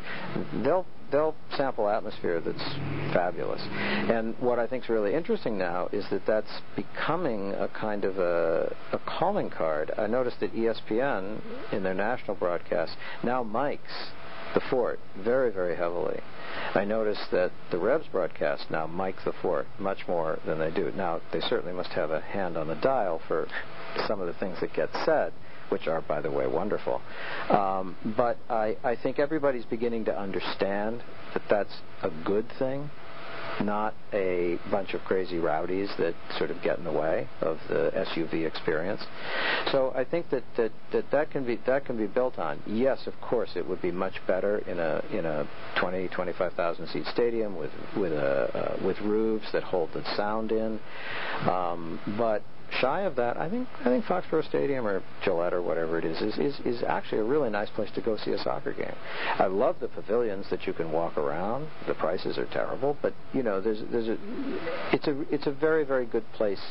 They'll 0.62 0.86
they'll 1.10 1.34
sample 1.56 1.88
atmosphere 1.88 2.40
that's 2.40 2.74
fabulous. 3.12 3.60
And 3.70 4.34
what 4.40 4.58
I 4.58 4.66
think 4.66 4.84
is 4.84 4.88
really 4.88 5.14
interesting 5.14 5.58
now 5.58 5.88
is 5.92 6.04
that 6.10 6.26
that's 6.26 6.50
becoming 6.74 7.52
a 7.52 7.68
kind 7.68 8.04
of 8.04 8.18
a, 8.18 8.74
a 8.92 8.98
calling 8.98 9.50
card. 9.50 9.92
I 9.96 10.06
noticed 10.06 10.40
that 10.40 10.54
ESPN 10.54 11.40
in 11.72 11.82
their 11.82 11.94
national 11.94 12.36
broadcast 12.36 12.96
now 13.22 13.44
mics 13.44 14.10
the 14.54 14.60
fort 14.70 14.98
very, 15.16 15.50
very 15.50 15.76
heavily. 15.76 16.20
I 16.74 16.84
noticed 16.84 17.30
that 17.30 17.52
the 17.70 17.78
Revs 17.78 18.06
broadcast 18.10 18.70
now 18.70 18.86
mic 18.86 19.16
the 19.24 19.32
fort 19.42 19.66
much 19.78 20.06
more 20.06 20.38
than 20.46 20.58
they 20.58 20.70
do. 20.70 20.92
Now, 20.96 21.20
they 21.32 21.40
certainly 21.40 21.72
must 21.72 21.90
have 21.90 22.10
a 22.10 22.20
hand 22.20 22.56
on 22.56 22.68
the 22.68 22.74
dial 22.76 23.20
for 23.28 23.48
some 24.06 24.20
of 24.20 24.26
the 24.26 24.34
things 24.34 24.58
that 24.60 24.72
get 24.74 24.90
said, 25.04 25.32
which 25.68 25.86
are, 25.86 26.00
by 26.00 26.20
the 26.20 26.30
way, 26.30 26.46
wonderful. 26.46 27.00
Um, 27.50 27.96
but 28.16 28.38
I, 28.48 28.76
I 28.84 28.96
think 28.96 29.18
everybody's 29.18 29.64
beginning 29.64 30.04
to 30.06 30.18
understand 30.18 31.02
that 31.34 31.42
that's 31.48 31.80
a 32.02 32.10
good 32.24 32.46
thing 32.58 32.90
not 33.60 33.94
a 34.12 34.58
bunch 34.70 34.94
of 34.94 35.02
crazy 35.02 35.38
rowdies 35.38 35.88
that 35.98 36.14
sort 36.38 36.50
of 36.50 36.62
get 36.62 36.78
in 36.78 36.84
the 36.84 36.92
way 36.92 37.28
of 37.40 37.58
the 37.68 37.90
SUV 37.94 38.46
experience. 38.46 39.02
So 39.70 39.92
I 39.94 40.04
think 40.04 40.30
that 40.30 40.42
that, 40.56 40.72
that, 40.92 41.10
that 41.10 41.30
can 41.30 41.44
be 41.44 41.58
that 41.66 41.84
can 41.84 41.96
be 41.96 42.06
built 42.06 42.38
on. 42.38 42.62
Yes, 42.66 43.06
of 43.06 43.14
course, 43.20 43.50
it 43.56 43.66
would 43.66 43.82
be 43.82 43.90
much 43.90 44.14
better 44.26 44.58
in 44.58 44.78
a 44.78 45.04
in 45.12 45.24
a 45.24 45.48
20 45.78 46.08
25,000 46.08 46.86
seat 46.88 47.06
stadium 47.12 47.56
with 47.56 47.70
with 47.96 48.12
a 48.12 48.76
uh, 48.78 48.84
with 48.84 48.98
roofs 49.00 49.50
that 49.52 49.62
hold 49.62 49.90
the 49.92 50.02
sound 50.16 50.52
in. 50.52 50.80
Um, 51.48 52.00
but 52.18 52.42
shy 52.80 53.02
of 53.02 53.16
that, 53.16 53.36
I 53.36 53.48
think 53.48 53.68
I 53.80 53.84
think 53.84 54.04
Foxborough 54.04 54.46
Stadium 54.48 54.86
or 54.86 55.02
Gillette 55.22 55.52
or 55.52 55.62
whatever 55.62 55.98
it 55.98 56.04
is 56.04 56.20
is, 56.20 56.38
is 56.38 56.60
is 56.64 56.82
actually 56.82 57.18
a 57.18 57.24
really 57.24 57.50
nice 57.50 57.70
place 57.70 57.90
to 57.94 58.00
go 58.00 58.16
see 58.16 58.32
a 58.32 58.38
soccer 58.38 58.72
game. 58.72 58.94
I 59.38 59.46
love 59.46 59.76
the 59.80 59.88
pavilions 59.88 60.46
that 60.50 60.66
you 60.66 60.72
can 60.72 60.92
walk 60.92 61.16
around. 61.16 61.68
The 61.86 61.94
prices 61.94 62.38
are 62.38 62.46
terrible, 62.46 62.96
but 63.02 63.14
you 63.32 63.42
know 63.42 63.60
there's 63.60 63.82
there's 63.90 64.08
a 64.08 64.16
it's 64.92 65.06
a 65.06 65.20
it's 65.32 65.46
a 65.46 65.52
very 65.52 65.84
very 65.84 66.06
good 66.06 66.24
place 66.32 66.62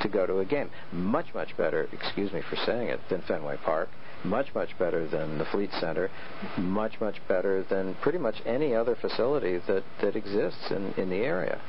to 0.00 0.08
go 0.08 0.26
to 0.26 0.38
a 0.38 0.44
game. 0.44 0.70
Much 0.92 1.34
much 1.34 1.56
better, 1.56 1.88
excuse 1.92 2.32
me 2.32 2.42
for 2.48 2.56
saying 2.56 2.88
it, 2.88 3.00
than 3.08 3.22
Fenway 3.22 3.58
Park 3.64 3.88
much, 4.24 4.54
much 4.54 4.76
better 4.78 5.06
than 5.08 5.38
the 5.38 5.44
Fleet 5.46 5.70
Center, 5.80 6.10
much, 6.58 7.00
much 7.00 7.16
better 7.28 7.64
than 7.68 7.94
pretty 8.02 8.18
much 8.18 8.36
any 8.46 8.74
other 8.74 8.96
facility 9.00 9.58
that, 9.66 9.82
that 10.00 10.16
exists 10.16 10.70
in, 10.70 10.92
in 10.94 11.10
the 11.10 11.16
area. 11.16 11.60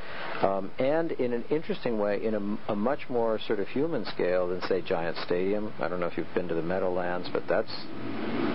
Um, 0.42 0.70
and 0.78 1.12
in 1.12 1.32
an 1.32 1.44
interesting 1.50 1.98
way, 1.98 2.24
in 2.24 2.34
a, 2.34 2.72
a, 2.72 2.76
much 2.76 3.08
more 3.08 3.38
sort 3.46 3.60
of 3.60 3.68
human 3.68 4.04
scale 4.06 4.48
than, 4.48 4.60
say, 4.62 4.82
Giant 4.82 5.16
Stadium. 5.24 5.72
I 5.80 5.88
don't 5.88 6.00
know 6.00 6.06
if 6.06 6.16
you've 6.16 6.34
been 6.34 6.48
to 6.48 6.54
the 6.54 6.62
Meadowlands, 6.62 7.28
but 7.32 7.44
that's 7.48 7.72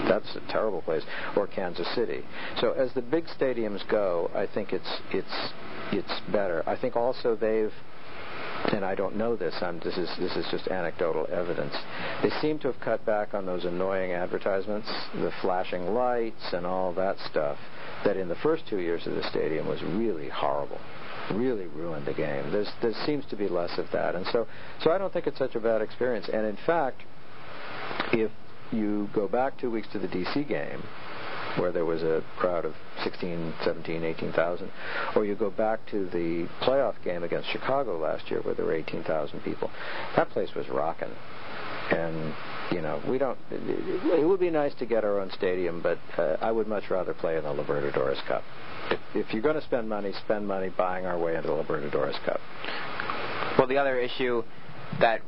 that's 0.07 0.35
a 0.35 0.51
terrible 0.51 0.81
place. 0.81 1.03
Or 1.35 1.47
Kansas 1.47 1.87
City. 1.95 2.23
So 2.59 2.71
as 2.71 2.93
the 2.93 3.01
big 3.01 3.25
stadiums 3.27 3.87
go, 3.89 4.29
I 4.33 4.47
think 4.53 4.73
it's 4.73 4.89
it's 5.11 5.53
it's 5.91 6.21
better. 6.31 6.67
I 6.67 6.75
think 6.75 6.95
also 6.95 7.35
they've 7.35 7.73
and 8.65 8.83
I 8.85 8.95
don't 8.95 9.15
know 9.15 9.35
this. 9.35 9.55
I'm, 9.61 9.79
this 9.79 9.97
is 9.97 10.09
this 10.19 10.35
is 10.35 10.45
just 10.51 10.67
anecdotal 10.67 11.27
evidence. 11.31 11.75
They 12.21 12.29
seem 12.41 12.59
to 12.59 12.67
have 12.71 12.79
cut 12.81 13.05
back 13.05 13.33
on 13.33 13.45
those 13.45 13.65
annoying 13.65 14.11
advertisements, 14.11 14.89
the 15.13 15.31
flashing 15.41 15.93
lights, 15.93 16.53
and 16.53 16.65
all 16.65 16.93
that 16.93 17.17
stuff. 17.29 17.57
That 18.03 18.17
in 18.17 18.29
the 18.29 18.35
first 18.35 18.63
two 18.69 18.79
years 18.79 19.05
of 19.07 19.15
the 19.15 19.23
stadium 19.29 19.67
was 19.67 19.81
really 19.83 20.29
horrible, 20.29 20.79
really 21.33 21.67
ruined 21.67 22.05
the 22.05 22.13
game. 22.13 22.51
There's 22.51 22.71
there 22.81 22.93
seems 23.05 23.25
to 23.29 23.35
be 23.35 23.47
less 23.47 23.77
of 23.77 23.87
that, 23.91 24.15
and 24.15 24.25
so 24.27 24.47
so 24.81 24.91
I 24.91 24.97
don't 24.97 25.11
think 25.11 25.27
it's 25.27 25.39
such 25.39 25.55
a 25.55 25.59
bad 25.59 25.81
experience. 25.81 26.29
And 26.31 26.45
in 26.45 26.57
fact, 26.65 27.03
if 28.13 28.31
you 28.71 29.09
go 29.13 29.27
back 29.27 29.57
two 29.57 29.71
weeks 29.71 29.87
to 29.93 29.99
the 29.99 30.07
DC 30.07 30.47
game, 30.47 30.83
where 31.57 31.71
there 31.71 31.85
was 31.85 32.01
a 32.03 32.23
crowd 32.37 32.65
of 32.65 32.73
16, 33.03 33.53
17, 33.63 34.03
18,000. 34.03 34.71
Or 35.15 35.25
you 35.25 35.35
go 35.35 35.49
back 35.49 35.79
to 35.91 36.05
the 36.09 36.47
playoff 36.61 36.95
game 37.03 37.23
against 37.23 37.49
Chicago 37.49 37.97
last 37.97 38.29
year 38.29 38.41
where 38.41 38.53
there 38.53 38.65
were 38.65 38.73
18,000 38.73 39.39
people. 39.41 39.69
That 40.15 40.29
place 40.29 40.49
was 40.55 40.67
rocking. 40.69 41.11
And, 41.91 42.33
you 42.71 42.81
know, 42.81 43.01
we 43.07 43.17
don't. 43.17 43.37
It, 43.49 44.27
would 44.27 44.39
be 44.39 44.51
nice 44.51 44.75
to 44.75 44.85
get 44.85 45.03
our 45.03 45.19
own 45.19 45.31
stadium, 45.31 45.81
but 45.81 45.97
uh, 46.17 46.37
I 46.39 46.51
would 46.51 46.67
much 46.67 46.83
rather 46.91 47.15
play 47.15 47.37
in 47.37 47.43
the 47.43 47.49
Libertadores 47.49 48.23
Cup. 48.27 48.43
If, 48.91 48.99
if 49.15 49.33
you're 49.33 49.41
going 49.41 49.55
to 49.55 49.61
spend 49.63 49.89
money, 49.89 50.13
spend 50.23 50.47
money 50.47 50.69
buying 50.69 51.05
our 51.05 51.17
way 51.17 51.35
into 51.35 51.47
the 51.47 51.55
Libertadores 51.55 52.23
Cup. 52.23 52.39
Well, 53.57 53.67
the 53.67 53.77
other 53.77 53.99
issue 53.99 54.43
that 54.99 55.21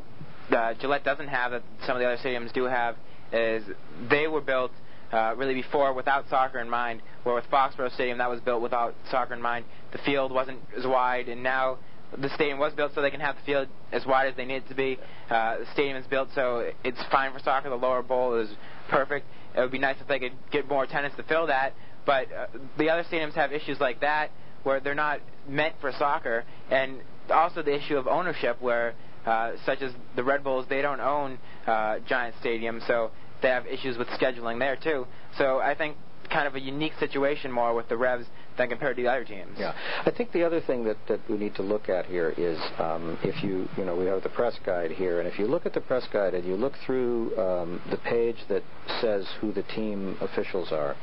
uh, 0.51 0.73
Gillette 0.75 1.03
doesn't 1.03 1.27
have 1.27 1.51
that 1.51 1.63
some 1.86 1.95
of 1.95 1.99
the 1.99 2.05
other 2.05 2.17
stadiums 2.17 2.53
do 2.53 2.65
have 2.65 2.95
is 3.34 3.63
they 4.10 4.27
were 4.27 4.41
built 4.41 4.71
uh, 5.12 5.36
really 5.36 5.54
before 5.54 5.93
without 5.93 6.30
soccer 6.30 6.60
in 6.60 6.69
mind. 6.69 7.02
Where 7.24 7.36
with 7.36 7.45
Foxborough 7.52 7.93
Stadium, 7.93 8.17
that 8.17 8.30
was 8.30 8.39
built 8.41 8.62
without 8.62 8.95
soccer 9.10 9.34
in 9.34 9.41
mind. 9.41 9.65
The 9.91 10.00
field 10.00 10.32
wasn't 10.32 10.60
as 10.78 10.86
wide, 10.86 11.30
and 11.30 11.43
now 11.43 11.78
the 12.17 12.30
stadium 12.36 12.60
was 12.60 12.74
built 12.74 12.91
so 12.93 13.02
they 13.02 13.12
can 13.12 13.21
have 13.21 13.36
the 13.36 13.41
field 13.43 13.67
as 13.91 14.06
wide 14.06 14.28
as 14.28 14.36
they 14.36 14.45
need 14.45 14.56
it 14.56 14.69
to 14.69 14.76
be. 14.76 14.97
Uh, 15.30 15.60
the 15.60 15.65
stadium 15.74 15.97
is 15.97 16.06
built 16.08 16.30
so 16.36 16.71
it's 16.84 17.00
fine 17.12 17.32
for 17.32 17.39
soccer. 17.39 17.69
The 17.69 17.76
lower 17.76 18.02
bowl 18.02 18.36
is 18.39 18.50
perfect. 18.89 19.26
It 19.56 19.60
would 19.60 19.71
be 19.71 19.80
nice 19.80 19.97
if 20.02 20.08
they 20.08 20.19
could 20.19 20.34
get 20.52 20.67
more 20.67 20.84
attendance 20.84 21.15
to 21.17 21.24
fill 21.24 21.47
that. 21.47 21.74
But 22.06 22.32
uh, 22.32 22.47
the 22.78 22.89
other 22.89 23.04
stadiums 23.04 23.34
have 23.34 23.54
issues 23.54 23.80
like 23.80 24.02
that 24.02 24.32
where 24.63 24.80
they're 24.80 24.95
not 24.95 25.19
meant 25.47 25.76
for 25.82 25.91
soccer, 25.97 26.43
and 26.69 27.02
also 27.30 27.62
the 27.63 27.76
issue 27.76 27.97
of 27.97 28.08
ownership 28.08 28.62
where. 28.62 28.93
Uh, 29.24 29.52
such 29.67 29.84
as 29.84 29.91
the 30.15 30.24
Red 30.24 30.43
Bulls, 30.43 30.65
they 30.67 30.82
don't 30.82 31.00
own 31.00 31.38
uh, 31.67 32.00
Giant 32.08 32.34
Stadium, 32.39 32.82
so 32.88 33.12
they 33.41 33.49
have 33.49 33.65
issues 33.67 33.97
with 33.97 34.08
scheduling 34.10 34.60
there 34.60 34.75
too. 34.75 35.08
So 35.38 35.60
I 35.60 35.75
think 35.75 35.97
kind 36.32 36.47
of 36.47 36.56
a 36.56 36.60
unique 36.60 36.93
situation 36.99 37.51
more 37.51 37.73
with 37.73 37.89
the 37.89 37.97
Revs 37.97 38.25
than 38.58 38.69
compared 38.69 38.95
to 38.95 39.04
the 39.04 39.10
other 39.10 39.25
teams. 39.25 39.51
Yeah, 39.58 39.73
I 40.06 40.12
think 40.12 40.32
the 40.32 40.43
other 40.43 40.62
thing 40.62 40.84
that, 40.86 40.97
that 41.08 41.19
we 41.30 41.38
need 41.38 41.56
to 41.56 41.62
look 41.62 41.89
at 41.89 42.06
here 42.06 42.34
is 42.38 42.60
um, 42.80 43.17
if 43.23 43.43
you 43.43 43.67
you 43.77 43.86
know 43.86 43.95
we 43.95 44.06
have 44.06 44.23
the 44.23 44.30
press 44.30 44.58
guide 44.65 44.91
here, 44.91 45.19
and 45.19 45.27
if 45.27 45.38
you 45.38 45.47
look 45.47 45.65
at 45.65 45.73
the 45.73 45.82
press 45.82 46.08
guide 46.12 46.34
and 46.34 46.45
you 46.45 46.56
look 46.56 46.73
through 46.86 47.38
um, 47.38 47.82
the 47.89 47.97
page 47.97 48.38
that 48.49 48.63
says 48.99 49.27
who 49.39 49.51
the 49.51 49.63
team 49.63 50.17
officials 50.21 50.71
are, 50.71 50.95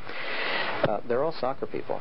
uh, 0.89 1.01
they're 1.09 1.25
all 1.25 1.35
soccer 1.41 1.67
people 1.67 2.01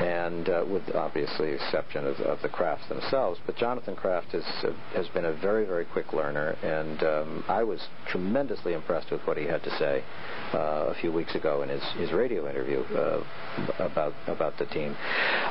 and 0.00 0.48
uh, 0.48 0.64
with 0.68 0.82
obviously 0.94 1.50
exception 1.50 2.06
of, 2.06 2.16
of, 2.20 2.40
the 2.42 2.48
Krafts 2.48 2.88
themselves. 2.88 3.38
But 3.44 3.56
Jonathan 3.56 3.94
Kraft 3.94 4.32
has 4.32 4.44
uh, 4.64 4.72
has 4.94 5.06
been 5.08 5.26
a 5.26 5.32
very 5.32 5.64
very 5.66 5.84
quick 5.84 6.12
learner, 6.12 6.56
and 6.62 7.02
um, 7.02 7.44
I 7.48 7.62
was 7.62 7.80
tremendously 8.08 8.72
impressed 8.72 9.10
with 9.10 9.20
what 9.26 9.36
he 9.36 9.44
had 9.44 9.62
to 9.64 9.70
say 9.78 10.02
uh, 10.54 10.86
a 10.88 10.94
few 11.00 11.12
weeks 11.12 11.34
ago 11.34 11.62
in 11.62 11.68
his, 11.68 11.82
his 11.98 12.12
radio 12.12 12.48
interview 12.48 12.80
uh, 12.80 13.22
about 13.78 14.14
about 14.26 14.58
the 14.58 14.66
team. 14.66 14.96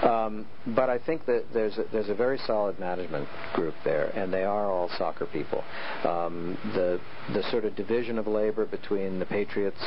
Um, 0.04 0.48
but 0.76 0.90
I 0.90 0.98
think 0.98 1.26
that 1.26 1.46
there's 1.54 1.78
a, 1.78 1.84
there's 1.92 2.10
a 2.10 2.16
very 2.16 2.40
solid 2.40 2.80
management 2.80 3.28
group 3.54 3.76
there, 3.84 4.08
and 4.16 4.34
they 4.34 4.44
are 4.44 4.72
all 4.72 4.90
soccer 4.98 5.28
people. 5.28 5.64
Um, 6.04 6.58
the 6.74 7.00
the 7.34 7.44
sort 7.52 7.66
of 7.66 7.76
division 7.76 8.18
of 8.18 8.28
labor 8.28 8.66
between 8.66 9.20
the 9.20 9.26
Patriots 9.26 9.82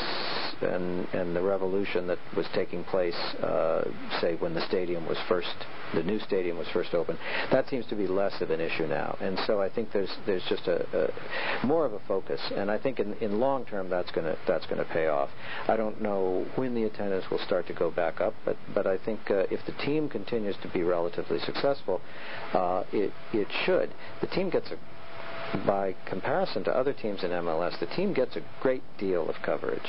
and 0.60 1.06
and 1.12 1.34
the 1.34 1.42
revolution 1.42 2.06
that 2.06 2.18
was 2.36 2.46
taking 2.54 2.84
place, 2.84 3.16
uh, 3.42 3.84
say 4.20 4.36
when 4.44 4.52
the 4.52 4.66
stadium 4.68 5.08
was 5.08 5.16
first, 5.26 5.56
the 5.94 6.02
new 6.02 6.20
stadium 6.20 6.58
was 6.58 6.68
first 6.68 6.92
opened, 6.92 7.18
that 7.50 7.66
seems 7.70 7.86
to 7.86 7.96
be 7.96 8.06
less 8.06 8.42
of 8.42 8.50
an 8.50 8.60
issue 8.60 8.86
now. 8.86 9.16
And 9.18 9.38
so 9.46 9.58
I 9.58 9.70
think 9.70 9.90
there's 9.90 10.14
there's 10.26 10.44
just 10.50 10.68
a, 10.68 10.84
a 11.62 11.66
more 11.66 11.86
of 11.86 11.94
a 11.94 12.00
focus, 12.06 12.40
and 12.54 12.70
I 12.70 12.76
think 12.76 13.00
in, 13.00 13.14
in 13.14 13.40
long 13.40 13.64
term 13.64 13.88
that's 13.88 14.10
going 14.10 14.26
to 14.26 14.36
that's 14.46 14.66
going 14.66 14.84
to 14.84 14.92
pay 14.92 15.06
off. 15.08 15.30
I 15.66 15.76
don't 15.76 16.02
know 16.02 16.44
when 16.56 16.74
the 16.74 16.84
attendance 16.84 17.24
will 17.30 17.38
start 17.38 17.66
to 17.68 17.72
go 17.72 17.90
back 17.90 18.20
up, 18.20 18.34
but 18.44 18.58
but 18.74 18.86
I 18.86 18.98
think 18.98 19.30
uh, 19.30 19.46
if 19.50 19.64
the 19.64 19.72
team 19.82 20.10
continues 20.10 20.56
to 20.62 20.68
be 20.68 20.82
relatively 20.82 21.38
successful, 21.38 22.02
uh, 22.52 22.84
it 22.92 23.14
it 23.32 23.48
should. 23.64 23.94
The 24.20 24.26
team 24.26 24.50
gets 24.50 24.70
a 24.72 24.76
by 25.66 25.94
comparison 26.06 26.64
to 26.64 26.76
other 26.76 26.92
teams 26.92 27.22
in 27.22 27.30
MLS, 27.30 27.78
the 27.78 27.86
team 27.86 28.12
gets 28.12 28.36
a 28.36 28.42
great 28.60 28.82
deal 28.98 29.28
of 29.28 29.36
coverage, 29.42 29.88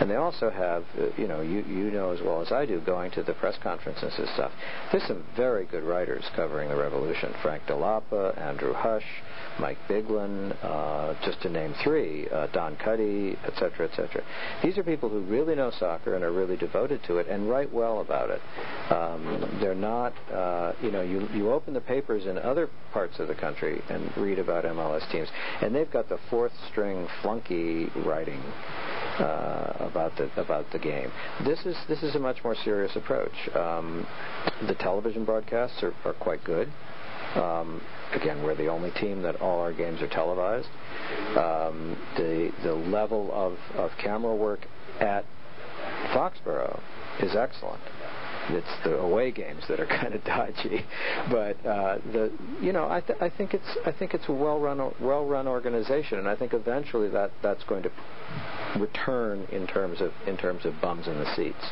and 0.00 0.10
they 0.10 0.16
also 0.16 0.50
have, 0.50 0.84
uh, 0.98 1.06
you 1.16 1.26
know, 1.26 1.40
you 1.40 1.62
you 1.68 1.90
know 1.90 2.10
as 2.10 2.20
well 2.20 2.40
as 2.40 2.52
I 2.52 2.66
do, 2.66 2.80
going 2.80 3.10
to 3.12 3.22
the 3.22 3.34
press 3.34 3.56
conferences 3.62 4.12
and 4.16 4.28
stuff. 4.34 4.52
There's 4.90 5.06
some 5.06 5.24
very 5.36 5.64
good 5.66 5.84
writers 5.84 6.24
covering 6.34 6.68
the 6.68 6.76
Revolution: 6.76 7.34
Frank 7.42 7.64
Dell'Apa, 7.66 8.38
Andrew 8.38 8.72
Hush, 8.72 9.06
Mike 9.58 9.78
Biglin, 9.88 10.52
uh, 10.62 11.14
just 11.24 11.40
to 11.42 11.48
name 11.48 11.74
three, 11.84 12.28
uh, 12.28 12.46
Don 12.48 12.76
Cuddy, 12.76 13.36
etc., 13.46 13.88
etc. 13.88 14.22
These 14.62 14.78
are 14.78 14.82
people 14.82 15.08
who 15.08 15.20
really 15.20 15.54
know 15.54 15.70
soccer 15.78 16.14
and 16.14 16.24
are 16.24 16.32
really 16.32 16.56
devoted 16.56 17.02
to 17.04 17.18
it 17.18 17.28
and 17.28 17.48
write 17.48 17.72
well 17.72 18.00
about 18.00 18.30
it. 18.30 18.40
Um, 18.90 19.58
they're 19.60 19.74
not, 19.74 20.12
uh, 20.32 20.72
you 20.82 20.90
know, 20.90 21.02
you 21.02 21.28
you 21.34 21.52
open 21.52 21.74
the 21.74 21.80
papers 21.80 22.26
in 22.26 22.38
other 22.38 22.68
parts 22.92 23.18
of 23.18 23.28
the 23.28 23.34
country 23.34 23.82
and 23.88 24.10
read 24.16 24.38
about 24.38 24.64
MLS 24.64 25.10
teams, 25.10 25.28
and 25.60 25.74
they've 25.74 25.90
got 25.90 26.08
the 26.08 26.18
fourth 26.30 26.52
string 26.70 27.06
flunky 27.20 27.90
writing 28.06 28.40
uh, 29.18 29.76
about 29.80 30.16
the 30.16 30.30
about 30.40 30.70
the 30.72 30.78
game. 30.78 31.10
This 31.44 31.64
is 31.66 31.76
this 31.88 32.02
is 32.02 32.14
a 32.14 32.18
much 32.18 32.42
more 32.44 32.56
serious 32.64 32.94
approach. 32.96 33.32
Um, 33.54 34.06
the 34.66 34.74
television 34.74 35.24
broadcasts 35.24 35.82
are, 35.82 35.94
are 36.04 36.14
quite 36.14 36.42
good. 36.44 36.68
Um, 37.34 37.80
again, 38.12 38.42
we're 38.42 38.54
the 38.54 38.68
only 38.68 38.90
team 38.92 39.22
that 39.22 39.40
all 39.40 39.60
our 39.60 39.72
games 39.72 40.02
are 40.02 40.08
televised. 40.08 40.68
Um, 41.36 41.96
the 42.16 42.52
the 42.62 42.74
level 42.74 43.30
of, 43.32 43.56
of 43.76 43.90
camera 43.98 44.34
work 44.34 44.60
at 45.00 45.24
Foxborough 46.14 46.80
is 47.20 47.34
excellent. 47.34 47.82
It's 48.48 48.84
the 48.84 48.98
away 48.98 49.30
games 49.30 49.62
that 49.68 49.78
are 49.78 49.86
kind 50.00 50.14
of 50.14 50.24
dodgy, 50.24 50.84
but 51.30 51.64
uh, 51.64 51.98
the 52.12 52.32
you 52.60 52.72
know 52.72 52.88
I, 52.90 53.00
th- 53.00 53.18
I 53.20 53.28
think 53.30 53.54
it's 53.54 53.78
I 53.86 53.92
think 53.92 54.14
it's 54.14 54.28
a 54.28 54.32
well 54.32 54.58
run 54.60 54.92
well 55.00 55.24
run 55.24 55.46
organization, 55.46 56.18
and 56.18 56.28
I 56.28 56.36
think 56.36 56.52
eventually 56.52 57.08
that 57.10 57.30
that's 57.42 57.62
going 57.64 57.84
to 57.84 57.90
return 58.78 59.46
in 59.52 59.66
terms 59.66 60.00
of 60.00 60.12
in 60.26 60.36
terms 60.36 60.64
of 60.64 60.80
bums 60.80 61.06
in 61.06 61.18
the 61.18 61.34
seats. 61.36 61.64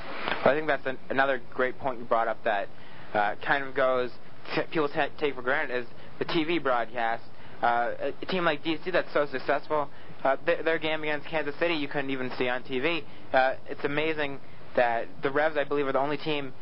Well, 0.44 0.54
I 0.54 0.56
think 0.56 0.68
that's 0.68 0.86
an, 0.86 0.98
another 1.08 1.40
great 1.54 1.78
point 1.78 1.98
you 1.98 2.04
brought 2.04 2.28
up 2.28 2.44
that 2.44 2.68
uh, 3.14 3.34
kind 3.44 3.64
of 3.64 3.74
goes 3.74 4.10
people 4.70 4.88
take 5.18 5.34
for 5.34 5.42
granted 5.42 5.82
is 5.82 5.86
the 6.18 6.24
TV 6.24 6.62
broadcast. 6.62 7.22
Uh, 7.62 8.12
a 8.22 8.26
team 8.26 8.44
like 8.44 8.64
DC 8.64 8.90
that's 8.90 9.12
so 9.12 9.26
successful, 9.26 9.88
uh, 10.24 10.36
th- 10.46 10.64
their 10.64 10.78
game 10.78 11.02
against 11.02 11.26
Kansas 11.26 11.54
City 11.58 11.74
you 11.74 11.88
couldn't 11.88 12.10
even 12.10 12.30
see 12.38 12.48
on 12.48 12.62
TV. 12.62 13.04
Uh, 13.32 13.54
it's 13.68 13.84
amazing 13.84 14.40
that 14.76 15.06
the 15.22 15.30
Revs, 15.30 15.58
I 15.58 15.64
believe, 15.64 15.86
are 15.86 15.92
the 15.92 15.98
only 15.98 16.16
team 16.16 16.54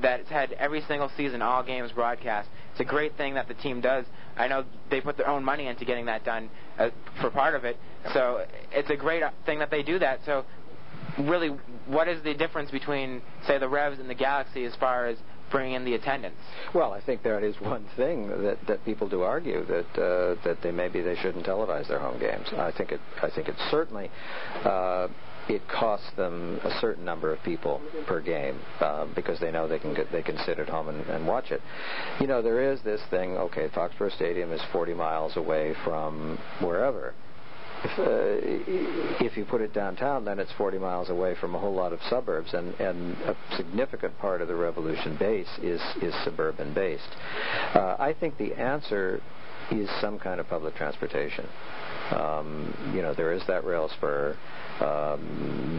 that's 0.00 0.28
had 0.28 0.52
every 0.52 0.82
single 0.82 1.10
season 1.16 1.42
all 1.42 1.62
games 1.62 1.92
broadcast. 1.92 2.48
It's 2.72 2.80
a 2.80 2.84
great 2.84 3.16
thing 3.16 3.34
that 3.34 3.48
the 3.48 3.54
team 3.54 3.80
does. 3.80 4.06
I 4.36 4.48
know 4.48 4.64
they 4.90 5.00
put 5.00 5.16
their 5.16 5.28
own 5.28 5.44
money 5.44 5.66
into 5.66 5.84
getting 5.84 6.06
that 6.06 6.24
done 6.24 6.50
uh, 6.78 6.90
for 7.20 7.30
part 7.30 7.54
of 7.54 7.64
it. 7.64 7.76
So 8.12 8.46
it's 8.72 8.90
a 8.90 8.96
great 8.96 9.22
thing 9.44 9.58
that 9.58 9.70
they 9.70 9.82
do 9.82 9.98
that. 9.98 10.20
So 10.24 10.44
really, 11.18 11.48
what 11.86 12.08
is 12.08 12.22
the 12.22 12.34
difference 12.34 12.70
between, 12.70 13.22
say, 13.46 13.58
the 13.58 13.68
Revs 13.68 13.98
and 13.98 14.08
the 14.08 14.14
Galaxy 14.14 14.64
as 14.64 14.74
far 14.76 15.06
as 15.06 15.18
bringing 15.50 15.74
in 15.74 15.84
the 15.84 15.94
attendance? 15.94 16.36
Well, 16.74 16.92
I 16.92 17.00
think 17.00 17.22
that 17.22 17.42
is 17.42 17.60
one 17.60 17.86
thing 17.96 18.28
that, 18.28 18.58
that 18.66 18.84
people 18.84 19.08
do 19.08 19.22
argue 19.22 19.64
that 19.66 20.02
uh, 20.02 20.36
that 20.44 20.58
they 20.62 20.70
maybe 20.70 21.02
they 21.02 21.16
shouldn't 21.16 21.46
televise 21.46 21.88
their 21.88 21.98
home 21.98 22.18
games. 22.18 22.46
I 22.56 22.72
think 22.72 22.92
it 22.92 23.00
I 23.22 23.30
think 23.30 23.48
it 23.48 23.54
certainly 23.70 24.10
uh, 24.64 25.08
it 25.48 25.62
costs 25.68 26.10
them 26.16 26.60
a 26.64 26.78
certain 26.80 27.04
number 27.04 27.32
of 27.32 27.42
people 27.42 27.80
per 28.06 28.20
game 28.20 28.60
uh, 28.80 29.06
because 29.14 29.38
they 29.40 29.50
know 29.50 29.68
they 29.68 29.78
can 29.78 29.94
get 29.94 30.10
they 30.10 30.22
can 30.22 30.36
sit 30.38 30.58
at 30.58 30.68
home 30.68 30.88
and, 30.88 31.06
and 31.06 31.26
watch 31.26 31.50
it. 31.50 31.60
You 32.20 32.26
know, 32.26 32.42
there 32.42 32.72
is 32.72 32.80
this 32.82 33.00
thing. 33.10 33.36
Okay, 33.36 33.68
Foxborough 33.68 34.14
Stadium 34.14 34.52
is 34.52 34.60
40 34.72 34.94
miles 34.94 35.36
away 35.36 35.74
from 35.84 36.38
wherever. 36.60 37.14
If, 37.84 37.98
uh, 37.98 39.24
if 39.24 39.36
you 39.36 39.44
put 39.44 39.60
it 39.60 39.72
downtown, 39.72 40.24
then 40.24 40.38
it's 40.38 40.52
40 40.52 40.78
miles 40.78 41.10
away 41.10 41.34
from 41.40 41.54
a 41.54 41.58
whole 41.58 41.74
lot 41.74 41.92
of 41.92 42.00
suburbs, 42.08 42.54
and, 42.54 42.74
and 42.80 43.16
a 43.22 43.36
significant 43.56 44.18
part 44.18 44.40
of 44.40 44.48
the 44.48 44.54
Revolution 44.54 45.16
base 45.18 45.48
is 45.62 45.80
is 46.02 46.14
suburban 46.24 46.72
based. 46.74 47.08
Uh, 47.74 47.96
I 47.98 48.14
think 48.18 48.38
the 48.38 48.54
answer 48.54 49.20
is 49.70 49.88
some 50.00 50.18
kind 50.18 50.40
of 50.40 50.48
public 50.48 50.74
transportation. 50.74 51.46
Um, 52.10 52.92
you 52.94 53.02
know, 53.02 53.14
there 53.14 53.32
is 53.32 53.42
that 53.48 53.64
rail 53.64 53.88
spur 53.88 54.36
um, 54.80 55.76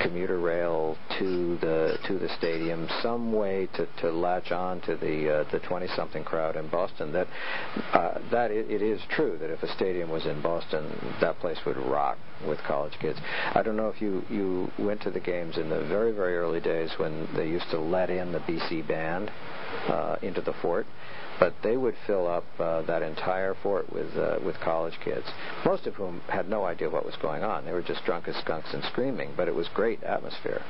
commuter 0.00 0.38
rail 0.38 0.96
to 1.18 1.56
the 1.60 1.98
to 2.06 2.18
the 2.18 2.28
stadium, 2.36 2.88
some 3.02 3.32
way 3.32 3.68
to, 3.74 3.86
to 4.00 4.10
latch 4.10 4.52
on 4.52 4.80
to 4.82 4.96
the 4.96 5.40
uh, 5.40 5.50
the 5.50 5.58
20 5.60 5.86
something 5.96 6.24
crowd 6.24 6.56
in 6.56 6.68
Boston. 6.68 7.12
That 7.12 7.26
uh, 7.92 8.18
that 8.30 8.50
it, 8.50 8.70
it 8.70 8.82
is 8.82 9.00
true 9.10 9.38
that 9.38 9.50
if 9.50 9.62
a 9.62 9.72
stadium 9.74 10.10
was 10.10 10.26
in 10.26 10.40
Boston, 10.42 11.16
that 11.20 11.38
place 11.38 11.58
would 11.66 11.76
rock 11.76 12.18
with 12.46 12.58
college 12.66 12.94
kids. 13.00 13.18
I 13.54 13.62
don't 13.62 13.76
know 13.76 13.88
if 13.88 14.00
you 14.00 14.22
you 14.28 14.70
went 14.78 15.02
to 15.02 15.10
the 15.10 15.20
games 15.20 15.56
in 15.56 15.68
the 15.68 15.84
very 15.84 16.12
very 16.12 16.36
early 16.36 16.60
days 16.60 16.90
when 16.98 17.28
they 17.34 17.48
used 17.48 17.70
to 17.70 17.80
let 17.80 18.10
in 18.10 18.32
the 18.32 18.40
BC 18.40 18.86
band 18.86 19.30
uh, 19.88 20.16
into 20.22 20.40
the 20.40 20.52
fort 20.60 20.86
but 21.42 21.54
they 21.62 21.76
would 21.76 21.96
fill 22.06 22.28
up 22.28 22.44
uh, 22.60 22.82
that 22.82 23.02
entire 23.02 23.56
fort 23.64 23.92
with 23.92 24.16
uh, 24.16 24.38
with 24.44 24.54
college 24.60 24.94
kids, 25.04 25.26
most 25.64 25.86
of 25.86 25.94
whom 25.94 26.20
had 26.28 26.48
no 26.48 26.64
idea 26.64 26.88
what 26.88 27.04
was 27.04 27.16
going 27.16 27.42
on. 27.42 27.64
They 27.64 27.72
were 27.72 27.82
just 27.82 28.04
drunk 28.04 28.28
as 28.28 28.36
skunks 28.36 28.72
and 28.72 28.84
screaming, 28.84 29.32
but 29.36 29.48
it 29.48 29.54
was 29.54 29.61
great 29.74 30.02
atmosphere. 30.02 30.62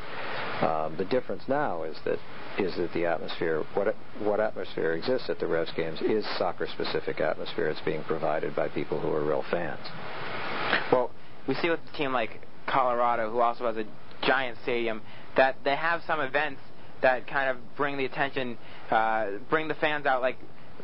Um, 0.60 0.96
the 0.96 1.04
difference 1.04 1.42
now 1.48 1.82
is 1.82 1.96
that 2.04 2.18
is 2.58 2.76
that 2.76 2.92
the 2.92 3.06
atmosphere, 3.06 3.64
what 3.74 3.94
what 4.20 4.40
atmosphere 4.40 4.92
exists 4.92 5.28
at 5.30 5.38
the 5.38 5.46
Revs 5.46 5.72
games, 5.76 6.00
is 6.02 6.24
soccer-specific 6.38 7.20
atmosphere. 7.20 7.68
It's 7.68 7.80
being 7.80 8.04
provided 8.04 8.54
by 8.54 8.68
people 8.68 9.00
who 9.00 9.10
are 9.10 9.24
real 9.24 9.44
fans. 9.50 9.80
Well, 10.92 11.10
we 11.48 11.54
see 11.54 11.70
with 11.70 11.80
a 11.92 11.96
team 11.96 12.12
like 12.12 12.46
Colorado, 12.66 13.30
who 13.30 13.40
also 13.40 13.66
has 13.66 13.76
a 13.76 13.84
giant 14.24 14.58
stadium, 14.62 15.02
that 15.36 15.56
they 15.64 15.74
have 15.74 16.02
some 16.06 16.20
events 16.20 16.60
that 17.00 17.26
kind 17.26 17.50
of 17.50 17.56
bring 17.76 17.96
the 17.96 18.04
attention, 18.04 18.56
uh, 18.90 19.26
bring 19.50 19.66
the 19.66 19.74
fans 19.74 20.06
out. 20.06 20.22
Like 20.22 20.36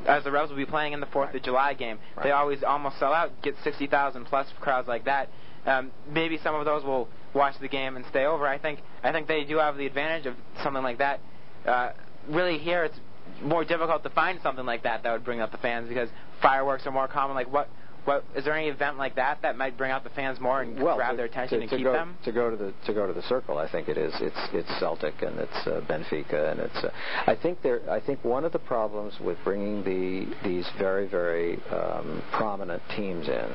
as 0.07 0.25
the 0.25 0.31
Revs 0.31 0.51
will 0.51 0.57
be 0.57 0.67
playing 0.67 0.93
in 0.93 1.01
the 1.01 1.07
Fourth 1.07 1.29
right. 1.29 1.37
of 1.37 1.43
July 1.43 1.75
game, 1.75 1.99
right. 2.17 2.25
they 2.25 2.31
always 2.31 2.63
almost 2.63 2.99
sell 2.99 3.13
out, 3.13 3.31
get 3.43 3.55
60,000 3.65 4.25
plus 4.27 4.47
crowds 4.61 4.89
like 4.89 5.05
that. 5.05 5.29
Um, 5.67 5.91
maybe 6.11 6.39
some 6.43 6.55
of 6.55 6.65
those 6.65 6.85
will 6.85 7.09
watch 7.35 7.55
the 7.61 7.69
game 7.69 7.97
and 7.97 8.05
stay 8.11 8.25
over. 8.25 8.47
I 8.47 8.59
think 8.59 8.81
I 9.03 9.13
think 9.13 9.29
they 9.29 9.45
do 9.45 9.59
have 9.59 9.77
the 9.77 9.87
advantage 9.87 10.27
of 10.27 10.35
something 10.63 10.83
like 10.83 10.99
that. 10.99 11.21
Uh, 11.67 11.91
really, 12.29 12.59
here 12.59 12.85
it's 12.85 12.99
more 13.43 13.65
difficult 13.65 14.03
to 14.03 14.11
find 14.11 14.41
something 14.43 14.67
like 14.67 14.83
that 14.83 15.03
that 15.03 15.13
would 15.13 15.25
bring 15.25 15.41
up 15.41 15.53
the 15.53 15.59
fans 15.59 15.89
because 15.89 16.09
fireworks 16.41 16.87
are 16.87 16.93
more 16.93 17.09
common. 17.09 17.37
Like 17.37 17.53
what 17.53 17.69
what 18.05 18.25
is 18.35 18.45
there 18.45 18.57
any 18.57 18.69
event 18.69 18.97
like 18.97 19.17
that 19.17 19.43
that 19.43 19.59
might 19.59 19.77
bring 19.77 19.91
out 19.91 20.03
the 20.03 20.11
fans 20.11 20.41
more 20.41 20.63
and 20.63 20.83
well, 20.83 20.97
grab 20.97 21.11
to, 21.11 21.17
their 21.19 21.27
attention 21.27 21.59
to, 21.59 21.63
and 21.63 21.71
to 21.71 21.77
keep 21.77 21.85
go, 21.85 21.93
them? 21.93 22.17
To 22.25 22.33
go 22.33 22.51
to 22.51 22.57
the 22.57 22.73
to 22.87 22.95
go 22.95 23.07
to 23.07 23.13
the 23.13 23.23
circle, 23.23 23.59
I 23.59 23.71
think 23.71 23.89
it 23.89 23.99
is. 23.99 24.15
It's 24.21 24.49
it's 24.55 24.81
Celtic 24.81 25.21
and 25.21 25.39
it's 25.39 25.67
uh, 25.67 25.83
Benfica 25.87 26.53
and 26.53 26.61
it's. 26.61 26.77
Uh, 26.77 26.91
I 27.27 27.37
think 27.37 27.61
there. 27.63 27.83
I 27.91 28.01
think 28.01 28.25
one 28.25 28.45
of 28.45 28.53
the 28.53 28.59
problems 28.61 29.13
with 29.21 29.37
bringing 29.45 29.85
the 29.85 30.27
these 30.43 30.67
very 30.79 31.07
very 31.07 31.63
um, 31.71 32.23
prominent 32.33 32.83
teams 32.97 33.29
in 33.29 33.51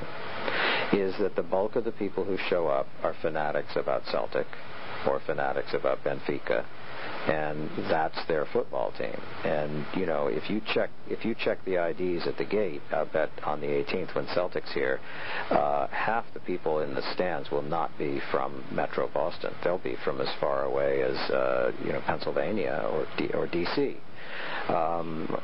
is 0.94 1.16
that 1.20 1.36
the 1.36 1.44
bulk 1.44 1.76
of 1.76 1.84
the 1.84 1.92
people 1.92 2.24
who 2.24 2.38
show 2.50 2.68
up 2.68 2.88
are 3.04 3.16
fanatics 3.22 3.76
about 3.76 4.06
Celtic 4.06 4.48
or 5.08 5.20
fanatics 5.26 5.74
about 5.74 6.04
Benfica 6.04 6.66
and 7.28 7.70
that's 7.90 8.18
their 8.28 8.46
football 8.52 8.92
team. 8.98 9.16
And 9.46 9.86
you 9.96 10.06
know, 10.06 10.28
if 10.28 10.50
you 10.50 10.62
check 10.74 10.90
if 11.08 11.24
you 11.24 11.36
check 11.36 11.64
the 11.66 11.82
IDs 11.82 12.28
at 12.28 12.38
the 12.38 12.46
gate, 12.46 12.82
I 12.92 13.06
bet 13.06 13.30
on 13.44 13.62
the 13.62 13.68
18th 13.68 14.16
when 14.16 14.28
Celtic's 14.34 14.72
here, 14.74 15.00
uh, 15.50 15.88
half 15.88 16.26
the 16.34 16.40
people 16.42 16.80
in 16.80 16.94
the 16.94 17.02
stands 17.14 17.50
will 17.50 17.62
not 17.62 17.98
be 17.98 18.22
from 18.32 18.64
Metro 18.72 19.10
Boston. 19.14 19.54
They'll 19.64 19.78
be 19.78 19.96
from 20.04 20.20
as 20.20 20.30
far 20.40 20.64
away 20.64 21.02
as 21.04 21.16
uh, 21.32 21.72
you 21.86 21.94
know 21.94 22.02
Pennsylvania 22.02 22.86
or 22.92 23.08
D- 23.18 23.34
or 23.34 23.48
DC. 23.48 23.96
Um, 24.70 25.42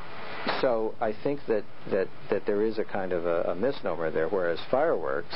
so 0.62 0.96
I 1.02 1.14
think 1.24 1.42
that, 1.48 1.64
that, 1.92 2.08
that 2.30 2.46
there 2.46 2.64
is 2.64 2.78
a 2.78 2.84
kind 2.84 3.14
of 3.14 3.26
a, 3.26 3.42
a 3.44 3.56
misnomer 3.56 4.12
there, 4.12 4.30
whereas 4.30 4.60
fireworks, 4.72 5.36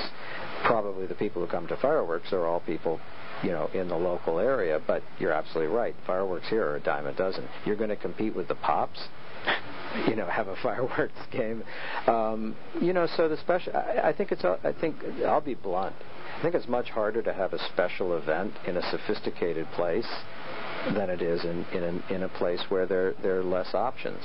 probably 0.65 1.05
the 1.05 1.15
people 1.15 1.43
who 1.43 1.51
come 1.51 1.67
to 1.67 1.77
fireworks 1.77 2.31
are 2.31 2.45
all 2.45 2.59
people 2.61 2.99
you 3.43 3.51
know, 3.51 3.69
in 3.73 3.89
the 3.89 3.95
local 3.95 4.39
area. 4.39 4.79
But 4.85 5.03
you're 5.19 5.33
absolutely 5.33 5.75
right. 5.75 5.95
Fireworks 6.07 6.47
here 6.49 6.65
are 6.65 6.77
a 6.77 6.79
dime 6.79 7.05
a 7.05 7.13
dozen. 7.13 7.47
You're 7.65 7.75
going 7.75 7.89
to 7.89 7.95
compete 7.95 8.35
with 8.35 8.47
the 8.47 8.55
pops. 8.55 8.99
you 10.07 10.15
know, 10.15 10.25
have 10.25 10.47
a 10.47 10.55
fireworks 10.63 11.19
game. 11.31 11.63
Um, 12.07 12.55
you 12.81 12.93
know, 12.93 13.07
so 13.17 13.27
the 13.27 13.37
special. 13.37 13.75
I, 13.75 14.09
I 14.09 14.13
think 14.13 14.31
it's. 14.31 14.45
I 14.45 14.73
think 14.79 14.95
I'll 15.25 15.41
be 15.41 15.55
blunt. 15.55 15.95
I 16.37 16.41
think 16.41 16.55
it's 16.55 16.67
much 16.67 16.89
harder 16.89 17.21
to 17.21 17.33
have 17.33 17.53
a 17.53 17.59
special 17.73 18.17
event 18.17 18.53
in 18.65 18.77
a 18.77 18.91
sophisticated 18.91 19.67
place 19.75 20.07
than 20.95 21.09
it 21.09 21.21
is 21.21 21.43
in 21.43 21.65
in 21.73 21.83
a, 21.83 22.13
in 22.13 22.23
a 22.23 22.29
place 22.29 22.61
where 22.69 22.85
there 22.85 23.13
there 23.21 23.39
are 23.39 23.43
less 23.43 23.73
options. 23.73 24.21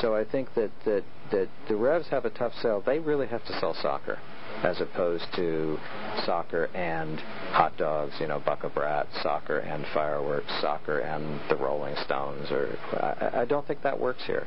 So 0.00 0.14
I 0.14 0.24
think 0.24 0.54
that 0.54 0.70
that 0.84 1.04
that 1.30 1.48
the 1.68 1.76
Revs 1.76 2.08
have 2.08 2.24
a 2.24 2.30
tough 2.30 2.52
sell. 2.60 2.82
They 2.84 2.98
really 2.98 3.26
have 3.26 3.44
to 3.46 3.58
sell 3.60 3.74
soccer. 3.74 4.18
As 4.62 4.80
opposed 4.80 5.24
to 5.36 5.78
soccer 6.24 6.66
and 6.74 7.20
hot 7.50 7.76
dogs, 7.76 8.12
you 8.20 8.26
know, 8.26 8.40
Buck 8.40 8.64
a 8.64 8.68
Brat, 8.68 9.06
soccer 9.22 9.58
and 9.58 9.84
fireworks, 9.92 10.50
soccer 10.60 11.00
and 11.00 11.40
the 11.48 11.56
Rolling 11.56 11.96
Stones. 12.04 12.50
Or 12.50 12.76
I, 12.92 13.42
I 13.42 13.44
don't 13.44 13.66
think 13.66 13.82
that 13.82 13.98
works 13.98 14.24
here. 14.26 14.46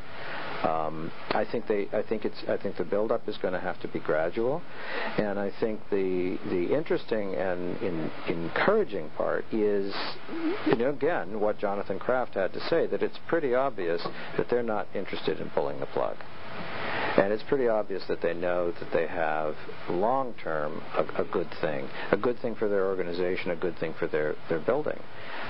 Um, 0.63 1.11
I 1.31 1.45
think 1.45 1.67
they. 1.67 1.87
I 1.93 2.01
think 2.01 2.25
it's. 2.25 2.37
I 2.47 2.57
think 2.57 2.77
the 2.77 2.83
build-up 2.83 3.29
is 3.29 3.37
going 3.37 3.53
to 3.53 3.59
have 3.59 3.79
to 3.81 3.87
be 3.87 3.99
gradual, 3.99 4.63
and 5.17 5.37
I 5.37 5.51
think 5.59 5.79
the 5.91 6.39
the 6.49 6.75
interesting 6.75 7.35
and 7.35 7.77
in, 7.77 8.11
encouraging 8.27 9.11
part 9.17 9.45
is, 9.51 9.93
you 10.65 10.75
know, 10.75 10.89
again, 10.89 11.39
what 11.39 11.59
Jonathan 11.59 11.99
Kraft 11.99 12.33
had 12.33 12.53
to 12.53 12.59
say 12.59 12.87
that 12.87 13.03
it's 13.03 13.19
pretty 13.27 13.53
obvious 13.53 14.01
that 14.35 14.49
they're 14.49 14.63
not 14.63 14.87
interested 14.95 15.39
in 15.39 15.49
pulling 15.51 15.79
the 15.79 15.85
plug. 15.85 16.17
And 17.17 17.33
it's 17.33 17.43
pretty 17.43 17.67
obvious 17.67 18.03
that 18.09 18.21
they 18.21 18.33
know 18.33 18.71
that 18.71 18.91
they 18.93 19.07
have 19.07 19.55
long 19.89 20.35
term 20.35 20.83
a, 20.95 21.21
a, 21.21 21.25
good 21.25 21.49
thing, 21.61 21.89
a 22.11 22.17
good 22.17 22.39
thing 22.39 22.53
for 22.53 22.69
their 22.69 22.85
organization, 22.85 23.49
a 23.49 23.55
good 23.55 23.77
thing 23.79 23.95
for 23.97 24.07
their, 24.07 24.35
their 24.49 24.59
building. 24.59 24.99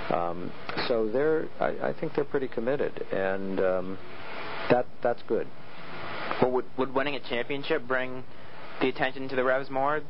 Um, 0.10 0.52
so 0.88 1.10
they're, 1.10 1.48
I, 1.60 1.90
I, 1.90 1.94
think 2.00 2.16
they're 2.16 2.24
pretty 2.24 2.48
committed, 2.48 3.06
and 3.12 3.60
um, 3.60 3.98
that 4.70 4.86
that's 5.04 5.22
good. 5.24 5.48
Well, 6.42 6.52
would, 6.52 6.66
would 6.78 6.94
winning 6.94 7.16
a 7.16 7.20
championship 7.20 7.86
bring 7.86 8.24
the 8.80 8.88
attention 8.88 9.28
to 9.28 9.36
the 9.36 9.44
Revs 9.44 9.70
more? 9.70 10.02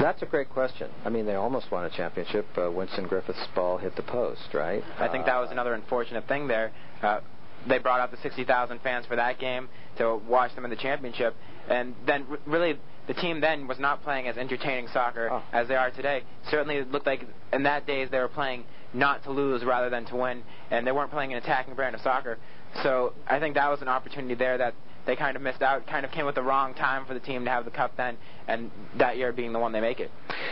That's 0.00 0.22
a 0.22 0.26
great 0.26 0.50
question. 0.50 0.90
I 1.04 1.08
mean, 1.08 1.26
they 1.26 1.34
almost 1.34 1.70
won 1.70 1.84
a 1.84 1.90
championship. 1.90 2.46
Uh, 2.56 2.70
Winston 2.70 3.06
Griffith's 3.06 3.46
ball 3.54 3.78
hit 3.78 3.96
the 3.96 4.02
post, 4.02 4.52
right? 4.52 4.82
I 4.98 5.08
think 5.08 5.26
that 5.26 5.38
was 5.38 5.50
another 5.50 5.74
unfortunate 5.74 6.26
thing 6.28 6.46
there. 6.46 6.72
Uh, 7.02 7.20
they 7.68 7.78
brought 7.78 8.00
out 8.00 8.10
the 8.10 8.18
60,000 8.18 8.80
fans 8.80 9.06
for 9.06 9.16
that 9.16 9.38
game 9.38 9.68
to 9.98 10.20
watch 10.28 10.54
them 10.54 10.64
in 10.64 10.70
the 10.70 10.76
championship, 10.76 11.34
and 11.68 11.94
then 12.06 12.26
r- 12.30 12.38
really 12.46 12.78
the 13.06 13.14
team 13.14 13.40
then 13.40 13.66
was 13.66 13.78
not 13.78 14.02
playing 14.02 14.28
as 14.28 14.36
entertaining 14.36 14.88
soccer 14.88 15.28
oh. 15.30 15.42
as 15.52 15.68
they 15.68 15.76
are 15.76 15.90
today. 15.90 16.22
Certainly, 16.50 16.76
it 16.76 16.90
looked 16.90 17.06
like 17.06 17.26
in 17.52 17.62
that 17.64 17.86
days 17.86 18.08
they 18.10 18.18
were 18.18 18.28
playing 18.28 18.64
not 18.92 19.22
to 19.24 19.30
lose 19.30 19.64
rather 19.64 19.90
than 19.90 20.04
to 20.06 20.16
win, 20.16 20.42
and 20.70 20.86
they 20.86 20.92
weren't 20.92 21.10
playing 21.10 21.32
an 21.32 21.38
attacking 21.38 21.74
brand 21.74 21.94
of 21.94 22.00
soccer. 22.00 22.38
So 22.82 23.12
I 23.26 23.38
think 23.38 23.54
that 23.54 23.68
was 23.70 23.82
an 23.82 23.88
opportunity 23.88 24.34
there 24.34 24.58
that 24.58 24.74
they 25.06 25.16
kind 25.16 25.36
of 25.36 25.42
missed 25.42 25.62
out. 25.62 25.86
Kind 25.86 26.06
of 26.06 26.12
came 26.12 26.26
with 26.26 26.34
the 26.34 26.42
wrong 26.42 26.74
time 26.74 27.04
for 27.04 27.14
the 27.14 27.20
team 27.20 27.44
to 27.44 27.50
have 27.50 27.64
the 27.64 27.70
cup 27.70 27.96
then, 27.96 28.16
and 28.48 28.70
that 28.98 29.16
year 29.16 29.32
being 29.32 29.52
the 29.52 29.58
one 29.58 29.72
they 29.72 29.80
make 29.80 30.00
it. 30.00 30.10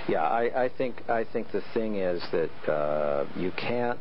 Yeah, 0.08 0.22
I, 0.22 0.64
I 0.64 0.68
think 0.68 1.08
I 1.08 1.24
think 1.24 1.52
the 1.52 1.62
thing 1.72 1.96
is 1.96 2.22
that 2.32 2.70
uh, 2.70 3.26
you 3.36 3.50
can't 3.52 4.00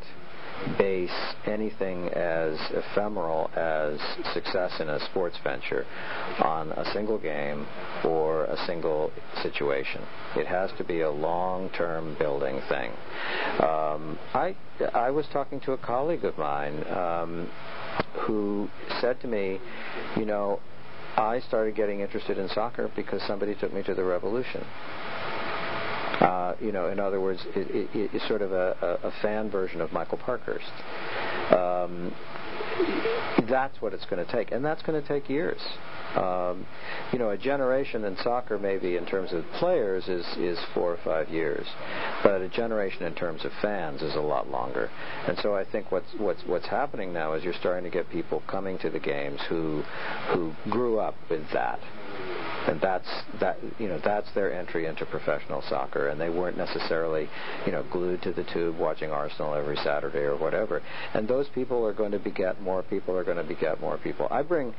base 0.78 1.12
anything 1.46 2.10
as 2.10 2.58
ephemeral 2.72 3.50
as 3.56 4.00
success 4.34 4.72
in 4.80 4.90
a 4.90 5.00
sports 5.06 5.38
venture 5.44 5.86
on 6.44 6.72
a 6.72 6.86
single 6.94 7.18
game 7.18 7.66
or 8.04 8.46
a 8.46 8.58
single 8.66 9.12
situation. 9.42 10.02
It 10.36 10.48
has 10.48 10.72
to 10.78 10.84
be 10.84 11.02
a 11.02 11.10
long-term 11.10 12.16
building 12.20 12.62
thing. 12.70 12.92
Um, 13.60 14.18
I 14.34 14.56
I 14.94 15.12
was 15.12 15.26
talking 15.32 15.60
to 15.62 15.74
a 15.74 15.78
colleague 15.78 16.26
of 16.26 16.38
mine 16.38 16.84
um, 16.88 17.50
who 18.26 18.70
said 19.00 19.20
to 19.22 19.28
me, 19.28 19.60
you 20.18 20.26
know, 20.26 20.60
I 21.18 21.40
started 21.42 21.76
getting 21.76 22.00
interested 22.00 22.38
in 22.38 22.48
soccer 22.50 22.90
because 22.96 23.22
somebody 23.28 23.56
took 23.56 23.74
me 23.74 23.84
to 23.84 23.94
the 23.94 24.04
Revolution. 24.04 24.66
Uh, 26.22 26.56
you 26.62 26.72
know, 26.72 26.88
in 26.88 27.00
other 27.00 27.20
words, 27.20 27.44
it, 27.56 27.90
it, 27.96 28.10
it's 28.14 28.28
sort 28.28 28.44
of 28.44 28.52
a, 28.52 29.00
a, 29.04 29.12
fan 29.24 29.50
version 29.50 29.82
of 29.82 29.92
Michael 29.92 30.20
Parkhurst. 30.20 30.72
Um, 31.50 32.14
that's 33.50 33.82
what 33.82 33.92
it's 33.94 34.06
going 34.06 34.24
to 34.24 34.32
take, 34.32 34.52
and 34.52 34.64
that's 34.64 34.84
going 34.84 35.02
to 35.02 35.08
take 35.08 35.30
years. 35.30 35.60
Um, 36.16 36.68
you 37.12 37.18
know, 37.18 37.32
a 37.32 37.38
generation 37.38 38.04
in 38.04 38.18
soccer, 38.18 38.60
maybe 38.60 38.98
in 38.98 39.06
terms 39.06 39.34
of 39.34 39.46
players, 39.58 40.08
is 40.08 40.26
is 40.38 40.60
four 40.76 40.92
or 40.92 41.00
five 41.04 41.30
years, 41.30 41.66
but 42.22 42.42
a 42.42 42.50
generation 42.50 43.04
in 43.04 43.16
terms 43.16 43.44
of 43.44 43.52
fans 43.62 44.04
is 44.04 44.14
a 44.16 44.22
lot 44.22 44.48
longer. 44.50 44.92
And 45.28 45.40
so 45.40 45.56
I 45.56 45.64
think 45.64 45.92
what's 45.92 46.14
what's 46.18 46.44
what's 46.46 46.68
happening 46.68 47.14
now 47.14 47.34
is 47.34 47.44
you're 47.44 47.54
starting 47.54 47.84
to 47.86 47.90
get 47.90 48.10
people 48.12 48.44
coming 48.48 48.78
to 48.80 48.90
the 48.90 49.00
games 49.00 49.40
who 49.50 49.82
who 50.34 50.54
grew 50.70 51.00
up 51.00 51.16
with 51.30 51.50
that 51.54 51.80
and 52.68 52.80
that's 52.80 53.08
that 53.40 53.58
you 53.80 53.88
know 53.88 54.00
that's 54.04 54.32
their 54.34 54.54
entry 54.54 54.86
into 54.86 55.06
professional 55.06 55.62
soccer. 55.68 56.10
And 56.10 56.20
they 56.20 56.30
weren't 56.30 56.58
necessarily 56.58 57.28
you 57.66 57.72
know 57.72 57.84
glued 57.92 58.22
to 58.24 58.34
the 58.34 58.44
tube 58.54 58.78
watching 58.78 59.12
Arsenal 59.12 59.56
every 59.56 59.78
Saturday 59.78 60.20
or 60.20 60.38
whatever. 60.38 60.82
And 61.14 61.28
those 61.28 61.48
people 61.50 61.86
are 61.86 61.94
going 61.94 62.12
to 62.12 62.20
beget 62.20 62.62
more 62.62 62.84
people 62.84 63.16
are 63.16 63.24
going 63.24 63.38
to 63.38 63.44
beget 63.44 63.82
more 63.82 63.98
people. 63.98 64.28
I 64.30 64.44
bring 64.44 64.74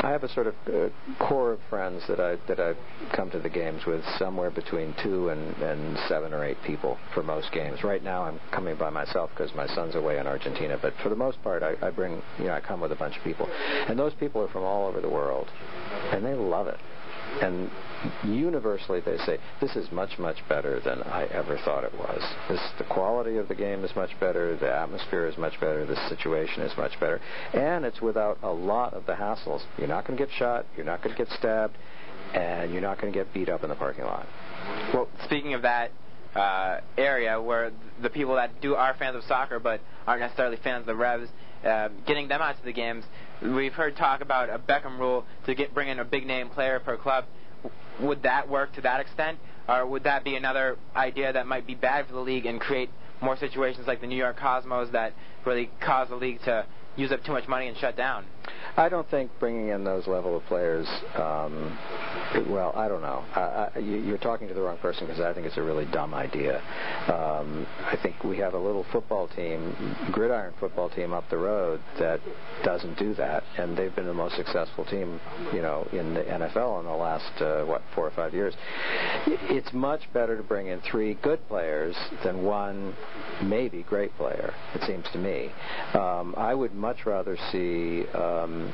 I 0.00 0.10
have 0.10 0.22
a 0.22 0.28
sort 0.28 0.46
of 0.46 0.54
uh, 0.68 0.88
core 1.18 1.52
of 1.52 1.60
friends 1.68 2.04
that 2.08 2.20
I 2.20 2.36
that 2.46 2.60
I 2.60 2.74
come 3.16 3.30
to 3.32 3.40
the 3.40 3.48
games 3.48 3.84
with, 3.84 4.00
somewhere 4.16 4.50
between 4.50 4.94
two 5.02 5.30
and, 5.30 5.56
and 5.56 5.98
seven 6.08 6.32
or 6.32 6.44
eight 6.44 6.58
people 6.64 6.96
for 7.14 7.22
most 7.24 7.50
games. 7.52 7.82
Right 7.82 8.02
now, 8.02 8.22
I'm 8.22 8.38
coming 8.52 8.76
by 8.76 8.90
myself 8.90 9.30
because 9.30 9.52
my 9.56 9.66
son's 9.66 9.96
away 9.96 10.18
in 10.18 10.26
Argentina. 10.28 10.78
But 10.80 10.94
for 11.02 11.08
the 11.08 11.16
most 11.16 11.42
part, 11.42 11.64
I, 11.64 11.74
I 11.82 11.90
bring 11.90 12.22
you 12.38 12.44
know 12.44 12.52
I 12.52 12.60
come 12.60 12.80
with 12.80 12.92
a 12.92 12.96
bunch 12.96 13.16
of 13.16 13.24
people, 13.24 13.48
and 13.88 13.98
those 13.98 14.14
people 14.14 14.40
are 14.40 14.48
from 14.48 14.62
all 14.62 14.86
over 14.86 15.00
the 15.00 15.10
world, 15.10 15.48
and 16.12 16.24
they 16.24 16.34
love 16.34 16.68
it 16.68 16.78
and 17.42 17.70
universally 18.24 19.00
they 19.00 19.18
say 19.18 19.38
this 19.60 19.74
is 19.76 19.90
much 19.90 20.18
much 20.18 20.36
better 20.48 20.80
than 20.80 21.02
I 21.02 21.24
ever 21.26 21.58
thought 21.64 21.84
it 21.84 21.92
was. 21.94 22.22
This 22.48 22.60
the 22.78 22.84
quality 22.84 23.36
of 23.36 23.48
the 23.48 23.54
game 23.54 23.84
is 23.84 23.94
much 23.96 24.18
better, 24.20 24.56
the 24.56 24.72
atmosphere 24.72 25.26
is 25.26 25.36
much 25.36 25.58
better, 25.60 25.84
the 25.86 26.08
situation 26.08 26.62
is 26.62 26.76
much 26.76 26.98
better, 27.00 27.20
and 27.52 27.84
it's 27.84 28.00
without 28.00 28.38
a 28.42 28.50
lot 28.50 28.94
of 28.94 29.06
the 29.06 29.14
hassles. 29.14 29.62
You're 29.76 29.88
not 29.88 30.06
going 30.06 30.18
to 30.18 30.24
get 30.24 30.32
shot, 30.34 30.66
you're 30.76 30.86
not 30.86 31.02
going 31.02 31.16
to 31.16 31.24
get 31.24 31.32
stabbed, 31.38 31.76
and 32.34 32.72
you're 32.72 32.82
not 32.82 33.00
going 33.00 33.12
to 33.12 33.18
get 33.18 33.32
beat 33.32 33.48
up 33.48 33.62
in 33.62 33.68
the 33.68 33.76
parking 33.76 34.04
lot. 34.04 34.26
Well, 34.92 35.08
speaking 35.24 35.54
of 35.54 35.62
that 35.62 35.90
uh, 36.34 36.80
area 36.96 37.40
where 37.40 37.72
the 38.02 38.10
people 38.10 38.34
that 38.36 38.60
do 38.60 38.74
are 38.74 38.94
fans 38.98 39.16
of 39.16 39.24
soccer 39.24 39.58
but 39.58 39.80
aren't 40.06 40.20
necessarily 40.20 40.58
fans 40.62 40.82
of 40.82 40.86
the 40.86 40.96
Revs, 40.96 41.28
uh, 41.64 41.88
getting 42.06 42.28
them 42.28 42.40
out 42.40 42.56
to 42.56 42.64
the 42.64 42.72
games 42.72 43.04
We've 43.40 43.72
heard 43.72 43.96
talk 43.96 44.20
about 44.20 44.50
a 44.50 44.58
Beckham 44.58 44.98
rule 44.98 45.24
to 45.46 45.54
get 45.54 45.72
bring 45.72 45.88
in 45.88 46.00
a 46.00 46.04
big 46.04 46.26
name 46.26 46.48
player 46.48 46.80
per 46.80 46.96
club. 46.96 47.24
Would 48.00 48.24
that 48.24 48.48
work 48.48 48.72
to 48.74 48.80
that 48.80 49.00
extent, 49.00 49.38
or 49.68 49.86
would 49.86 50.04
that 50.04 50.24
be 50.24 50.34
another 50.34 50.76
idea 50.96 51.32
that 51.32 51.46
might 51.46 51.66
be 51.66 51.76
bad 51.76 52.06
for 52.06 52.14
the 52.14 52.20
league 52.20 52.46
and 52.46 52.60
create 52.60 52.90
more 53.20 53.36
situations 53.36 53.86
like 53.86 54.00
the 54.00 54.08
New 54.08 54.16
York 54.16 54.38
Cosmos 54.38 54.90
that 54.90 55.12
really 55.44 55.70
cause 55.80 56.08
the 56.08 56.16
league 56.16 56.40
to 56.44 56.66
use 56.96 57.12
up 57.12 57.22
too 57.24 57.32
much 57.32 57.46
money 57.46 57.68
and 57.68 57.76
shut 57.76 57.96
down? 57.96 58.24
I 58.76 58.88
don't 58.88 59.08
think 59.10 59.30
bringing 59.40 59.68
in 59.68 59.84
those 59.84 60.06
level 60.06 60.36
of 60.36 60.44
players. 60.44 60.86
Um, 61.16 61.78
well, 62.48 62.72
I 62.76 62.88
don't 62.88 63.02
know. 63.02 63.24
I, 63.34 63.70
I, 63.74 63.78
you're 63.78 64.18
talking 64.18 64.48
to 64.48 64.54
the 64.54 64.60
wrong 64.60 64.78
person 64.78 65.06
because 65.06 65.20
I 65.20 65.32
think 65.32 65.46
it's 65.46 65.56
a 65.56 65.62
really 65.62 65.86
dumb 65.86 66.14
idea. 66.14 66.58
Um, 67.08 67.66
I 67.80 67.96
think 68.02 68.22
we 68.24 68.38
have 68.38 68.54
a 68.54 68.58
little 68.58 68.84
football 68.92 69.28
team, 69.28 69.96
gridiron 70.12 70.54
football 70.60 70.90
team 70.90 71.12
up 71.12 71.28
the 71.30 71.38
road 71.38 71.80
that 71.98 72.20
doesn't 72.64 72.98
do 72.98 73.14
that, 73.14 73.42
and 73.56 73.76
they've 73.76 73.94
been 73.94 74.06
the 74.06 74.14
most 74.14 74.36
successful 74.36 74.84
team, 74.84 75.20
you 75.52 75.62
know, 75.62 75.86
in 75.92 76.14
the 76.14 76.22
NFL 76.22 76.80
in 76.80 76.86
the 76.86 76.92
last 76.92 77.42
uh, 77.42 77.64
what 77.64 77.82
four 77.94 78.06
or 78.06 78.12
five 78.12 78.34
years. 78.34 78.54
It's 79.26 79.72
much 79.72 80.02
better 80.12 80.36
to 80.36 80.42
bring 80.42 80.68
in 80.68 80.80
three 80.80 81.14
good 81.22 81.46
players 81.48 81.96
than 82.24 82.42
one 82.42 82.94
maybe 83.42 83.82
great 83.82 84.14
player. 84.16 84.54
It 84.74 84.82
seems 84.86 85.06
to 85.12 85.18
me. 85.18 85.50
Um, 85.94 86.34
I 86.36 86.54
would 86.54 86.74
much 86.74 87.06
rather 87.06 87.36
see. 87.50 88.04
Um, 88.38 88.72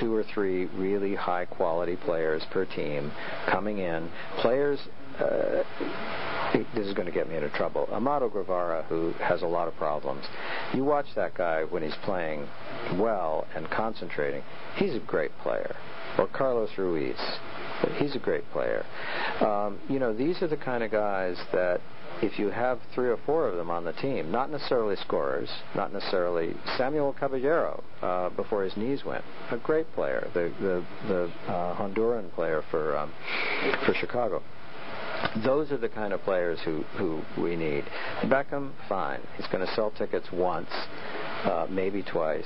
two 0.00 0.14
or 0.14 0.24
three 0.24 0.66
really 0.66 1.14
high 1.14 1.46
quality 1.46 1.96
players 1.96 2.42
per 2.50 2.64
team 2.64 3.10
coming 3.50 3.78
in. 3.78 4.10
Players. 4.38 4.78
Uh, 5.18 5.62
this 6.74 6.86
is 6.86 6.94
going 6.94 7.06
to 7.06 7.12
get 7.12 7.28
me 7.28 7.34
into 7.34 7.48
trouble. 7.50 7.88
Amado 7.90 8.28
Guevara, 8.28 8.84
who 8.88 9.12
has 9.12 9.42
a 9.42 9.46
lot 9.46 9.66
of 9.66 9.74
problems, 9.76 10.24
you 10.74 10.84
watch 10.84 11.06
that 11.16 11.34
guy 11.34 11.64
when 11.64 11.82
he's 11.82 11.96
playing 12.04 12.46
well 12.98 13.46
and 13.54 13.68
concentrating, 13.70 14.42
he's 14.76 14.94
a 14.94 15.00
great 15.00 15.30
player. 15.42 15.74
Or 16.18 16.26
Carlos 16.28 16.70
Ruiz, 16.78 17.18
he's 17.96 18.14
a 18.14 18.18
great 18.18 18.44
player. 18.52 18.84
Um, 19.40 19.78
you 19.88 19.98
know, 19.98 20.14
these 20.14 20.40
are 20.42 20.48
the 20.48 20.56
kind 20.56 20.82
of 20.82 20.90
guys 20.90 21.36
that 21.52 21.80
if 22.22 22.38
you 22.38 22.50
have 22.50 22.80
three 22.94 23.08
or 23.08 23.18
four 23.26 23.48
of 23.48 23.56
them 23.56 23.70
on 23.70 23.84
the 23.84 23.92
team, 23.94 24.30
not 24.30 24.50
necessarily 24.50 24.96
scorers, 24.96 25.48
not 25.74 25.92
necessarily 25.92 26.54
Samuel 26.76 27.14
Caballero 27.18 27.82
uh, 28.02 28.30
before 28.30 28.64
his 28.64 28.76
knees 28.76 29.04
went, 29.04 29.24
a 29.50 29.58
great 29.58 29.90
player, 29.92 30.28
the 30.34 30.52
the, 30.60 30.84
the 31.08 31.52
uh, 31.52 31.76
Honduran 31.76 32.32
player 32.34 32.62
for 32.70 32.96
um, 32.96 33.12
for 33.84 33.94
Chicago. 33.94 34.42
Those 35.44 35.72
are 35.72 35.78
the 35.78 35.88
kind 35.88 36.12
of 36.12 36.20
players 36.22 36.58
who, 36.64 36.82
who 36.98 37.22
we 37.40 37.56
need. 37.56 37.84
Beckham, 38.24 38.72
fine. 38.88 39.20
He's 39.36 39.46
going 39.46 39.66
to 39.66 39.74
sell 39.74 39.90
tickets 39.90 40.26
once, 40.30 40.68
uh, 41.44 41.66
maybe 41.70 42.02
twice. 42.02 42.44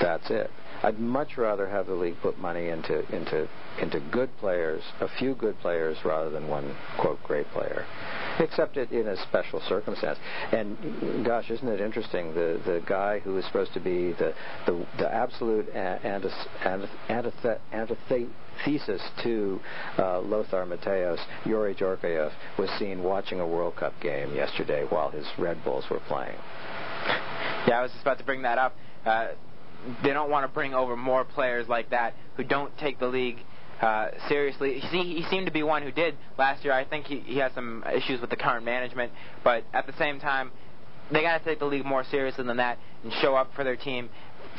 That's 0.00 0.30
it. 0.30 0.50
I'd 0.82 0.98
much 0.98 1.36
rather 1.36 1.68
have 1.68 1.86
the 1.86 1.94
league 1.94 2.16
put 2.22 2.38
money 2.38 2.68
into 2.68 3.00
into 3.14 3.48
into 3.80 4.00
good 4.10 4.30
players, 4.38 4.82
a 5.00 5.08
few 5.18 5.34
good 5.34 5.58
players, 5.60 5.96
rather 6.04 6.30
than 6.30 6.48
one 6.48 6.74
quote 6.98 7.22
great 7.22 7.46
player. 7.48 7.84
except 8.38 8.76
it 8.76 8.90
in 8.92 9.08
a 9.08 9.16
special 9.28 9.60
circumstance. 9.68 10.18
And 10.52 11.24
gosh, 11.24 11.50
isn't 11.50 11.68
it 11.68 11.80
interesting? 11.80 12.34
The 12.34 12.60
the 12.64 12.82
guy 12.86 13.20
who 13.20 13.36
is 13.38 13.44
supposed 13.46 13.72
to 13.74 13.80
be 13.80 14.12
the 14.12 14.34
the, 14.66 14.86
the 14.98 15.12
absolute 15.12 15.68
antithesis 17.72 19.02
to 19.22 19.60
uh, 19.98 20.20
Lothar 20.20 20.66
Matthäus, 20.66 21.20
Youri 21.44 21.76
Djorkaeff, 21.76 22.32
was 22.58 22.70
seen 22.78 23.02
watching 23.02 23.40
a 23.40 23.46
World 23.46 23.76
Cup 23.76 23.94
game 24.00 24.34
yesterday 24.34 24.84
while 24.88 25.10
his 25.10 25.26
Red 25.38 25.62
Bulls 25.64 25.84
were 25.90 26.00
playing. 26.00 26.36
Yeah, 27.66 27.78
I 27.78 27.82
was 27.82 27.90
just 27.92 28.02
about 28.02 28.18
to 28.18 28.24
bring 28.24 28.42
that 28.42 28.58
up. 28.58 28.74
Uh, 29.04 29.28
they 30.02 30.12
don't 30.12 30.30
want 30.30 30.44
to 30.44 30.52
bring 30.52 30.74
over 30.74 30.96
more 30.96 31.24
players 31.24 31.68
like 31.68 31.90
that 31.90 32.14
who 32.36 32.44
don't 32.44 32.76
take 32.78 32.98
the 32.98 33.06
league 33.06 33.38
uh, 33.80 34.08
seriously. 34.28 34.80
He, 34.80 35.16
he 35.16 35.24
seemed 35.30 35.46
to 35.46 35.52
be 35.52 35.62
one 35.62 35.82
who 35.82 35.92
did 35.92 36.16
last 36.38 36.64
year. 36.64 36.72
I 36.72 36.84
think 36.84 37.06
he, 37.06 37.20
he 37.20 37.38
has 37.38 37.52
some 37.54 37.84
issues 37.94 38.20
with 38.20 38.30
the 38.30 38.36
current 38.36 38.64
management, 38.64 39.12
but 39.44 39.64
at 39.72 39.86
the 39.86 39.92
same 39.98 40.18
time, 40.18 40.50
they 41.10 41.22
got 41.22 41.38
to 41.38 41.44
take 41.44 41.58
the 41.58 41.66
league 41.66 41.84
more 41.84 42.04
seriously 42.04 42.44
than 42.44 42.56
that 42.56 42.78
and 43.04 43.12
show 43.20 43.36
up 43.36 43.54
for 43.54 43.64
their 43.64 43.76
team 43.76 44.08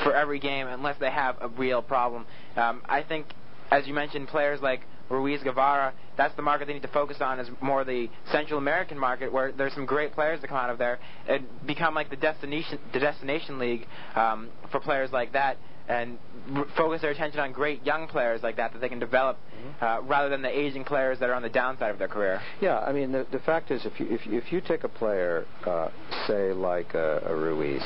for 0.03 0.13
every 0.13 0.39
game 0.39 0.67
unless 0.67 0.97
they 0.99 1.11
have 1.11 1.35
a 1.41 1.47
real 1.49 1.81
problem. 1.81 2.25
Um, 2.55 2.81
I 2.87 3.01
think, 3.01 3.27
as 3.71 3.87
you 3.87 3.93
mentioned, 3.93 4.27
players 4.27 4.61
like 4.61 4.81
Ruiz 5.09 5.41
Guevara, 5.43 5.93
that's 6.17 6.35
the 6.35 6.41
market 6.41 6.67
they 6.67 6.73
need 6.73 6.81
to 6.81 6.87
focus 6.89 7.17
on 7.21 7.39
is 7.39 7.49
more 7.61 7.83
the 7.83 8.09
Central 8.31 8.57
American 8.57 8.97
market 8.97 9.31
where 9.31 9.51
there's 9.51 9.73
some 9.73 9.85
great 9.85 10.13
players 10.13 10.41
that 10.41 10.47
come 10.47 10.57
out 10.57 10.69
of 10.69 10.77
there 10.77 10.99
and 11.27 11.45
become 11.65 11.93
like 11.95 12.09
the 12.09 12.15
destination 12.15 12.79
the 12.93 12.99
destination 12.99 13.59
league 13.59 13.87
um, 14.15 14.49
for 14.71 14.79
players 14.79 15.11
like 15.11 15.33
that 15.33 15.57
and 15.87 16.17
r- 16.53 16.65
focus 16.75 17.01
their 17.01 17.11
attention 17.11 17.39
on 17.39 17.51
great 17.51 17.85
young 17.85 18.07
players 18.07 18.43
like 18.43 18.57
that 18.57 18.73
that 18.73 18.79
they 18.79 18.89
can 18.89 18.99
develop 18.99 19.37
mm-hmm. 19.37 19.83
uh, 19.83 20.01
rather 20.07 20.29
than 20.29 20.41
the 20.41 20.59
aging 20.59 20.83
players 20.83 21.19
that 21.19 21.29
are 21.29 21.33
on 21.33 21.41
the 21.41 21.49
downside 21.49 21.91
of 21.91 21.99
their 21.99 22.07
career. 22.07 22.41
Yeah, 22.61 22.79
I 22.79 22.91
mean 22.91 23.11
the 23.11 23.25
the 23.31 23.39
fact 23.39 23.71
is 23.71 23.85
if 23.85 23.99
you 23.99 24.07
if 24.09 24.25
you, 24.25 24.37
if 24.37 24.51
you 24.51 24.61
take 24.61 24.83
a 24.83 24.89
player 24.89 25.45
uh, 25.65 25.89
say 26.27 26.51
like 26.51 26.93
a, 26.93 27.21
a 27.25 27.35
Ruiz 27.35 27.83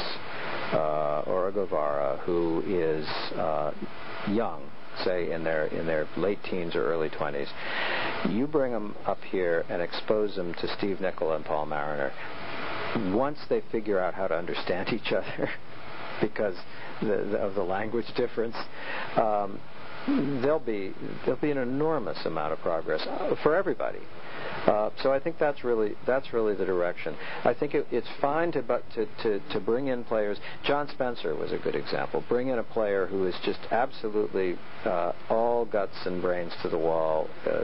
uh, 0.74 1.24
or 1.28 1.50
a 1.50 1.52
Guevara 1.52 2.18
who 2.26 2.64
is 2.66 3.06
uh, 3.38 3.72
young 4.30 4.64
say 5.04 5.32
in 5.32 5.44
their 5.44 5.68
in 5.68 5.86
their 5.86 6.08
late 6.18 6.40
teens 6.44 6.76
or 6.76 6.86
early 6.86 7.10
20s, 7.10 7.48
you 8.30 8.48
bring 8.48 8.72
them 8.72 8.96
up 9.06 9.20
here 9.30 9.66
and 9.70 9.82
expose 9.82 10.36
them 10.36 10.54
to 10.56 10.68
Steve 10.78 11.02
Nicol 11.02 11.34
and 11.34 11.46
Paul 11.46 11.66
Mariner. 11.66 12.12
Once 13.14 13.40
they 13.50 13.62
figure 13.72 14.00
out 14.00 14.14
how 14.14 14.28
to 14.28 14.36
understand 14.36 14.90
each 14.90 15.12
other, 15.12 15.50
because 16.22 16.56
the, 17.02 17.08
the, 17.32 17.38
of 17.38 17.56
the 17.56 17.64
language 17.64 18.08
difference, 18.16 18.56
um, 19.16 19.60
there'll 20.42 20.60
be 20.60 20.94
there'll 21.26 21.40
be 21.40 21.52
an 21.52 21.58
enormous 21.58 22.26
amount 22.26 22.54
of 22.54 22.60
progress 22.60 23.06
uh, 23.08 23.36
for 23.44 23.56
everybody. 23.56 24.00
Uh, 24.66 24.90
so 25.02 25.12
I 25.12 25.20
think 25.20 25.38
that's 25.40 25.64
really 25.64 25.96
that's 26.06 26.34
really 26.34 26.56
the 26.56 26.66
direction. 26.66 27.16
I 27.44 27.54
think 27.54 27.74
it, 27.74 27.88
it's 27.92 28.08
fine 28.20 28.52
to, 28.54 28.62
but 28.62 28.84
to, 28.96 29.06
to 29.24 29.40
to 29.54 29.60
bring 29.60 29.88
in 29.88 30.04
players. 30.04 30.38
John 30.64 30.88
Spencer 30.90 31.36
was 31.36 31.52
a 31.52 31.58
good 31.58 31.76
example. 31.76 32.24
Bring 32.28 32.50
in 32.50 32.60
a 32.60 32.64
player 32.64 33.08
who 33.08 33.26
is 33.26 33.36
just 33.44 33.60
absolutely 33.72 34.58
uh, 34.86 35.14
all 35.30 35.66
guts 35.66 35.96
and 36.06 36.22
brains 36.22 36.54
to 36.62 36.70
the 36.70 36.78
wall, 36.78 37.28
uh, 37.50 37.64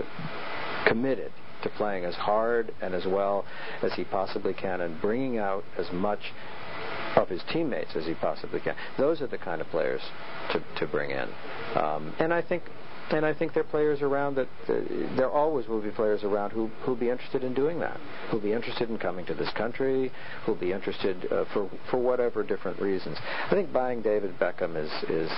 committed 0.88 1.32
to 1.64 1.70
playing 1.70 2.06
as 2.06 2.16
hard 2.16 2.72
and 2.82 2.94
as 2.94 3.06
well 3.06 3.46
as 3.82 3.94
he 3.94 4.04
possibly 4.04 4.54
can, 4.54 4.82
and 4.82 5.00
bringing 5.02 5.38
out 5.38 5.64
as 5.78 5.92
much 5.92 6.20
of 7.18 7.30
his 7.30 7.42
teammates 7.52 7.96
as 7.96 8.06
he 8.06 8.14
possibly 8.16 8.60
can. 8.60 8.76
Those 8.98 9.22
are 9.22 9.28
the 9.28 9.38
kind 9.38 9.62
of 9.62 9.68
players 9.68 10.02
to, 10.52 10.64
to 10.80 10.88
bring 10.88 11.12
in. 11.12 11.28
Um, 11.76 12.14
and 12.20 12.34
I 12.34 12.42
think 12.42 12.64
and 13.12 13.26
I 13.26 13.34
think 13.34 13.54
there 13.54 13.64
are 13.64 13.68
players 13.68 14.02
around 14.02 14.36
that 14.36 14.48
uh, 14.68 14.74
there 15.16 15.30
always 15.30 15.68
will 15.68 15.82
be 15.82 15.92
players 15.92 16.24
around 16.24 16.52
who 16.52 16.68
who'll 16.84 16.96
be 16.96 17.10
interested 17.10 17.44
in 17.44 17.54
doing 17.54 17.80
that, 17.80 18.00
who'll 18.30 18.42
be 18.42 18.54
interested 18.54 18.90
in 18.90 18.98
coming 18.98 19.26
to 19.28 19.34
this 19.34 19.50
country, 19.52 20.12
who'll 20.46 20.56
be 20.56 20.72
interested 20.72 21.32
uh, 21.32 21.46
for 21.54 21.70
for 21.90 21.98
whatever 21.98 22.44
different 22.44 22.80
reasons. 22.82 23.18
I 23.22 23.52
think 23.52 23.72
buying 23.72 24.02
David 24.02 24.38
Beckham 24.40 24.76
is 24.76 24.92
is 25.10 25.32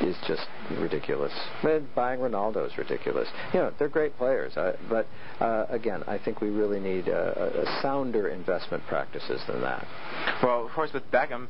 is 0.00 0.16
just 0.26 0.46
ridiculous. 0.78 1.32
And 1.62 1.92
buying 1.94 2.20
Ronaldo 2.20 2.66
is 2.66 2.76
ridiculous. 2.76 3.28
You 3.52 3.60
know, 3.60 3.72
they're 3.78 3.88
great 3.88 4.16
players, 4.18 4.56
uh, 4.56 4.76
but 4.88 5.06
uh, 5.40 5.66
again, 5.68 6.04
I 6.06 6.18
think 6.18 6.40
we 6.40 6.50
really 6.50 6.80
need 6.80 7.08
a, 7.08 7.62
a 7.62 7.82
sounder 7.82 8.28
investment 8.28 8.84
practices 8.86 9.40
than 9.46 9.62
that. 9.62 9.86
Well, 10.42 10.66
of 10.66 10.72
course, 10.72 10.92
with 10.92 11.10
Beckham, 11.10 11.48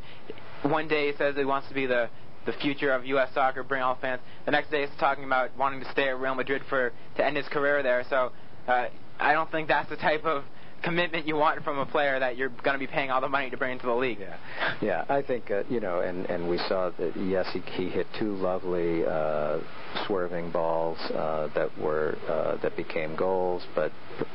one 0.62 0.88
day 0.88 1.10
he 1.10 1.16
says 1.16 1.34
he 1.36 1.44
wants 1.44 1.68
to 1.68 1.74
be 1.74 1.86
the 1.86 2.08
the 2.46 2.52
future 2.54 2.92
of 2.92 3.04
U.S. 3.06 3.28
soccer, 3.34 3.62
bring 3.62 3.82
all 3.82 3.98
fans. 4.00 4.20
The 4.44 4.52
next 4.52 4.70
day, 4.70 4.86
he's 4.86 4.98
talking 4.98 5.24
about 5.24 5.56
wanting 5.56 5.80
to 5.80 5.90
stay 5.92 6.08
at 6.08 6.18
Real 6.18 6.34
Madrid 6.34 6.62
for 6.68 6.92
to 7.16 7.24
end 7.24 7.36
his 7.36 7.46
career 7.48 7.82
there. 7.82 8.04
So 8.08 8.32
uh, 8.68 8.86
I 9.18 9.32
don't 9.32 9.50
think 9.50 9.68
that's 9.68 9.90
the 9.90 9.96
type 9.96 10.24
of 10.24 10.44
commitment 10.82 11.26
you 11.26 11.36
want 11.36 11.64
from 11.64 11.78
a 11.78 11.86
player 11.86 12.18
that 12.20 12.36
you're 12.36 12.48
going 12.48 12.74
to 12.74 12.78
be 12.78 12.86
paying 12.86 13.10
all 13.10 13.20
the 13.20 13.28
money 13.28 13.50
to 13.50 13.56
bring 13.56 13.72
into 13.72 13.86
the 13.86 13.94
league. 13.94 14.18
Yeah, 14.20 14.36
yeah. 14.80 15.04
I 15.08 15.22
think 15.22 15.50
uh, 15.50 15.64
you 15.68 15.80
know, 15.80 16.00
and 16.00 16.26
and 16.26 16.48
we 16.48 16.58
saw 16.58 16.90
that. 16.98 17.16
Yes, 17.16 17.46
he, 17.52 17.60
he 17.72 17.90
hit 17.90 18.06
two 18.18 18.36
lovely 18.36 19.04
uh, 19.04 19.58
swerving 20.06 20.50
balls 20.52 20.98
uh, 21.10 21.48
that 21.54 21.76
were 21.78 22.16
uh, 22.28 22.60
that 22.62 22.76
became 22.76 23.16
goals. 23.16 23.64
But 23.74 23.92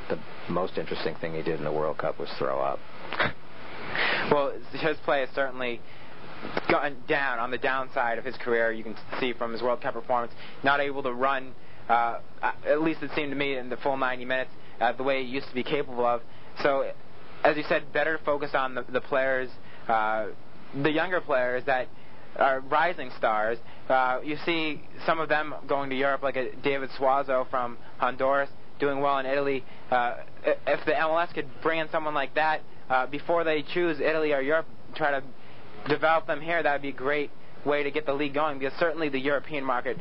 the 0.10 0.20
most 0.50 0.78
interesting 0.78 1.16
thing 1.16 1.34
he 1.34 1.42
did 1.42 1.60
in 1.60 1.64
the 1.64 1.72
World 1.72 1.98
Cup 1.98 2.20
was 2.20 2.30
throw 2.38 2.60
up. 2.60 2.80
well, 4.32 4.54
his 4.74 4.98
play 5.06 5.24
is 5.24 5.30
certainly 5.34 5.82
gone 6.70 6.98
down 7.08 7.40
on 7.40 7.52
the 7.52 7.58
downside 7.58 8.18
of 8.18 8.26
his 8.26 8.36
career. 8.38 8.72
You 8.72 8.84
can 8.84 8.96
see 9.20 9.34
from 9.34 9.52
his 9.52 9.62
World 9.62 9.82
Cup 9.82 9.94
performance, 9.94 10.34
not 10.64 10.80
able 10.80 11.04
to 11.04 11.14
run. 11.14 11.54
Uh, 11.90 12.20
at 12.42 12.82
least 12.82 13.04
it 13.04 13.12
seemed 13.16 13.32
to 13.32 13.36
me 13.36 13.58
in 13.58 13.70
the 13.70 13.78
full 13.78 13.98
90 13.98 14.26
minutes 14.26 14.52
uh, 14.80 14.92
the 14.94 15.04
way 15.04 15.24
he 15.24 15.30
used 15.30 15.48
to 15.48 15.56
be 15.56 15.64
capable 15.64 16.06
of. 16.06 16.22
So, 16.62 16.92
as 17.44 17.58
you 17.58 17.64
said, 17.68 17.92
better 17.94 18.20
focus 18.26 18.52
on 18.54 18.76
the, 18.76 18.84
the 18.92 19.02
players, 19.02 19.50
uh, 19.88 20.28
the 20.82 20.92
younger 20.92 21.22
players 21.22 21.64
that 21.66 21.88
are 22.38 22.62
rising 22.62 23.12
stars. 23.18 23.58
Uh, 23.90 24.20
you 24.24 24.38
see 24.46 24.82
some 25.06 25.20
of 25.20 25.30
them 25.30 25.54
going 25.68 25.90
to 25.90 25.96
Europe, 25.96 26.24
like 26.24 26.36
a 26.36 26.56
David 26.64 26.90
Suazo 26.98 27.50
from 27.50 27.78
Honduras, 27.98 28.50
doing 28.80 29.02
well 29.02 29.20
in 29.20 29.26
Italy. 29.26 29.64
Uh, 29.90 30.18
if 30.44 30.86
the 30.86 30.94
MLS 30.94 31.34
could 31.34 31.48
bring 31.62 31.80
in 31.80 31.90
someone 31.92 32.14
like 32.14 32.34
that 32.36 32.62
uh, 32.90 33.06
before 33.08 33.44
they 33.44 33.64
choose 33.74 34.00
Italy 34.00 34.34
or 34.34 34.42
Europe, 34.42 34.66
try 34.96 35.12
to 35.12 35.24
develop 35.88 36.28
them 36.28 36.42
here, 36.42 36.62
that 36.62 36.74
would 36.74 36.82
be 36.82 36.90
a 36.90 36.94
great 36.94 37.32
way 37.66 37.84
to 37.84 37.92
get 37.92 38.06
the 38.06 38.14
league 38.14 38.34
going 38.34 38.60
because 38.60 38.78
certainly 38.80 39.10
the 39.10 39.20
European 39.20 39.64
market, 39.64 39.98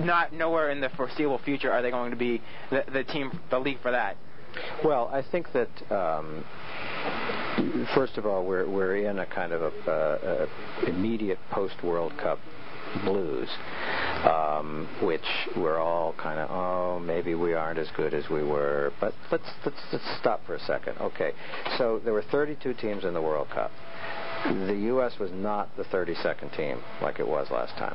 not 0.00 0.32
nowhere 0.32 0.70
in 0.70 0.80
the 0.80 0.88
foreseeable 0.90 1.38
future 1.38 1.70
are 1.72 1.82
they 1.82 1.90
going 1.90 2.10
to 2.10 2.16
be 2.16 2.40
the, 2.70 2.84
the 2.92 3.04
team, 3.04 3.38
the 3.50 3.58
league 3.58 3.80
for 3.82 3.90
that. 3.90 4.16
Well, 4.84 5.08
I 5.12 5.22
think 5.22 5.46
that 5.52 5.68
um, 5.92 6.44
first 7.94 8.16
of 8.16 8.26
all, 8.26 8.44
we're 8.44 8.68
we're 8.68 8.96
in 9.08 9.20
a 9.20 9.26
kind 9.26 9.52
of 9.52 9.62
a, 9.62 10.48
a 10.82 10.88
immediate 10.88 11.38
post 11.52 11.74
World 11.84 12.12
Cup 12.18 12.40
blues, 13.04 13.48
um, 14.24 14.88
which 15.02 15.24
we're 15.56 15.78
all 15.78 16.14
kind 16.14 16.40
of 16.40 16.50
oh 16.50 16.98
maybe 16.98 17.36
we 17.36 17.54
aren't 17.54 17.78
as 17.78 17.88
good 17.96 18.12
as 18.12 18.28
we 18.28 18.42
were. 18.42 18.92
But 19.00 19.14
let's 19.30 19.48
let's 19.64 19.80
let's 19.92 20.18
stop 20.18 20.44
for 20.46 20.56
a 20.56 20.60
second. 20.60 20.98
Okay, 20.98 21.30
so 21.78 22.00
there 22.02 22.12
were 22.12 22.24
32 22.32 22.74
teams 22.74 23.04
in 23.04 23.14
the 23.14 23.22
World 23.22 23.50
Cup 23.50 23.70
the 24.44 24.78
U.S. 24.84 25.18
was 25.18 25.30
not 25.32 25.68
the 25.76 25.84
32nd 25.84 26.56
team 26.56 26.80
like 27.02 27.18
it 27.18 27.26
was 27.26 27.50
last 27.50 27.76
time. 27.76 27.94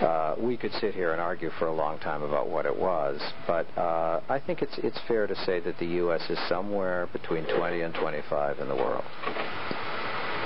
Uh, 0.00 0.34
we 0.38 0.56
could 0.56 0.72
sit 0.72 0.94
here 0.94 1.12
and 1.12 1.20
argue 1.20 1.50
for 1.58 1.68
a 1.68 1.72
long 1.72 1.98
time 1.98 2.22
about 2.22 2.48
what 2.48 2.66
it 2.66 2.76
was, 2.76 3.20
but 3.46 3.66
uh, 3.78 4.20
I 4.28 4.38
think 4.38 4.62
it's 4.62 4.76
it's 4.78 4.98
fair 5.08 5.26
to 5.26 5.34
say 5.44 5.60
that 5.60 5.78
the 5.78 5.86
U.S. 5.86 6.22
is 6.28 6.38
somewhere 6.48 7.08
between 7.12 7.44
20 7.44 7.80
and 7.80 7.94
25 7.94 8.58
in 8.58 8.68
the 8.68 8.74
world. 8.74 9.04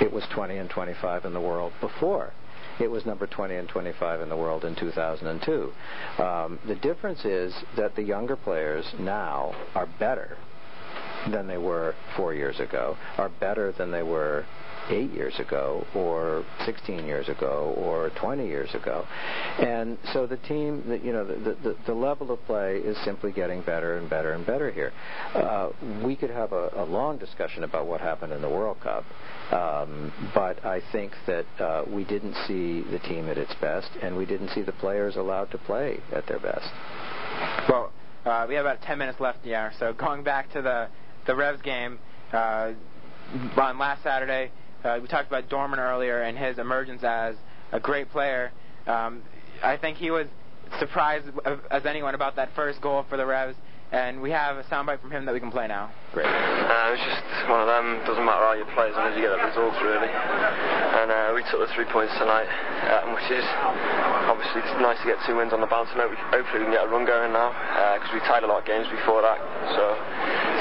It 0.01 0.11
was 0.11 0.23
20 0.33 0.57
and 0.57 0.69
25 0.69 1.25
in 1.25 1.33
the 1.33 1.41
world 1.41 1.73
before. 1.81 2.33
It 2.79 2.89
was 2.89 3.05
number 3.05 3.27
20 3.27 3.55
and 3.55 3.67
25 3.69 4.21
in 4.21 4.29
the 4.29 4.37
world 4.37 4.65
in 4.65 4.75
2002. 4.75 6.23
Um, 6.23 6.59
the 6.65 6.75
difference 6.75 7.23
is 7.25 7.53
that 7.77 7.95
the 7.95 8.01
younger 8.01 8.35
players 8.35 8.85
now 8.99 9.53
are 9.75 9.87
better 9.99 10.37
than 11.29 11.45
they 11.45 11.57
were 11.57 11.93
four 12.15 12.33
years 12.33 12.59
ago, 12.59 12.97
are 13.17 13.29
better 13.29 13.71
than 13.73 13.91
they 13.91 14.01
were 14.01 14.45
eight 14.89 15.11
years 15.11 15.39
ago 15.39 15.85
or 15.95 16.43
16 16.65 17.05
years 17.05 17.29
ago 17.29 17.73
or 17.77 18.11
20 18.19 18.45
years 18.45 18.73
ago. 18.73 19.05
And 19.59 19.97
so 20.13 20.27
the 20.27 20.37
team, 20.37 20.83
the, 20.87 20.97
you 20.99 21.13
know, 21.13 21.25
the, 21.25 21.55
the, 21.63 21.75
the 21.87 21.93
level 21.93 22.31
of 22.31 22.43
play 22.45 22.77
is 22.77 22.97
simply 23.03 23.31
getting 23.31 23.61
better 23.61 23.97
and 23.97 24.09
better 24.09 24.33
and 24.33 24.45
better 24.45 24.71
here. 24.71 24.91
Uh, 25.33 25.69
we 26.03 26.15
could 26.15 26.29
have 26.29 26.51
a, 26.51 26.71
a 26.75 26.85
long 26.85 27.17
discussion 27.17 27.63
about 27.63 27.87
what 27.87 28.01
happened 28.01 28.33
in 28.33 28.41
the 28.41 28.49
World 28.49 28.77
Cup, 28.81 29.03
um, 29.51 30.11
but 30.33 30.63
I 30.65 30.81
think 30.91 31.13
that 31.27 31.45
uh, 31.59 31.83
we 31.87 32.03
didn't 32.03 32.35
see 32.47 32.81
the 32.89 32.99
team 32.99 33.29
at 33.29 33.37
its 33.37 33.53
best, 33.61 33.89
and 34.01 34.15
we 34.15 34.25
didn't 34.25 34.49
see 34.49 34.61
the 34.61 34.71
players 34.73 35.15
allowed 35.15 35.51
to 35.51 35.57
play 35.57 35.99
at 36.11 36.27
their 36.27 36.39
best. 36.39 36.67
Well, 37.69 37.91
uh, 38.25 38.45
we 38.47 38.55
have 38.55 38.65
about 38.65 38.81
10 38.81 38.97
minutes 38.97 39.19
left, 39.19 39.39
yeah. 39.43 39.71
So 39.79 39.93
going 39.93 40.23
back 40.23 40.51
to 40.53 40.61
the 40.61 40.87
the 41.25 41.35
Revs 41.35 41.61
game 41.61 41.99
uh, 42.33 42.71
on 43.57 43.77
last 43.77 44.03
Saturday, 44.03 44.51
uh, 44.83 44.99
we 45.01 45.07
talked 45.07 45.27
about 45.27 45.49
Dorman 45.49 45.79
earlier 45.79 46.21
and 46.21 46.37
his 46.37 46.57
emergence 46.57 47.03
as 47.03 47.35
a 47.71 47.79
great 47.79 48.11
player. 48.11 48.51
Um, 48.87 49.21
I 49.63 49.77
think 49.77 49.97
he 49.97 50.11
was 50.11 50.27
surprised 50.79 51.27
as 51.69 51.85
anyone 51.85 52.15
about 52.15 52.35
that 52.37 52.49
first 52.55 52.81
goal 52.81 53.05
for 53.09 53.17
the 53.17 53.25
Revs. 53.25 53.55
And 53.91 54.21
we 54.21 54.31
have 54.31 54.55
a 54.55 54.63
soundbite 54.71 55.01
from 55.01 55.11
him 55.11 55.25
that 55.25 55.33
we 55.33 55.39
can 55.39 55.51
play 55.51 55.67
now. 55.67 55.91
Great. 56.15 56.25
Uh, 56.25 56.95
it's 56.95 57.03
just 57.03 57.23
one 57.51 57.59
of 57.59 57.67
them. 57.67 57.99
Doesn't 58.07 58.23
matter 58.23 58.43
how 58.43 58.55
you 58.55 58.63
play 58.71 58.87
as 58.87 58.95
long 58.95 59.11
as 59.11 59.15
you 59.19 59.23
get 59.27 59.35
the 59.35 59.43
results, 59.43 59.79
really. 59.83 60.07
And 60.07 61.11
uh, 61.11 61.35
we 61.35 61.43
took 61.51 61.59
the 61.59 61.71
three 61.75 61.87
points 61.91 62.15
tonight, 62.15 62.47
um, 62.87 63.11
which 63.15 63.27
is 63.31 63.43
obviously 64.27 64.63
it's 64.63 64.75
nice 64.79 64.99
to 65.03 65.07
get 65.11 65.19
two 65.27 65.35
wins 65.35 65.51
on 65.51 65.59
the 65.59 65.67
bounce. 65.67 65.91
And 65.91 66.03
hopefully 66.31 66.63
we 66.63 66.71
can 66.71 66.75
get 66.75 66.87
a 66.87 66.91
run 66.91 67.03
going 67.03 67.35
now 67.35 67.51
because 67.99 68.11
we 68.15 68.19
tied 68.23 68.43
a 68.43 68.49
lot 68.49 68.63
of 68.63 68.65
games 68.67 68.87
before 68.87 69.19
that. 69.23 69.39
So 69.75 69.83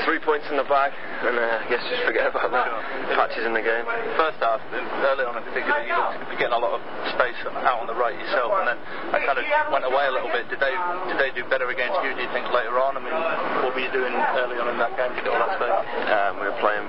three 0.07 0.19
points 0.23 0.47
in 0.51 0.59
the 0.59 0.67
bag, 0.67 0.91
and 1.23 1.39
uh, 1.39 1.63
I 1.63 1.67
guess 1.71 1.83
just 1.87 2.03
forget 2.03 2.31
about 2.31 2.51
that. 2.51 2.67
Patches 3.15 3.47
in 3.47 3.55
the 3.55 3.63
game. 3.63 3.85
First 4.19 4.43
half, 4.43 4.59
early 4.75 5.23
on 5.23 5.39
in 5.39 5.45
particular, 5.47 5.83
you 5.87 5.95
looked 5.95 6.25
to 6.25 6.29
be 6.31 6.39
getting 6.41 6.57
a 6.57 6.63
lot 6.63 6.75
of 6.79 6.83
space 7.15 7.37
out 7.63 7.79
on 7.79 7.87
the 7.87 7.95
right 7.95 8.17
yourself, 8.17 8.51
and 8.59 8.75
then 8.75 8.79
I 9.15 9.19
kind 9.23 9.39
of 9.39 9.45
went 9.71 9.87
away 9.87 10.09
a 10.09 10.13
little 10.15 10.33
bit. 10.33 10.49
Did 10.51 10.59
they 10.59 10.75
did 11.11 11.19
they 11.21 11.31
do 11.35 11.47
better 11.47 11.69
against 11.69 12.01
you? 12.03 12.15
Do 12.17 12.23
you 12.23 12.33
think 12.33 12.49
later 12.51 12.81
on? 12.81 12.97
I 12.97 13.01
mean, 13.03 13.20
what 13.65 13.75
were 13.75 13.85
you 13.85 13.93
doing 13.93 14.13
early 14.41 14.57
on 14.57 14.69
in 14.73 14.79
that 14.81 14.97
game? 14.97 15.13
Um, 15.13 16.41
we 16.41 16.49
were 16.49 16.61
playing, 16.61 16.87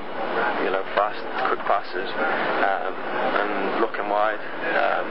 you 0.63 0.71
know, 0.71 0.83
fast, 0.95 1.19
quick 1.51 1.61
passes, 1.67 2.09
um, 2.09 2.93
and 2.95 3.81
looking 3.83 4.07
wide. 4.07 4.39
Um, 4.39 5.05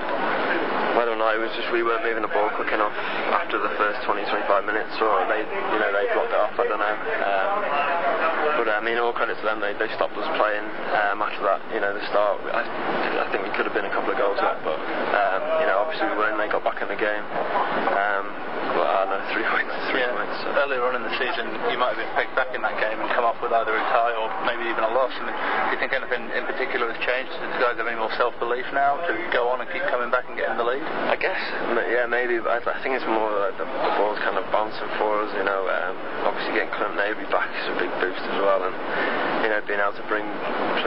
I 1.01 1.05
don't 1.07 1.23
know. 1.23 1.31
It 1.33 1.41
was 1.41 1.53
just 1.57 1.71
we 1.73 1.83
weren't 1.85 2.03
moving 2.03 2.25
the 2.25 2.33
ball 2.35 2.51
quick 2.57 2.73
enough 2.73 2.93
after 3.33 3.57
the 3.57 3.71
first 3.79 4.03
20, 4.05 4.27
25 4.27 4.67
minutes, 4.67 4.93
or 5.01 5.25
they, 5.31 5.47
you 5.47 5.79
know, 5.81 5.91
they 5.95 6.05
blocked 6.13 6.35
it 6.35 6.41
off. 6.41 6.55
I 6.59 6.67
don't 6.67 6.83
know. 6.83 6.97
Um, 7.25 7.49
but 8.61 8.67
I 8.69 8.81
mean, 8.85 8.99
all 8.99 9.15
credit 9.15 9.39
to 9.41 9.45
them. 9.47 9.61
They, 9.61 9.73
they 9.79 9.89
stopped 9.97 10.17
us 10.19 10.29
playing 10.37 10.67
um, 10.93 11.23
after 11.23 11.41
that. 11.47 11.61
You 11.73 11.81
know, 11.81 11.95
the 11.95 12.05
start. 12.11 12.43
I, 12.51 12.65
I 13.23 13.27
think 13.33 13.47
we 13.47 13.53
could 13.57 13.65
have 13.65 13.77
been 13.77 13.87
a 13.87 13.95
couple 13.95 14.11
of 14.11 14.19
goals 14.19 14.41
up, 14.41 14.61
but 14.67 14.77
um, 14.77 15.41
you 15.65 15.67
know, 15.71 15.81
obviously 15.81 16.09
we 16.11 16.17
weren't. 16.19 16.37
They 16.37 16.49
got 16.49 16.65
back 16.65 16.83
in 16.83 16.89
the 16.89 16.99
game. 16.99 17.25
Know, 18.81 19.21
three 19.35 19.45
points. 19.45 19.75
Three 19.93 20.01
yeah. 20.07 20.15
points. 20.15 20.37
So. 20.41 20.55
Earlier 20.55 20.87
on 20.87 20.97
in 20.97 21.05
the 21.05 21.15
season, 21.19 21.51
you 21.69 21.77
might 21.77 21.93
have 21.93 22.01
been 22.01 22.15
picked 22.17 22.33
back 22.39 22.55
in 22.55 22.63
that 22.63 22.79
game 22.79 22.97
and 22.97 23.11
come 23.13 23.27
up 23.27 23.37
with 23.43 23.53
either 23.53 23.75
a 23.75 23.85
tie 23.93 24.15
or 24.17 24.31
maybe 24.47 24.71
even 24.71 24.87
a 24.87 24.93
loss. 24.95 25.13
Mean, 25.21 25.35
do 25.35 25.71
you 25.75 25.81
think 25.83 25.93
anything 25.93 26.31
in 26.33 26.47
particular 26.47 26.89
has 26.89 26.99
changed? 27.05 27.35
Do 27.35 27.45
you 27.45 27.61
guys 27.61 27.77
have 27.77 27.91
any 27.91 27.99
more 27.99 28.13
self-belief 28.17 28.71
now 28.73 29.03
to 29.05 29.13
go 29.35 29.51
on 29.51 29.61
and 29.61 29.69
keep 29.69 29.85
coming 29.91 30.09
back 30.09 30.31
and 30.31 30.39
getting 30.39 30.57
the 30.57 30.65
lead? 30.65 30.81
I 30.81 31.19
guess, 31.19 31.41
yeah, 31.91 32.07
maybe. 32.09 32.41
But 32.41 32.65
I 32.65 32.79
think 32.81 32.97
it's 32.97 33.05
more 33.05 33.29
like 33.51 33.59
the, 33.61 33.67
the 33.67 33.93
ball's 33.99 34.21
kind 34.25 34.39
of 34.39 34.47
bouncing 34.55 34.89
for 34.97 35.27
us. 35.27 35.31
You 35.37 35.45
know, 35.45 35.69
um, 35.69 35.95
obviously 36.25 36.57
getting 36.57 36.73
Clint 36.73 36.97
Avery 36.97 37.27
back 37.29 37.51
is 37.51 37.67
a 37.69 37.77
big 37.77 37.93
boost 38.01 38.23
as 38.23 38.39
well, 38.41 38.65
and 38.65 38.77
you 39.45 39.51
know, 39.51 39.61
being 39.67 39.81
able 39.81 39.97
to 39.97 40.07
bring 40.07 40.25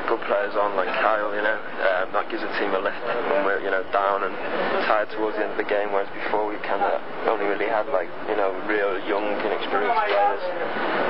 good 0.08 0.22
players 0.28 0.54
on 0.54 0.76
like 0.76 0.90
Kyle, 1.02 1.32
you 1.34 1.42
know, 1.42 1.58
um, 1.58 2.12
that 2.14 2.30
gives 2.30 2.44
the 2.44 2.52
team 2.60 2.70
a 2.76 2.82
lift 2.82 3.00
when 3.32 3.46
we're 3.48 3.62
you 3.64 3.72
know 3.72 3.82
down 3.96 4.24
and 4.24 4.36
tired 4.86 5.10
towards 5.16 5.38
the 5.38 5.44
end 5.44 5.52
of 5.56 5.60
the 5.60 5.68
game. 5.68 5.92
Whereas 5.92 6.10
before 6.12 6.46
we 6.46 6.56
kind 6.62 6.84
of 6.84 7.00
only 7.28 7.46
really 7.48 7.66
had 7.68 7.83
like 7.92 8.08
you 8.30 8.38
know 8.38 8.54
real 8.70 8.96
young 9.08 9.26
inexperienced 9.44 10.00
players 10.08 10.44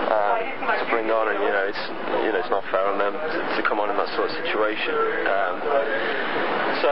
um, 0.09 0.37
to 0.79 0.85
bring 0.89 1.09
on, 1.11 1.29
and 1.29 1.39
you 1.41 1.51
know, 1.51 1.65
it's 1.67 1.83
you 2.25 2.31
know, 2.31 2.39
it's 2.39 2.53
not 2.53 2.63
fair 2.71 2.85
on 2.87 2.97
them 2.97 3.13
to, 3.13 3.39
to 3.57 3.61
come 3.67 3.79
on 3.79 3.89
in 3.89 3.97
that 3.97 4.09
sort 4.15 4.29
of 4.29 4.33
situation. 4.39 4.95
Um, 5.27 6.52
so 6.83 6.91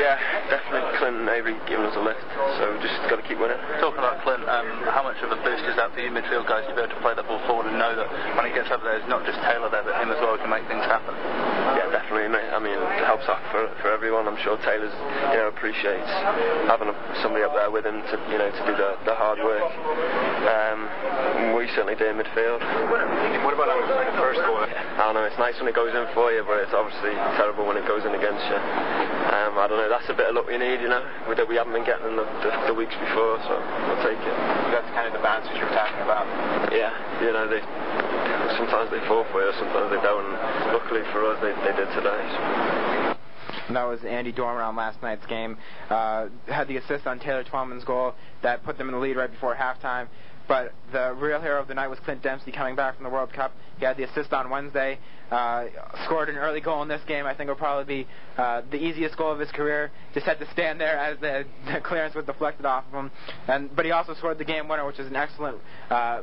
yeah, 0.00 0.16
definitely 0.48 0.80
Clint 0.96 1.20
and 1.20 1.28
Avery 1.28 1.60
giving 1.68 1.84
us 1.84 1.92
a 1.92 2.00
lift. 2.00 2.24
So 2.56 2.72
we 2.72 2.80
just 2.80 2.96
got 3.12 3.20
to 3.20 3.26
keep 3.28 3.36
winning. 3.36 3.60
Talking 3.84 4.00
about 4.00 4.24
Clint, 4.24 4.48
um, 4.48 4.64
how 4.88 5.04
much 5.04 5.20
of 5.20 5.28
a 5.28 5.36
boost 5.44 5.60
is 5.68 5.76
that 5.76 5.92
for 5.92 6.00
you 6.00 6.08
midfield 6.08 6.48
guys 6.48 6.64
to 6.64 6.72
be 6.72 6.80
able 6.80 6.96
to 6.96 7.00
play 7.04 7.12
that 7.12 7.28
ball 7.28 7.38
forward 7.44 7.68
and 7.68 7.76
know 7.76 7.92
that 7.92 8.08
when 8.32 8.48
he 8.48 8.52
gets 8.56 8.72
up 8.72 8.80
there, 8.80 8.96
it's 8.96 9.06
not 9.12 9.28
just 9.28 9.36
Taylor 9.44 9.68
there, 9.68 9.84
but 9.84 10.00
him 10.00 10.08
as 10.08 10.16
well 10.24 10.40
can 10.40 10.48
make 10.48 10.64
things 10.72 10.88
happen? 10.88 11.12
Yeah, 11.76 11.92
definitely. 11.92 12.32
Mate. 12.32 12.48
I 12.48 12.56
mean, 12.56 12.80
it 12.80 13.04
helps 13.04 13.28
out 13.28 13.44
for, 13.52 13.68
for 13.84 13.92
everyone. 13.92 14.24
I'm 14.24 14.40
sure 14.40 14.56
Taylor's 14.64 14.96
you 15.30 15.36
know 15.36 15.52
appreciates 15.52 16.08
having 16.64 16.88
a, 16.88 16.96
somebody 17.20 17.44
up 17.44 17.52
there 17.52 17.68
with 17.68 17.84
him 17.84 18.00
to 18.00 18.16
you 18.32 18.40
know 18.40 18.48
to 18.48 18.62
do 18.64 18.72
the, 18.72 18.96
the 19.04 19.14
hard 19.14 19.36
work. 19.44 19.68
Um, 20.48 20.88
we 21.52 21.68
certainly 21.76 21.98
do 22.00 22.08
in 22.08 22.16
midfield. 22.16 22.64
What 23.44 23.52
about 23.52 23.68
on 23.68 23.84
the 23.84 24.16
first 24.16 24.40
goal? 24.40 24.64
I 24.64 25.04
don't 25.04 25.14
know. 25.14 25.28
It's 25.28 25.38
nice 25.38 25.60
when 25.60 25.68
it 25.68 25.76
goes 25.76 25.92
in 25.92 26.08
for 26.16 26.32
you, 26.32 26.40
but 26.48 26.56
it's 26.64 26.72
obviously 26.72 27.12
terrible 27.36 27.66
when 27.66 27.76
it 27.76 27.86
goes 27.86 28.04
in 28.08 28.16
against 28.16 28.44
you. 28.48 29.25
Um, 29.26 29.58
I 29.58 29.66
don't 29.66 29.78
know. 29.78 29.90
That's 29.90 30.06
a 30.08 30.14
bit 30.14 30.30
of 30.30 30.34
luck 30.38 30.46
we 30.46 30.56
need, 30.56 30.78
you 30.78 30.88
know, 30.88 31.02
that 31.26 31.46
we 31.48 31.58
haven't 31.58 31.74
been 31.74 31.84
getting 31.84 32.14
the, 32.14 32.22
the, 32.46 32.50
the 32.70 32.74
weeks 32.74 32.94
before. 32.94 33.42
So 33.42 33.58
we'll 33.58 34.02
take 34.06 34.20
it. 34.22 34.36
That's 34.70 34.86
kind 34.94 35.10
of 35.10 35.14
the 35.18 35.22
bounces 35.22 35.50
you 35.58 35.66
were 35.66 35.74
talking 35.74 36.02
about. 36.06 36.26
Yeah, 36.70 36.94
you 37.18 37.34
know 37.34 37.50
they 37.50 37.58
sometimes 38.54 38.90
they 38.90 39.02
fall 39.10 39.26
for 39.32 39.42
you, 39.42 39.52
sometimes 39.58 39.90
they 39.90 40.02
don't. 40.02 40.24
And 40.24 40.72
luckily 40.72 41.02
for 41.10 41.26
us, 41.26 41.42
they, 41.42 41.52
they 41.66 41.74
did 41.74 41.90
today. 41.94 42.22
So. 42.30 43.16
And 43.68 43.76
that 43.76 43.84
was 43.84 44.04
Andy 44.04 44.32
Dorman 44.32 44.62
on 44.62 44.76
last 44.76 45.02
night's 45.02 45.26
game. 45.26 45.56
Uh, 45.90 46.28
had 46.46 46.68
the 46.68 46.76
assist 46.76 47.06
on 47.06 47.18
Taylor 47.18 47.42
Twellman's 47.42 47.84
goal 47.84 48.14
that 48.42 48.62
put 48.62 48.78
them 48.78 48.88
in 48.88 48.94
the 48.94 49.00
lead 49.00 49.16
right 49.16 49.30
before 49.30 49.54
halftime. 49.54 50.08
But 50.48 50.72
the 50.92 51.14
real 51.18 51.40
hero 51.40 51.60
of 51.60 51.66
the 51.66 51.74
night 51.74 51.88
was 51.88 51.98
Clint 52.00 52.22
Dempsey 52.22 52.52
coming 52.52 52.76
back 52.76 52.94
from 52.94 53.04
the 53.04 53.10
World 53.10 53.32
Cup. 53.32 53.52
He 53.78 53.84
had 53.84 53.96
the 53.96 54.04
assist 54.04 54.32
on 54.32 54.48
Wednesday, 54.48 55.00
uh, 55.30 55.66
scored 56.04 56.28
an 56.28 56.36
early 56.36 56.60
goal 56.60 56.82
in 56.82 56.88
this 56.88 57.02
game. 57.06 57.26
I 57.26 57.34
think 57.34 57.48
will 57.48 57.56
probably 57.56 58.04
be 58.04 58.08
uh, 58.36 58.62
the 58.70 58.76
easiest 58.76 59.16
goal 59.16 59.32
of 59.32 59.38
his 59.38 59.50
career. 59.50 59.90
Just 60.14 60.26
had 60.26 60.38
to 60.38 60.50
stand 60.52 60.80
there 60.80 60.98
as 60.98 61.18
the, 61.20 61.44
the 61.66 61.80
clearance 61.80 62.14
was 62.14 62.24
deflected 62.24 62.66
off 62.66 62.84
of 62.88 62.94
him. 62.94 63.10
And 63.48 63.74
but 63.74 63.84
he 63.84 63.90
also 63.90 64.14
scored 64.14 64.38
the 64.38 64.44
game 64.44 64.68
winner, 64.68 64.86
which 64.86 64.98
is 64.98 65.06
an 65.06 65.16
excellent 65.16 65.58
uh, 65.90 66.22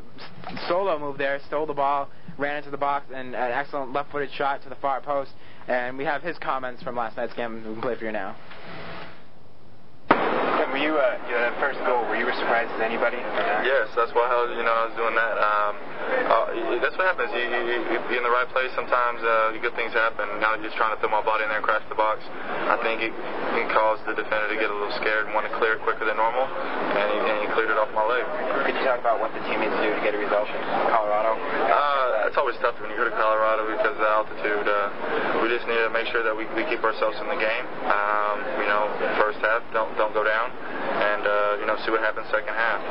solo 0.67 0.99
move 0.99 1.17
there. 1.17 1.39
Stole 1.47 1.65
the 1.65 1.73
ball, 1.73 2.09
ran 2.37 2.57
into 2.57 2.71
the 2.71 2.77
box, 2.77 3.05
and 3.13 3.35
an 3.35 3.51
excellent 3.51 3.93
left-footed 3.93 4.29
shot 4.33 4.63
to 4.63 4.69
the 4.69 4.75
far 4.75 5.01
post. 5.01 5.31
And 5.67 5.97
we 5.97 6.03
have 6.05 6.21
his 6.21 6.37
comments 6.39 6.83
from 6.83 6.95
last 6.95 7.17
night's 7.17 7.33
game. 7.33 7.55
We 7.55 7.73
can 7.73 7.81
play 7.81 7.95
for 7.97 8.05
you 8.05 8.11
now. 8.11 8.35
Were 10.73 10.81
you, 10.81 10.97
uh, 10.97 11.21
your 11.29 11.53
first 11.61 11.77
goal, 11.85 12.01
were 12.09 12.17
you 12.17 12.25
as 12.25 12.33
surprised 12.41 12.73
as 12.73 12.81
anybody? 12.81 13.21
Yes, 13.61 13.93
that's 13.93 14.09
why 14.17 14.25
I 14.25 14.41
was, 14.41 14.57
you 14.57 14.65
know, 14.65 14.73
I 14.73 14.89
was 14.89 14.95
doing 14.97 15.13
that. 15.13 15.37
Um, 15.37 15.73
uh, 16.03 16.79
that's 16.81 16.95
what 16.97 17.07
happens. 17.07 17.31
You, 17.31 17.45
you, 17.47 17.77
you 17.93 17.97
be 18.09 18.17
in 18.19 18.25
the 18.25 18.33
right 18.33 18.47
place 18.51 18.71
sometimes, 18.75 19.19
uh, 19.23 19.55
good 19.59 19.75
things 19.75 19.93
happen. 19.95 20.27
Now 20.43 20.55
you're 20.55 20.67
just 20.67 20.75
trying 20.75 20.93
to 20.95 20.99
throw 20.99 21.09
my 21.09 21.23
body 21.23 21.43
in 21.45 21.49
there 21.49 21.59
and 21.59 21.65
crash 21.65 21.83
the 21.87 21.95
box. 21.95 22.21
I 22.67 22.77
think 22.83 22.99
it 23.01 23.13
can 23.55 23.67
cause 23.71 23.99
the 24.03 24.13
defender 24.13 24.51
to 24.51 24.57
get 24.59 24.67
a 24.69 24.75
little 24.75 24.93
scared 24.99 25.29
and 25.29 25.33
want 25.33 25.47
to 25.47 25.53
clear 25.55 25.79
it 25.79 25.81
quicker 25.87 26.03
than 26.03 26.19
normal, 26.19 26.45
and 26.47 27.07
he, 27.09 27.17
and 27.23 27.37
he 27.43 27.47
cleared 27.55 27.71
it 27.71 27.79
off 27.79 27.89
my 27.95 28.03
leg. 28.03 28.23
Could 28.67 28.75
you 28.75 28.85
talk 28.85 28.99
about 28.99 29.23
what 29.23 29.31
the 29.31 29.41
team 29.47 29.63
needs 29.63 29.73
to 29.73 29.81
do 29.83 29.91
to 29.95 30.01
get 30.03 30.13
a 30.15 30.21
result 30.21 30.47
in 30.51 30.61
Colorado? 30.91 31.39
Uh, 31.39 32.27
it's 32.27 32.39
always 32.39 32.57
tough 32.59 32.75
when 32.81 32.89
you 32.89 32.97
go 32.97 33.05
to 33.05 33.15
Colorado 33.15 33.69
because 33.69 33.95
of 33.95 34.03
the 34.03 34.11
altitude. 34.11 34.65
Uh, 34.67 35.43
we 35.43 35.47
just 35.51 35.67
need 35.69 35.79
to 35.79 35.91
make 35.93 36.09
sure 36.09 36.25
that 36.25 36.33
we, 36.33 36.49
we 36.57 36.65
keep 36.65 36.81
ourselves 36.81 37.15
in 37.21 37.27
the 37.29 37.39
game. 37.39 37.65
Um, 37.87 38.35
you 38.59 38.67
know, 38.67 38.89
first 39.21 39.39
half, 39.43 39.61
don't 39.69 39.93
don't 39.95 40.13
go 40.17 40.23
down, 40.25 40.49
and 40.49 41.23
uh, 41.23 41.61
you 41.61 41.65
know, 41.69 41.77
see 41.85 41.91
what 41.91 42.01
happens 42.01 42.25
second 42.33 42.57
half. 42.57 42.81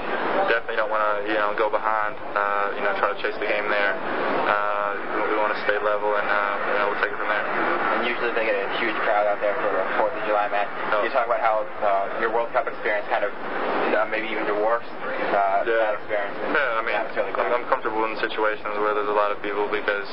Definitely 0.46 0.78
don't 0.78 0.92
want 0.92 1.02
to 1.02 1.26
you 1.26 1.38
know 1.38 1.50
go 1.58 1.66
behind. 1.66 2.14
Uh, 2.14 2.78
you 2.78 2.82
know, 2.86 2.94
try 3.02 3.10
to 3.10 3.18
chase 3.20 3.34
the 3.34 3.50
game 3.50 3.66
there. 3.66 3.98
Uh, 3.98 5.26
we 5.26 5.34
want 5.34 5.50
to 5.50 5.60
stay 5.66 5.74
level, 5.82 6.14
and 6.14 6.28
uh, 6.30 6.54
you 6.70 6.78
know, 6.78 6.86
we'll 6.94 7.02
take 7.02 7.10
it 7.10 7.18
from 7.18 7.26
there. 7.26 7.61
And 8.02 8.10
usually 8.10 8.34
they 8.34 8.50
get 8.50 8.58
a 8.58 8.66
huge 8.82 8.98
crowd 9.06 9.30
out 9.30 9.38
there 9.38 9.54
for 9.62 9.70
a 9.70 9.86
Fourth 9.94 10.10
of 10.18 10.26
July 10.26 10.50
match. 10.50 10.66
No. 10.90 11.06
You 11.06 11.10
talk 11.14 11.30
about 11.30 11.38
how 11.38 11.62
uh, 11.62 12.18
your 12.18 12.34
World 12.34 12.50
Cup 12.50 12.66
experience 12.66 13.06
kind 13.06 13.22
of 13.22 13.30
uh, 13.30 14.10
maybe 14.10 14.26
even 14.26 14.42
dwarfs 14.50 14.90
uh, 14.90 15.62
Yeah. 15.62 15.94
that 15.94 15.94
experience. 16.02 16.34
Yeah, 16.50 16.78
I 16.78 16.82
mean. 16.82 16.98
I'm, 16.98 17.70
comfortable 17.70 18.04
in 18.10 18.18
situations 18.20 18.74
where 18.82 18.92
there's 18.92 19.08
a 19.08 19.16
lot 19.16 19.30
of 19.30 19.38
people 19.40 19.64
because 19.70 20.04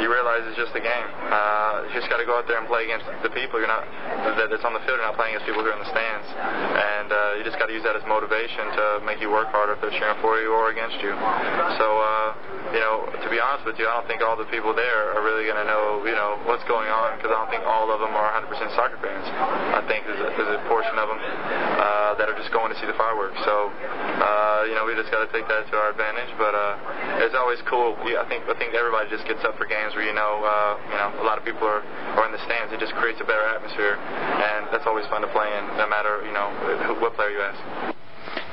you 0.00 0.08
realize 0.10 0.42
it's 0.48 0.56
just 0.58 0.72
a 0.74 0.82
game. 0.82 1.08
Uh, 1.28 1.86
you 1.86 1.92
just 1.94 2.08
got 2.10 2.18
to 2.18 2.26
go 2.26 2.34
out 2.40 2.48
there 2.48 2.58
and 2.58 2.66
play 2.66 2.88
against 2.88 3.06
the 3.22 3.30
people. 3.30 3.60
You're 3.60 3.70
not 3.70 3.84
that 4.40 4.48
that's 4.50 4.64
on 4.64 4.72
the 4.74 4.82
field. 4.88 4.98
You're 4.98 5.06
not 5.06 5.14
playing 5.18 5.36
against 5.36 5.46
people 5.46 5.62
who 5.62 5.70
are 5.70 5.76
in 5.76 5.82
the 5.84 5.90
stands, 5.92 6.26
and 6.34 7.08
uh, 7.12 7.38
you 7.38 7.42
just 7.46 7.58
got 7.60 7.70
to 7.70 7.74
use 7.76 7.84
that 7.86 7.94
as 7.94 8.02
motivation 8.08 8.64
to 8.74 8.84
make 9.06 9.20
you 9.22 9.30
work 9.30 9.52
harder 9.54 9.76
if 9.76 9.80
they're 9.84 9.94
cheering 9.94 10.18
for 10.24 10.40
you 10.40 10.50
or 10.54 10.70
against 10.74 10.98
you. 11.04 11.12
So, 11.78 11.86
uh, 12.00 12.74
you 12.74 12.80
know, 12.82 13.06
to 13.12 13.28
be 13.30 13.38
honest 13.38 13.66
with 13.66 13.78
you, 13.78 13.86
I 13.86 13.98
don't 13.98 14.08
think 14.10 14.22
all 14.22 14.38
the 14.38 14.48
people 14.50 14.74
there 14.74 15.14
are 15.14 15.22
really 15.22 15.46
going 15.46 15.58
to 15.60 15.68
know, 15.68 16.02
you 16.06 16.16
know, 16.16 16.38
what's 16.46 16.64
going 16.66 16.86
on 16.90 16.93
because 17.16 17.30
I 17.32 17.36
don't 17.38 17.52
think 17.52 17.64
all 17.64 17.90
of 17.90 17.98
them 18.00 18.12
are 18.14 18.28
100% 18.40 18.50
soccer 18.76 18.98
fans. 19.00 19.26
I 19.74 19.82
think 19.86 20.06
there's 20.06 20.20
a, 20.20 20.28
there's 20.36 20.54
a 20.56 20.62
portion 20.68 20.96
of 20.96 21.06
them 21.08 21.20
uh, 21.20 22.14
that 22.18 22.26
are 22.28 22.38
just 22.38 22.52
going 22.52 22.70
to 22.72 22.78
see 22.78 22.86
the 22.86 22.96
fireworks. 22.96 23.38
So, 23.44 23.70
uh, 23.70 24.68
you 24.68 24.74
know, 24.74 24.86
we 24.86 24.94
just 24.94 25.10
got 25.10 25.24
to 25.24 25.30
take 25.34 25.46
that 25.48 25.66
to 25.70 25.74
our 25.76 25.90
advantage. 25.90 26.30
But 26.38 26.54
uh, 26.54 27.24
it's 27.24 27.34
always 27.34 27.60
cool. 27.66 27.96
Yeah, 28.06 28.22
I 28.22 28.26
think 28.28 28.46
I 28.46 28.54
think 28.58 28.74
everybody 28.74 29.10
just 29.10 29.26
gets 29.26 29.42
up 29.44 29.56
for 29.58 29.66
games 29.66 29.94
where 29.94 30.06
you 30.06 30.14
know, 30.14 30.42
uh, 30.42 30.72
you 30.90 30.98
know, 30.98 31.08
a 31.22 31.26
lot 31.26 31.38
of 31.38 31.44
people 31.44 31.66
are, 31.66 31.82
are 31.82 32.26
in 32.26 32.32
the 32.32 32.42
stands. 32.46 32.72
It 32.72 32.80
just 32.80 32.94
creates 32.98 33.20
a 33.20 33.26
better 33.26 33.44
atmosphere, 33.44 33.96
and 33.96 34.68
that's 34.70 34.86
always 34.86 35.06
fun 35.08 35.22
to 35.22 35.30
play 35.30 35.46
in, 35.46 35.64
no 35.78 35.86
matter 35.88 36.22
you 36.26 36.32
know 36.32 36.50
who, 36.86 36.98
what 37.00 37.14
player 37.14 37.30
you 37.30 37.42
ask. 37.42 37.93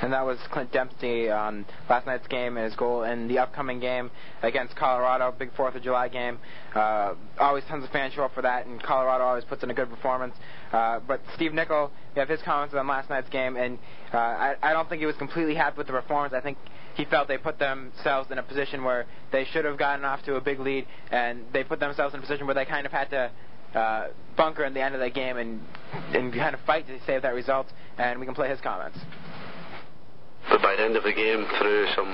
And 0.01 0.13
that 0.13 0.25
was 0.25 0.39
Clint 0.51 0.71
Dempsey 0.71 1.29
on 1.29 1.65
last 1.87 2.07
night's 2.07 2.27
game 2.27 2.57
and 2.57 2.65
his 2.65 2.75
goal 2.75 3.03
in 3.03 3.27
the 3.27 3.37
upcoming 3.37 3.79
game 3.79 4.09
against 4.41 4.75
Colorado, 4.75 5.33
big 5.37 5.53
Fourth 5.55 5.75
of 5.75 5.83
July 5.83 6.07
game. 6.07 6.39
Uh, 6.73 7.13
always 7.39 7.63
tons 7.65 7.83
of 7.83 7.91
fans 7.91 8.13
show 8.13 8.23
up 8.23 8.33
for 8.33 8.41
that, 8.41 8.65
and 8.65 8.81
Colorado 8.81 9.23
always 9.23 9.43
puts 9.43 9.61
in 9.61 9.69
a 9.69 9.75
good 9.75 9.89
performance. 9.91 10.33
Uh, 10.71 10.99
but 11.07 11.21
Steve 11.35 11.53
Nicol, 11.53 11.91
you 12.15 12.19
have 12.19 12.29
his 12.29 12.41
comments 12.41 12.73
on 12.73 12.87
last 12.87 13.11
night's 13.11 13.29
game, 13.29 13.55
and 13.55 13.77
uh, 14.11 14.17
I, 14.17 14.55
I 14.63 14.73
don't 14.73 14.89
think 14.89 15.01
he 15.01 15.05
was 15.05 15.15
completely 15.17 15.53
happy 15.53 15.77
with 15.77 15.87
the 15.87 15.93
performance. 15.93 16.33
I 16.33 16.41
think 16.41 16.57
he 16.95 17.05
felt 17.05 17.27
they 17.27 17.37
put 17.37 17.59
themselves 17.59 18.31
in 18.31 18.39
a 18.39 18.43
position 18.43 18.83
where 18.83 19.05
they 19.31 19.45
should 19.45 19.65
have 19.65 19.77
gotten 19.77 20.03
off 20.03 20.23
to 20.23 20.35
a 20.35 20.41
big 20.41 20.59
lead, 20.59 20.87
and 21.11 21.45
they 21.53 21.63
put 21.63 21.79
themselves 21.79 22.15
in 22.15 22.19
a 22.19 22.23
position 22.23 22.47
where 22.47 22.55
they 22.55 22.65
kind 22.65 22.87
of 22.87 22.91
had 22.91 23.09
to 23.11 23.31
uh, 23.77 24.07
bunker 24.35 24.65
in 24.65 24.73
the 24.73 24.81
end 24.81 24.95
of 24.95 25.01
the 25.01 25.09
game 25.09 25.37
and 25.37 25.61
and 26.13 26.33
kind 26.33 26.53
of 26.53 26.59
fight 26.61 26.87
to 26.87 26.99
save 27.05 27.21
that 27.21 27.33
result. 27.33 27.67
And 27.97 28.19
we 28.19 28.25
can 28.25 28.35
play 28.35 28.49
his 28.49 28.59
comments. 28.61 28.97
But 30.49 30.61
by 30.61 30.75
the 30.75 30.83
end 30.83 30.95
of 30.95 31.03
the 31.03 31.13
game, 31.13 31.45
through 31.59 31.87
some 31.95 32.09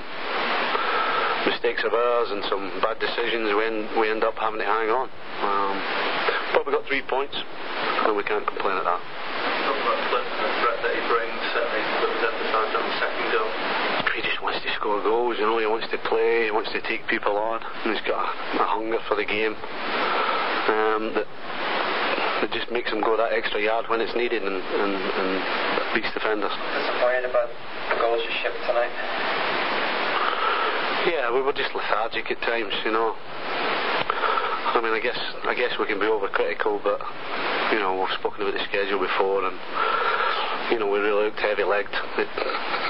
mistakes 1.48 1.84
of 1.88 1.94
ours 1.94 2.30
and 2.32 2.44
some 2.52 2.68
bad 2.84 3.00
decisions, 3.00 3.54
we 3.56 3.64
end, 3.64 3.88
we 4.00 4.10
end 4.12 4.24
up 4.24 4.36
having 4.36 4.60
to 4.60 4.68
hang 4.68 4.90
on. 4.92 5.08
Um, 5.44 5.76
but 6.54 6.68
we 6.68 6.74
got 6.74 6.84
three 6.88 7.04
points, 7.08 7.36
and 7.36 8.16
we 8.16 8.24
can't 8.24 8.46
complain 8.48 8.78
at 8.78 8.86
that. 8.88 9.02
threat 10.64 10.80
that 10.84 10.94
he 10.96 11.04
brings, 11.08 11.40
certainly 11.56 11.84
that 12.04 12.10
was 12.12 12.24
emphasised 12.28 12.74
on 12.76 12.84
the 12.84 12.96
second 13.00 13.28
goal. 13.32 13.52
He 14.18 14.22
just 14.26 14.42
wants 14.42 14.60
to 14.66 14.70
score 14.74 14.98
goals, 15.06 15.38
you 15.38 15.46
know, 15.46 15.62
he 15.62 15.70
wants 15.70 15.86
to 15.94 15.98
play, 16.10 16.50
he 16.50 16.52
wants 16.52 16.72
to 16.74 16.82
take 16.82 17.06
people 17.06 17.38
on, 17.38 17.62
and 17.62 17.94
he's 17.94 18.02
got 18.10 18.18
a, 18.26 18.64
a 18.64 18.66
hunger 18.66 18.98
for 19.08 19.14
the 19.14 19.26
game 19.26 19.54
um, 19.54 21.14
that, 21.14 21.28
that 22.42 22.50
just 22.52 22.72
makes 22.72 22.90
him 22.92 23.00
go 23.02 23.16
that 23.16 23.32
extra 23.32 23.62
yard 23.62 23.86
when 23.88 24.02
it's 24.02 24.16
needed 24.18 24.42
and, 24.42 24.58
and, 24.58 24.94
and 24.98 25.30
beats 25.94 26.10
defenders. 26.18 26.52
Disappointed 26.52 27.30
about 27.30 27.50
the 27.54 27.77
goals 27.96 28.22
shipped 28.44 28.60
tonight? 28.68 28.92
Yeah, 31.08 31.32
we 31.32 31.40
were 31.42 31.54
just 31.54 31.72
lethargic 31.72 32.30
at 32.32 32.42
times, 32.42 32.74
you 32.84 32.92
know. 32.92 33.16
I 34.76 34.84
mean, 34.84 34.92
I 34.92 35.00
guess 35.00 35.18
I 35.48 35.56
guess 35.56 35.72
we 35.80 35.88
can 35.88 35.98
be 35.98 36.06
overcritical, 36.06 36.84
but 36.84 37.00
you 37.72 37.80
know 37.80 37.96
we've 37.96 38.12
spoken 38.20 38.44
about 38.44 38.54
the 38.54 38.64
schedule 38.68 39.00
before, 39.00 39.48
and 39.48 39.56
you 40.70 40.78
know 40.78 40.92
we 40.92 41.00
really 41.00 41.32
looked 41.32 41.40
heavy-legged 41.40 41.96
at 41.96 42.30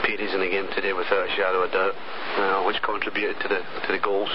periods 0.04 0.34
in 0.34 0.41
the 0.41 0.50
game 0.50 0.66
today, 0.74 0.91
without 0.91 1.30
a 1.30 1.32
shadow 1.38 1.62
of 1.62 1.72
doubt, 1.72 1.93
uh, 1.93 2.66
which 2.66 2.82
contributed 2.82 3.38
to 3.45 3.48
the 3.48 3.62
to 3.86 3.89
the 3.93 4.02
goals. 4.02 4.34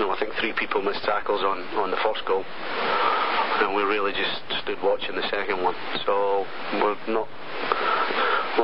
You 0.00 0.08
know, 0.08 0.10
I 0.10 0.18
think 0.18 0.32
three 0.40 0.56
people 0.56 0.80
missed 0.80 1.04
tackles 1.04 1.44
on 1.44 1.60
on 1.76 1.92
the 1.92 2.00
first 2.00 2.24
goal, 2.24 2.42
and 2.42 3.76
we 3.76 3.84
really 3.84 4.16
just 4.16 4.40
stood 4.64 4.80
watching 4.80 5.14
the 5.14 5.28
second 5.28 5.60
one. 5.60 5.76
So 6.08 6.48
we're 6.80 6.96
not 7.12 7.28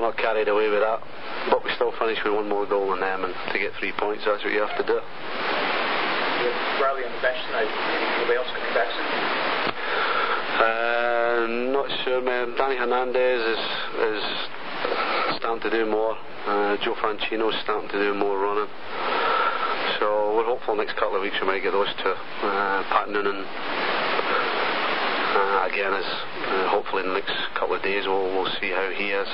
not 0.03 0.19
carried 0.19 0.49
away 0.49 0.69
with 0.69 0.83
that, 0.83 1.01
but 1.49 1.65
we 1.65 1.71
still 1.79 1.95
finished 1.99 2.21
with 2.27 2.35
one 2.35 2.49
more 2.49 2.67
goal 2.67 2.91
than 2.91 3.01
them, 3.01 3.25
and 3.25 3.35
to 3.53 3.59
get 3.59 3.71
three 3.79 3.95
points, 3.97 4.27
that's 4.27 4.43
what 4.43 4.53
you 4.53 4.61
have 4.61 4.77
to 4.77 4.87
do. 4.87 4.99
Riley 6.83 7.07
on 7.07 7.13
the 7.15 7.23
bench 7.23 7.39
tonight. 7.47 7.71
Anybody 7.71 8.37
else 8.37 8.51
be 8.51 8.75
back 8.75 8.91
soon? 8.91 9.07
Uh, 10.59 11.47
not 11.71 11.87
sure, 12.03 12.21
man. 12.21 12.55
Danny 12.59 12.77
Hernandez 12.77 13.41
is 13.47 13.63
is 14.03 14.25
starting 15.39 15.63
to 15.63 15.71
do 15.71 15.87
more. 15.87 16.19
Uh, 16.47 16.77
Joe 16.83 16.95
Franchino's 16.99 17.55
starting 17.63 17.89
to 17.91 17.99
do 17.99 18.15
more 18.15 18.39
running. 18.39 18.69
So 20.01 20.35
we're 20.35 20.45
hopeful 20.45 20.75
next 20.75 20.95
couple 20.99 21.17
of 21.17 21.23
weeks 21.23 21.37
we 21.41 21.47
might 21.47 21.63
get 21.63 21.73
those 21.73 21.91
two. 22.03 22.11
Uh, 22.11 22.83
Pat 22.91 23.09
Noonan 23.09 23.47
uh, 25.43 25.67
again 25.67 25.93
is 25.93 26.07
uh, 26.07 26.71
hopefully 26.71 27.03
in 27.03 27.11
the 27.11 27.19
next 27.19 27.35
couple 27.59 27.75
of 27.75 27.83
days 27.83 28.07
we'll 28.07 28.31
we'll 28.31 28.51
see 28.63 28.71
how 28.71 28.87
he 28.95 29.11
is. 29.11 29.29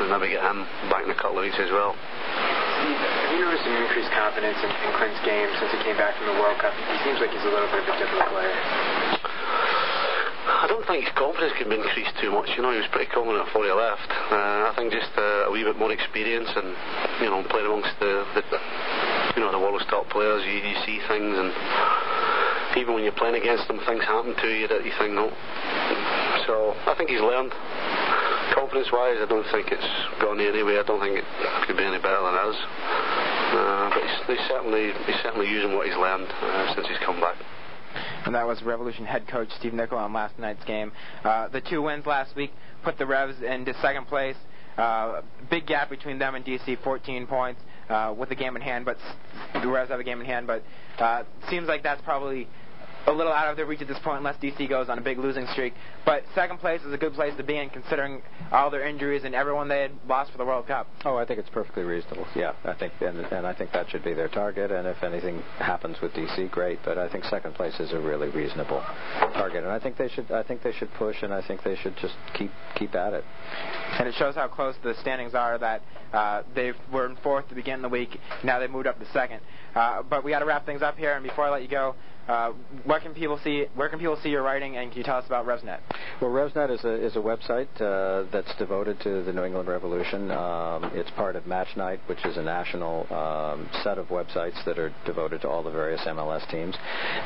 And 0.00 0.12
maybe 0.12 0.36
get 0.36 0.44
him 0.44 0.68
back 0.92 1.04
in 1.04 1.10
a 1.10 1.16
couple 1.16 1.40
of 1.40 1.44
weeks 1.48 1.56
as 1.56 1.72
well. 1.72 1.96
Have 1.96 3.32
you 3.32 3.40
noticed 3.40 3.64
an 3.64 3.76
increased 3.80 4.12
confidence 4.12 4.58
in, 4.60 4.68
in 4.68 4.90
Clint's 4.98 5.22
game 5.24 5.48
since 5.56 5.70
he 5.72 5.78
came 5.86 5.96
back 5.96 6.16
from 6.18 6.28
the 6.28 6.36
World 6.36 6.58
Cup? 6.60 6.74
He 6.74 6.98
seems 7.06 7.22
like 7.22 7.30
he's 7.30 7.44
a 7.46 7.52
little 7.52 7.70
bit 7.72 7.86
of 7.86 7.88
a 7.88 7.96
different 7.96 8.26
player. 8.28 8.56
I 10.62 10.66
don't 10.66 10.82
think 10.86 11.06
his 11.06 11.14
confidence 11.14 11.54
can 11.58 11.70
be 11.70 11.78
increased 11.78 12.14
too 12.18 12.30
much. 12.34 12.50
You 12.58 12.62
know, 12.62 12.74
he 12.74 12.82
was 12.82 12.90
pretty 12.90 13.10
confident 13.10 13.46
before 13.46 13.62
he 13.66 13.70
left. 13.70 14.10
Uh, 14.30 14.70
I 14.70 14.72
think 14.74 14.90
just 14.90 15.10
uh, 15.14 15.46
a 15.46 15.50
wee 15.50 15.62
bit 15.62 15.78
more 15.78 15.94
experience 15.94 16.50
and 16.54 16.74
you 17.22 17.30
know 17.30 17.42
playing 17.46 17.66
amongst 17.66 17.94
the, 18.02 18.26
the 18.34 18.42
you 19.38 19.42
know 19.42 19.50
the 19.54 19.58
world's 19.58 19.86
top 19.86 20.10
players, 20.10 20.42
you, 20.44 20.58
you 20.62 20.76
see 20.82 20.98
things 21.06 21.34
and 21.38 21.50
even 22.76 22.94
when 22.94 23.02
you're 23.04 23.16
playing 23.16 23.36
against 23.36 23.68
them, 23.68 23.80
things 23.86 24.02
happen 24.04 24.34
to 24.34 24.48
you 24.48 24.68
that 24.68 24.84
you 24.84 24.92
think 24.98 25.12
no. 25.12 25.28
So 26.46 26.74
I 26.86 26.94
think 26.96 27.10
he's 27.10 27.20
learned. 27.20 27.52
Confidence-wise, 28.54 29.16
I 29.20 29.26
don't 29.28 29.46
think 29.50 29.72
it's 29.72 29.90
gone 30.20 30.40
anywhere. 30.40 30.80
I 30.80 30.86
don't 30.86 31.00
think 31.00 31.16
it 31.16 31.24
could 31.66 31.76
be 31.76 31.84
any 31.84 31.98
better 31.98 32.20
than 32.20 32.36
us. 32.36 32.58
Uh, 33.52 33.90
but 33.92 34.02
he's, 34.02 34.38
he's 34.38 34.46
certainly 34.48 34.92
he's 35.06 35.20
certainly 35.22 35.48
using 35.48 35.74
what 35.74 35.86
he's 35.86 35.96
learned 35.96 36.28
uh, 36.28 36.74
since 36.74 36.88
he's 36.88 37.00
come 37.04 37.20
back. 37.20 37.36
And 38.24 38.34
that 38.34 38.46
was 38.46 38.62
Revolution 38.62 39.04
head 39.04 39.26
coach 39.28 39.48
Steve 39.58 39.74
Nicol 39.74 39.98
on 39.98 40.12
last 40.12 40.38
night's 40.38 40.64
game. 40.64 40.92
Uh, 41.24 41.48
the 41.48 41.60
two 41.60 41.82
wins 41.82 42.06
last 42.06 42.34
week 42.36 42.52
put 42.84 42.98
the 42.98 43.06
Revs 43.06 43.42
into 43.42 43.74
second 43.80 44.06
place. 44.06 44.36
Uh, 44.76 45.20
big 45.50 45.66
gap 45.66 45.90
between 45.90 46.18
them 46.18 46.34
and 46.34 46.44
DC, 46.44 46.82
14 46.82 47.26
points 47.26 47.60
uh, 47.88 48.14
with 48.16 48.30
a 48.30 48.34
game 48.34 48.56
in 48.56 48.62
hand. 48.62 48.84
But 48.84 48.96
the 49.54 49.68
Revs 49.68 49.90
have 49.90 50.00
a 50.00 50.04
game 50.04 50.20
in 50.20 50.26
hand. 50.26 50.46
But 50.46 50.62
uh, 50.98 51.24
seems 51.50 51.68
like 51.68 51.82
that's 51.82 52.00
probably 52.02 52.48
a 53.06 53.12
little 53.12 53.32
out 53.32 53.48
of 53.48 53.56
their 53.56 53.66
reach 53.66 53.80
at 53.80 53.88
this 53.88 53.98
point 54.04 54.18
unless 54.18 54.36
DC 54.36 54.68
goes 54.68 54.88
on 54.88 54.98
a 54.98 55.00
big 55.00 55.18
losing 55.18 55.46
streak. 55.52 55.74
But 56.04 56.24
second 56.34 56.58
place 56.58 56.80
is 56.82 56.92
a 56.92 56.96
good 56.96 57.14
place 57.14 57.34
to 57.36 57.42
be 57.42 57.56
in 57.58 57.70
considering 57.70 58.22
all 58.50 58.70
their 58.70 58.86
injuries 58.86 59.22
and 59.24 59.34
everyone 59.34 59.68
they 59.68 59.82
had 59.82 59.92
lost 60.08 60.32
for 60.32 60.38
the 60.38 60.44
World 60.44 60.66
Cup. 60.66 60.86
Oh, 61.04 61.16
I 61.16 61.24
think 61.24 61.38
it's 61.38 61.48
perfectly 61.50 61.82
reasonable. 61.82 62.26
Yeah, 62.34 62.52
I 62.64 62.74
think 62.74 62.92
and, 63.00 63.18
and 63.18 63.46
I 63.46 63.54
think 63.54 63.72
that 63.72 63.90
should 63.90 64.04
be 64.04 64.14
their 64.14 64.28
target. 64.28 64.70
And 64.70 64.86
if 64.86 65.02
anything 65.02 65.42
happens 65.58 65.96
with 66.00 66.12
DC, 66.12 66.50
great. 66.50 66.78
But 66.84 66.98
I 66.98 67.08
think 67.10 67.24
second 67.24 67.54
place 67.54 67.78
is 67.80 67.92
a 67.92 67.98
really 67.98 68.28
reasonable 68.28 68.82
target. 69.34 69.64
And 69.64 69.72
I 69.72 69.78
think 69.78 69.96
they 69.96 70.08
should 70.08 70.30
I 70.30 70.42
think 70.42 70.62
they 70.62 70.72
should 70.72 70.92
push 70.94 71.22
and 71.22 71.32
I 71.32 71.46
think 71.46 71.62
they 71.62 71.76
should 71.76 71.96
just 71.96 72.14
keep 72.34 72.50
keep 72.76 72.94
at 72.94 73.12
it. 73.12 73.24
And 73.98 74.08
it 74.08 74.14
shows 74.14 74.34
how 74.34 74.48
close 74.48 74.74
the 74.82 74.94
standings 75.00 75.34
are 75.34 75.58
that 75.58 75.82
uh, 76.12 76.42
they 76.54 76.72
were 76.92 77.06
in 77.06 77.16
fourth 77.16 77.48
to 77.48 77.54
begin 77.54 77.82
the 77.82 77.88
week. 77.88 78.18
Now 78.44 78.58
they 78.58 78.66
moved 78.66 78.86
up 78.86 78.98
to 78.98 79.06
second. 79.12 79.40
Uh, 79.74 80.02
but 80.02 80.24
we 80.24 80.30
got 80.30 80.40
to 80.40 80.44
wrap 80.44 80.66
things 80.66 80.82
up 80.82 80.96
here. 80.96 81.14
And 81.14 81.22
before 81.22 81.44
I 81.44 81.50
let 81.50 81.62
you 81.62 81.68
go, 81.68 81.94
uh, 82.28 82.52
where 82.84 83.00
can 83.00 83.14
people 83.14 83.38
see 83.42 83.66
where 83.74 83.88
can 83.88 83.98
people 83.98 84.16
see 84.22 84.28
your 84.28 84.42
writing 84.42 84.76
and 84.76 84.90
can 84.90 84.98
you 84.98 85.04
tell 85.04 85.16
us 85.16 85.26
about 85.26 85.46
RevsNet? 85.46 85.80
Well, 86.20 86.30
RevsNet 86.30 86.70
is 86.70 86.84
a 86.84 87.04
is 87.04 87.16
a 87.16 87.18
website 87.18 87.68
uh, 87.80 88.28
that's 88.30 88.54
devoted 88.58 89.00
to 89.00 89.22
the 89.24 89.32
New 89.32 89.44
England 89.44 89.68
Revolution. 89.68 90.30
Um, 90.30 90.84
it's 90.94 91.10
part 91.12 91.34
of 91.34 91.46
Match 91.46 91.76
Night, 91.76 92.00
which 92.06 92.24
is 92.24 92.36
a 92.36 92.42
national 92.42 93.12
um, 93.12 93.68
set 93.82 93.98
of 93.98 94.06
websites 94.08 94.64
that 94.64 94.78
are 94.78 94.94
devoted 95.04 95.40
to 95.42 95.48
all 95.48 95.62
the 95.62 95.70
various 95.70 96.00
MLS 96.02 96.48
teams. 96.50 96.76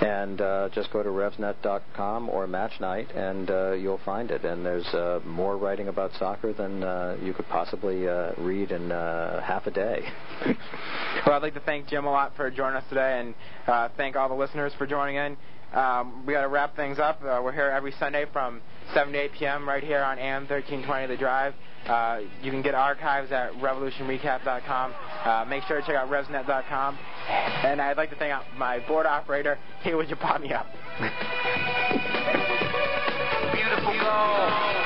And 0.01 0.41
uh, 0.41 0.71
just 0.73 0.91
go 0.93 1.03
to 1.03 1.11
RevsNet.com 1.11 2.31
or 2.31 2.47
Match 2.47 2.81
Night, 2.81 3.11
and 3.15 3.51
uh, 3.51 3.73
you'll 3.73 4.01
find 4.05 4.31
it. 4.31 4.45
And 4.45 4.65
there's 4.65 4.87
uh, 4.89 5.21
more 5.27 5.59
writing 5.59 5.89
about 5.89 6.13
soccer 6.19 6.53
than 6.53 6.83
uh, 6.83 7.17
you 7.23 7.35
could 7.35 7.49
possibly 7.49 8.07
read 8.39 8.71
in 8.71 8.91
half 8.91 9.67
a 9.67 9.71
day. 9.71 10.03
well, 11.27 11.37
I'd 11.37 11.43
like 11.43 11.55
to 11.55 11.61
thank 11.61 11.89
Jim 11.89 12.07
a 12.07 12.11
lot 12.11 12.35
for 12.35 12.51
joining 12.51 12.77
us 12.77 12.85
today, 12.89 13.21
and 13.21 13.93
thank 13.97 14.17
all 14.17 14.29
the 14.29 14.35
listeners 14.35 14.73
for 14.87 14.91
joining 14.91 15.17
in. 15.17 15.37
Um, 15.73 16.25
we 16.27 16.33
got 16.33 16.43
to 16.43 16.49
wrap 16.49 16.77
things 16.77 16.99
up. 16.99 17.21
Uh, 17.23 17.41
we're 17.43 17.53
here 17.53 17.69
every 17.69 17.93
Sunday 17.99 18.25
from 18.33 18.61
7 18.95 19.13
to 19.13 19.19
8 19.19 19.33
p.m. 19.39 19.69
right 19.69 19.83
here 19.83 20.03
on 20.03 20.19
AM 20.19 20.43
1320 20.43 21.07
The 21.09 21.17
Drive. 21.17 21.55
Uh, 21.87 22.21
you 22.43 22.51
can 22.51 22.63
get 22.63 22.75
archives 22.75 23.33
at 23.33 23.53
revolutionrecap.com. 23.55 24.95
Uh, 25.25 25.45
make 25.49 25.65
sure 25.65 25.81
to 25.81 25.87
check 25.87 25.97
out 25.97 26.09
revsnet.com. 26.09 26.99
And 27.29 27.81
I'd 27.81 27.97
like 27.97 28.11
to 28.11 28.17
thank 28.17 28.33
my 28.57 28.79
board 28.87 29.07
operator. 29.07 29.59
Hey, 29.83 29.95
would 29.95 30.09
you 30.09 30.17
pop 30.17 30.41
me 30.41 30.53
up? 30.53 30.67
Beautiful 33.53 33.93
goal. 34.01 34.86